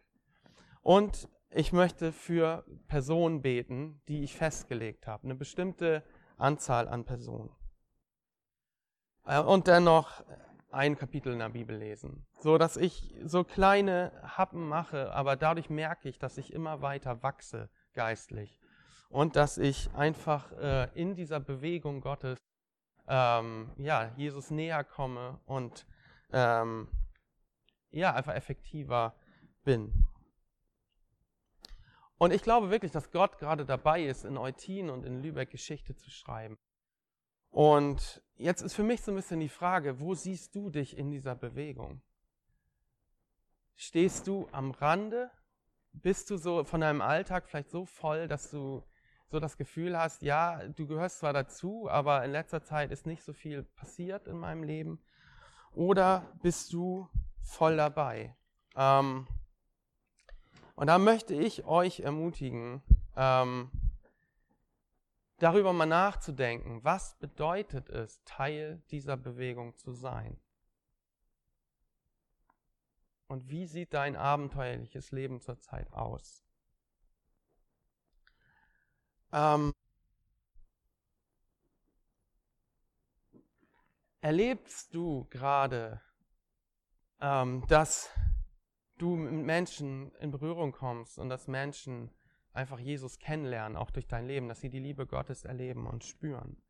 Und 0.81 1.29
ich 1.51 1.73
möchte 1.73 2.11
für 2.11 2.63
Personen 2.87 3.41
beten, 3.41 4.01
die 4.07 4.23
ich 4.23 4.35
festgelegt 4.35 5.07
habe, 5.07 5.23
eine 5.23 5.35
bestimmte 5.35 6.03
Anzahl 6.37 6.87
an 6.87 7.05
Personen. 7.05 7.51
Äh, 9.25 9.39
und 9.39 9.67
dennoch 9.67 10.23
ein 10.71 10.97
Kapitel 10.97 11.33
in 11.33 11.39
der 11.39 11.49
Bibel 11.49 11.75
lesen, 11.75 12.27
so 12.39 12.57
dass 12.57 12.77
ich 12.77 13.15
so 13.23 13.43
kleine 13.43 14.11
Happen 14.23 14.67
mache, 14.67 15.11
aber 15.13 15.35
dadurch 15.35 15.69
merke 15.69 16.09
ich, 16.09 16.19
dass 16.19 16.37
ich 16.37 16.53
immer 16.53 16.81
weiter 16.81 17.23
wachse 17.23 17.69
geistlich 17.93 18.59
und 19.09 19.35
dass 19.35 19.57
ich 19.57 19.91
einfach 19.95 20.51
äh, 20.53 20.89
in 20.93 21.15
dieser 21.15 21.39
Bewegung 21.39 22.01
Gottes 22.01 22.37
ähm, 23.07 23.71
ja 23.77 24.11
Jesus 24.15 24.51
näher 24.51 24.83
komme 24.83 25.39
und 25.45 25.87
ähm, 26.31 26.87
ja 27.91 28.13
einfach 28.13 28.35
effektiver 28.35 29.15
bin. 29.63 30.07
Und 32.17 32.31
ich 32.31 32.43
glaube 32.43 32.69
wirklich, 32.69 32.91
dass 32.91 33.11
Gott 33.11 33.37
gerade 33.37 33.65
dabei 33.65 34.03
ist, 34.03 34.25
in 34.25 34.37
Eutin 34.37 34.89
und 34.89 35.05
in 35.05 35.21
Lübeck 35.21 35.49
Geschichte 35.49 35.95
zu 35.95 36.09
schreiben. 36.09 36.57
Und 37.49 38.21
jetzt 38.35 38.61
ist 38.61 38.75
für 38.75 38.83
mich 38.83 39.01
so 39.01 39.11
ein 39.11 39.15
bisschen 39.15 39.39
die 39.39 39.49
Frage, 39.49 39.99
wo 39.99 40.13
siehst 40.13 40.53
du 40.53 40.69
dich 40.69 40.97
in 40.97 41.09
dieser 41.09 41.35
Bewegung? 41.35 42.01
Stehst 43.75 44.27
du 44.27 44.49
am 44.51 44.71
Rande? 44.71 45.31
Bist 45.93 46.29
du 46.29 46.37
so 46.37 46.65
von 46.65 46.81
deinem 46.81 47.01
Alltag 47.01 47.47
vielleicht 47.47 47.69
so 47.69 47.85
voll, 47.85 48.27
dass 48.27 48.51
du 48.51 48.83
so 49.31 49.39
das 49.39 49.57
Gefühl 49.57 49.97
hast, 49.97 50.21
ja, 50.21 50.67
du 50.67 50.87
gehörst 50.87 51.19
zwar 51.19 51.33
dazu, 51.33 51.87
aber 51.89 52.25
in 52.25 52.31
letzter 52.31 52.63
Zeit 52.63 52.91
ist 52.91 53.05
nicht 53.05 53.23
so 53.23 53.31
viel 53.31 53.63
passiert 53.63 54.27
in 54.27 54.37
meinem 54.37 54.63
Leben? 54.63 55.01
Oder 55.71 56.37
bist 56.41 56.73
du 56.73 57.07
voll 57.49 57.77
dabei? 57.77 58.35
Ähm, 58.75 59.27
und 60.75 60.87
da 60.87 60.97
möchte 60.97 61.33
ich 61.33 61.65
euch 61.65 61.99
ermutigen, 61.99 62.81
ähm, 63.15 63.69
darüber 65.37 65.73
mal 65.73 65.85
nachzudenken, 65.85 66.83
was 66.83 67.17
bedeutet 67.19 67.89
es, 67.89 68.23
Teil 68.23 68.81
dieser 68.91 69.17
Bewegung 69.17 69.75
zu 69.77 69.93
sein? 69.93 70.39
Und 73.27 73.49
wie 73.49 73.65
sieht 73.65 73.93
dein 73.93 74.15
abenteuerliches 74.15 75.11
Leben 75.11 75.39
zurzeit 75.39 75.91
aus? 75.93 76.43
Ähm, 79.31 79.73
erlebst 84.21 84.93
du 84.95 85.25
gerade, 85.29 86.01
ähm, 87.21 87.63
dass 87.67 88.09
du 88.97 89.15
mit 89.15 89.45
Menschen 89.45 90.11
in 90.15 90.31
Berührung 90.31 90.71
kommst 90.71 91.17
und 91.17 91.29
dass 91.29 91.47
Menschen 91.47 92.11
einfach 92.53 92.79
Jesus 92.79 93.19
kennenlernen, 93.19 93.77
auch 93.77 93.91
durch 93.91 94.07
dein 94.07 94.27
Leben, 94.27 94.47
dass 94.47 94.59
sie 94.59 94.69
die 94.69 94.79
Liebe 94.79 95.05
Gottes 95.05 95.45
erleben 95.45 95.87
und 95.87 96.03
spüren. 96.03 96.61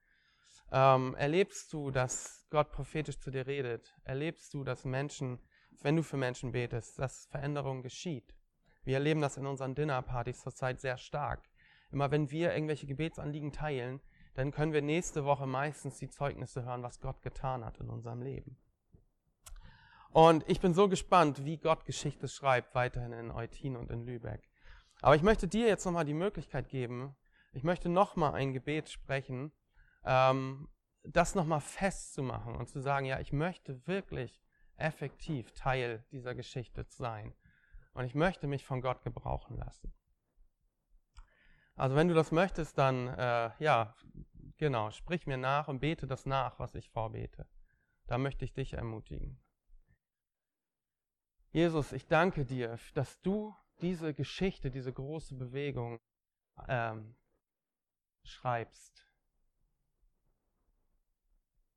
Ähm, 0.72 1.16
erlebst 1.16 1.74
du, 1.74 1.89
dass 1.89 2.45
Gott 2.50 2.72
prophetisch 2.72 3.20
zu 3.20 3.32
dir 3.32 3.47
redet? 3.47 3.95
Erlebst 4.04 4.54
du, 4.54 4.64
dass 4.64 4.86
Menschen, 4.86 5.39
wenn 5.82 5.95
du 5.95 6.04
für 6.04 6.18
Menschen 6.18 6.52
betest, 6.52 7.00
dass 7.00 7.26
Veränderung 7.28 7.82
geschieht? 7.82 8.36
Wir 8.84 8.95
erleben 8.95 9.22
das 9.22 9.38
in 9.38 9.47
unseren 9.47 9.76
Dinnerpartys 9.76 10.41
zurzeit 10.41 10.80
sehr 10.80 10.97
stark. 10.97 11.43
Immer 11.91 12.12
wenn 12.12 12.30
wir 12.30 12.54
irgendwelche 12.54 12.86
Gebetsanliegen 12.86 13.52
teilen, 13.52 14.00
dann 14.36 14.52
können 14.52 14.74
wir 14.74 14.82
nächste 14.82 15.26
Woche 15.26 15.47
meistens 15.47 15.97
die 15.97 16.10
Zeugnisse 16.10 16.64
hören, 16.64 16.84
was 16.84 17.00
Gott 17.00 17.22
getan 17.24 17.66
hat 17.66 17.80
in 17.80 17.89
unserem 17.89 18.22
Leben. 18.22 18.58
Und 20.12 20.43
ich 20.49 20.60
bin 20.60 20.74
so 20.74 20.89
gespannt, 20.89 21.45
wie 21.45 21.57
Gott 21.57 21.86
Geschichte 21.86 22.28
schreibt, 22.28 22.74
weiterhin 22.74 23.14
in 23.14 23.32
Eutin 23.32 23.76
und 23.76 23.91
in 23.91 24.05
Lübeck. 24.05 24.49
Aber 25.01 25.16
ich 25.16 25.22
möchte 25.22 25.47
dir 25.47 25.68
jetzt 25.68 25.86
nochmal 25.86 26.05
die 26.05 26.14
Möglichkeit 26.14 26.68
geben, 26.70 27.16
ich 27.51 27.64
möchte 27.64 27.89
nochmal 27.89 28.34
ein 28.34 28.53
Gebet 28.53 28.89
sprechen, 28.89 29.51
ähm, 30.03 30.68
das 31.03 31.36
nochmal 31.36 31.62
festzumachen 31.62 32.55
und 32.55 32.68
zu 32.70 32.80
sagen, 32.80 33.05
ja, 33.05 33.20
ich 33.20 33.32
möchte 33.32 33.86
wirklich 33.88 34.41
effektiv 34.76 35.51
Teil 35.53 36.05
dieser 36.12 36.36
Geschichte 36.36 36.86
sein. 36.89 37.34
Und 37.93 38.05
ich 38.05 38.16
möchte 38.16 38.47
mich 38.47 38.66
von 38.66 38.82
Gott 38.82 39.03
gebrauchen 39.03 39.57
lassen. 39.57 39.93
Also 41.76 41.95
wenn 41.95 42.07
du 42.07 42.14
das 42.14 42.32
möchtest, 42.32 42.78
dann, 42.78 43.07
äh, 43.07 43.51
ja, 43.60 43.95
genau, 44.57 44.91
sprich 44.91 45.28
mir 45.28 45.38
nach 45.38 45.68
und 45.68 45.80
bete 45.80 46.07
das 46.07 46.26
nach, 46.26 46.60
was 46.60 46.76
ich 46.76 46.89
vorbete. 46.89 47.47
Da 48.05 48.18
möchte 48.18 48.45
ich 48.45 48.53
dich 48.53 48.74
ermutigen. 48.74 49.41
Jesus, 51.52 51.93
ich 51.93 52.06
danke 52.06 52.45
dir, 52.45 52.78
dass 52.93 53.20
du 53.22 53.56
diese 53.82 54.14
Geschichte, 54.14 54.70
diese 54.70 54.93
große 54.93 55.36
Bewegung 55.36 56.00
ähm, 56.68 57.16
schreibst. 58.24 59.08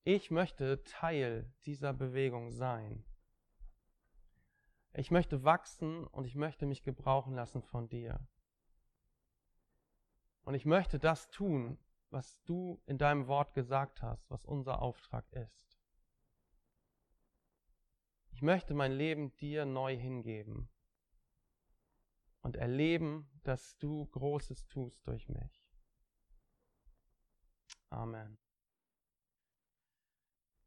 Ich 0.04 0.30
möchte 0.30 0.82
Teil 0.82 1.50
dieser 1.64 1.92
Bewegung 1.92 2.50
sein. 2.50 3.04
Ich 4.94 5.10
möchte 5.10 5.42
wachsen 5.42 6.06
und 6.08 6.26
ich 6.26 6.34
möchte 6.34 6.66
mich 6.66 6.82
gebrauchen 6.82 7.34
lassen 7.34 7.62
von 7.62 7.88
dir. 7.88 8.26
Und 10.42 10.54
ich 10.54 10.66
möchte 10.66 10.98
das 10.98 11.30
tun, 11.30 11.78
was 12.10 12.42
du 12.42 12.82
in 12.84 12.98
deinem 12.98 13.26
Wort 13.26 13.54
gesagt 13.54 14.02
hast, 14.02 14.28
was 14.30 14.44
unser 14.44 14.82
Auftrag 14.82 15.24
ist. 15.32 15.81
Ich 18.32 18.42
möchte 18.42 18.74
mein 18.74 18.92
Leben 18.92 19.36
dir 19.36 19.64
neu 19.64 19.96
hingeben 19.96 20.68
und 22.42 22.56
erleben, 22.56 23.30
dass 23.44 23.78
du 23.78 24.06
Großes 24.06 24.66
tust 24.66 25.06
durch 25.06 25.28
mich. 25.28 25.64
Amen. 27.90 28.38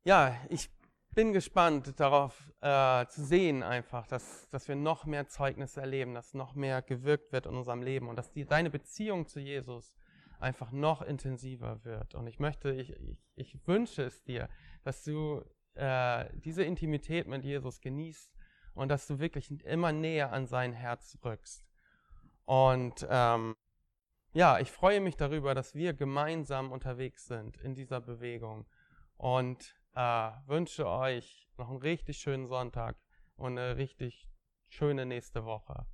Ja, 0.03 0.39
ich 0.49 0.69
bin 1.15 1.33
gespannt 1.33 1.99
darauf 1.99 2.53
äh, 2.61 3.07
zu 3.07 3.23
sehen 3.23 3.63
einfach, 3.63 4.05
dass, 4.05 4.47
dass 4.49 4.67
wir 4.67 4.75
noch 4.75 5.05
mehr 5.05 5.27
Zeugnisse 5.27 5.81
erleben, 5.81 6.13
dass 6.13 6.33
noch 6.33 6.53
mehr 6.53 6.81
gewirkt 6.81 7.31
wird 7.31 7.45
in 7.45 7.55
unserem 7.55 7.81
Leben 7.81 8.09
und 8.09 8.15
dass 8.17 8.31
die, 8.31 8.45
deine 8.45 8.69
Beziehung 8.69 9.25
zu 9.25 9.39
Jesus 9.39 9.95
einfach 10.39 10.71
noch 10.71 11.01
intensiver 11.01 11.83
wird. 11.85 12.15
Und 12.15 12.27
ich 12.27 12.39
möchte, 12.39 12.71
ich, 12.71 12.91
ich, 12.91 13.25
ich 13.35 13.67
wünsche 13.67 14.03
es 14.03 14.23
dir, 14.23 14.49
dass 14.83 15.03
du 15.03 15.43
äh, 15.75 16.25
diese 16.39 16.63
Intimität 16.63 17.27
mit 17.27 17.43
Jesus 17.43 17.81
genießt 17.81 18.31
und 18.73 18.89
dass 18.89 19.07
du 19.07 19.19
wirklich 19.19 19.49
immer 19.65 19.91
näher 19.91 20.31
an 20.31 20.45
sein 20.47 20.73
Herz 20.73 21.17
rückst. 21.23 21.65
Und 22.45 23.05
ähm, 23.09 23.55
ja, 24.33 24.59
ich 24.59 24.71
freue 24.71 25.01
mich 25.01 25.15
darüber, 25.15 25.55
dass 25.55 25.75
wir 25.75 25.93
gemeinsam 25.93 26.71
unterwegs 26.71 27.27
sind 27.27 27.57
in 27.57 27.73
dieser 27.73 28.01
Bewegung 28.01 28.65
und 29.17 29.75
äh, 29.95 30.31
wünsche 30.45 30.87
euch 30.87 31.47
noch 31.57 31.69
einen 31.69 31.79
richtig 31.79 32.17
schönen 32.17 32.47
Sonntag 32.47 32.97
und 33.37 33.57
eine 33.57 33.77
richtig 33.77 34.29
schöne 34.67 35.05
nächste 35.05 35.45
Woche. 35.45 35.85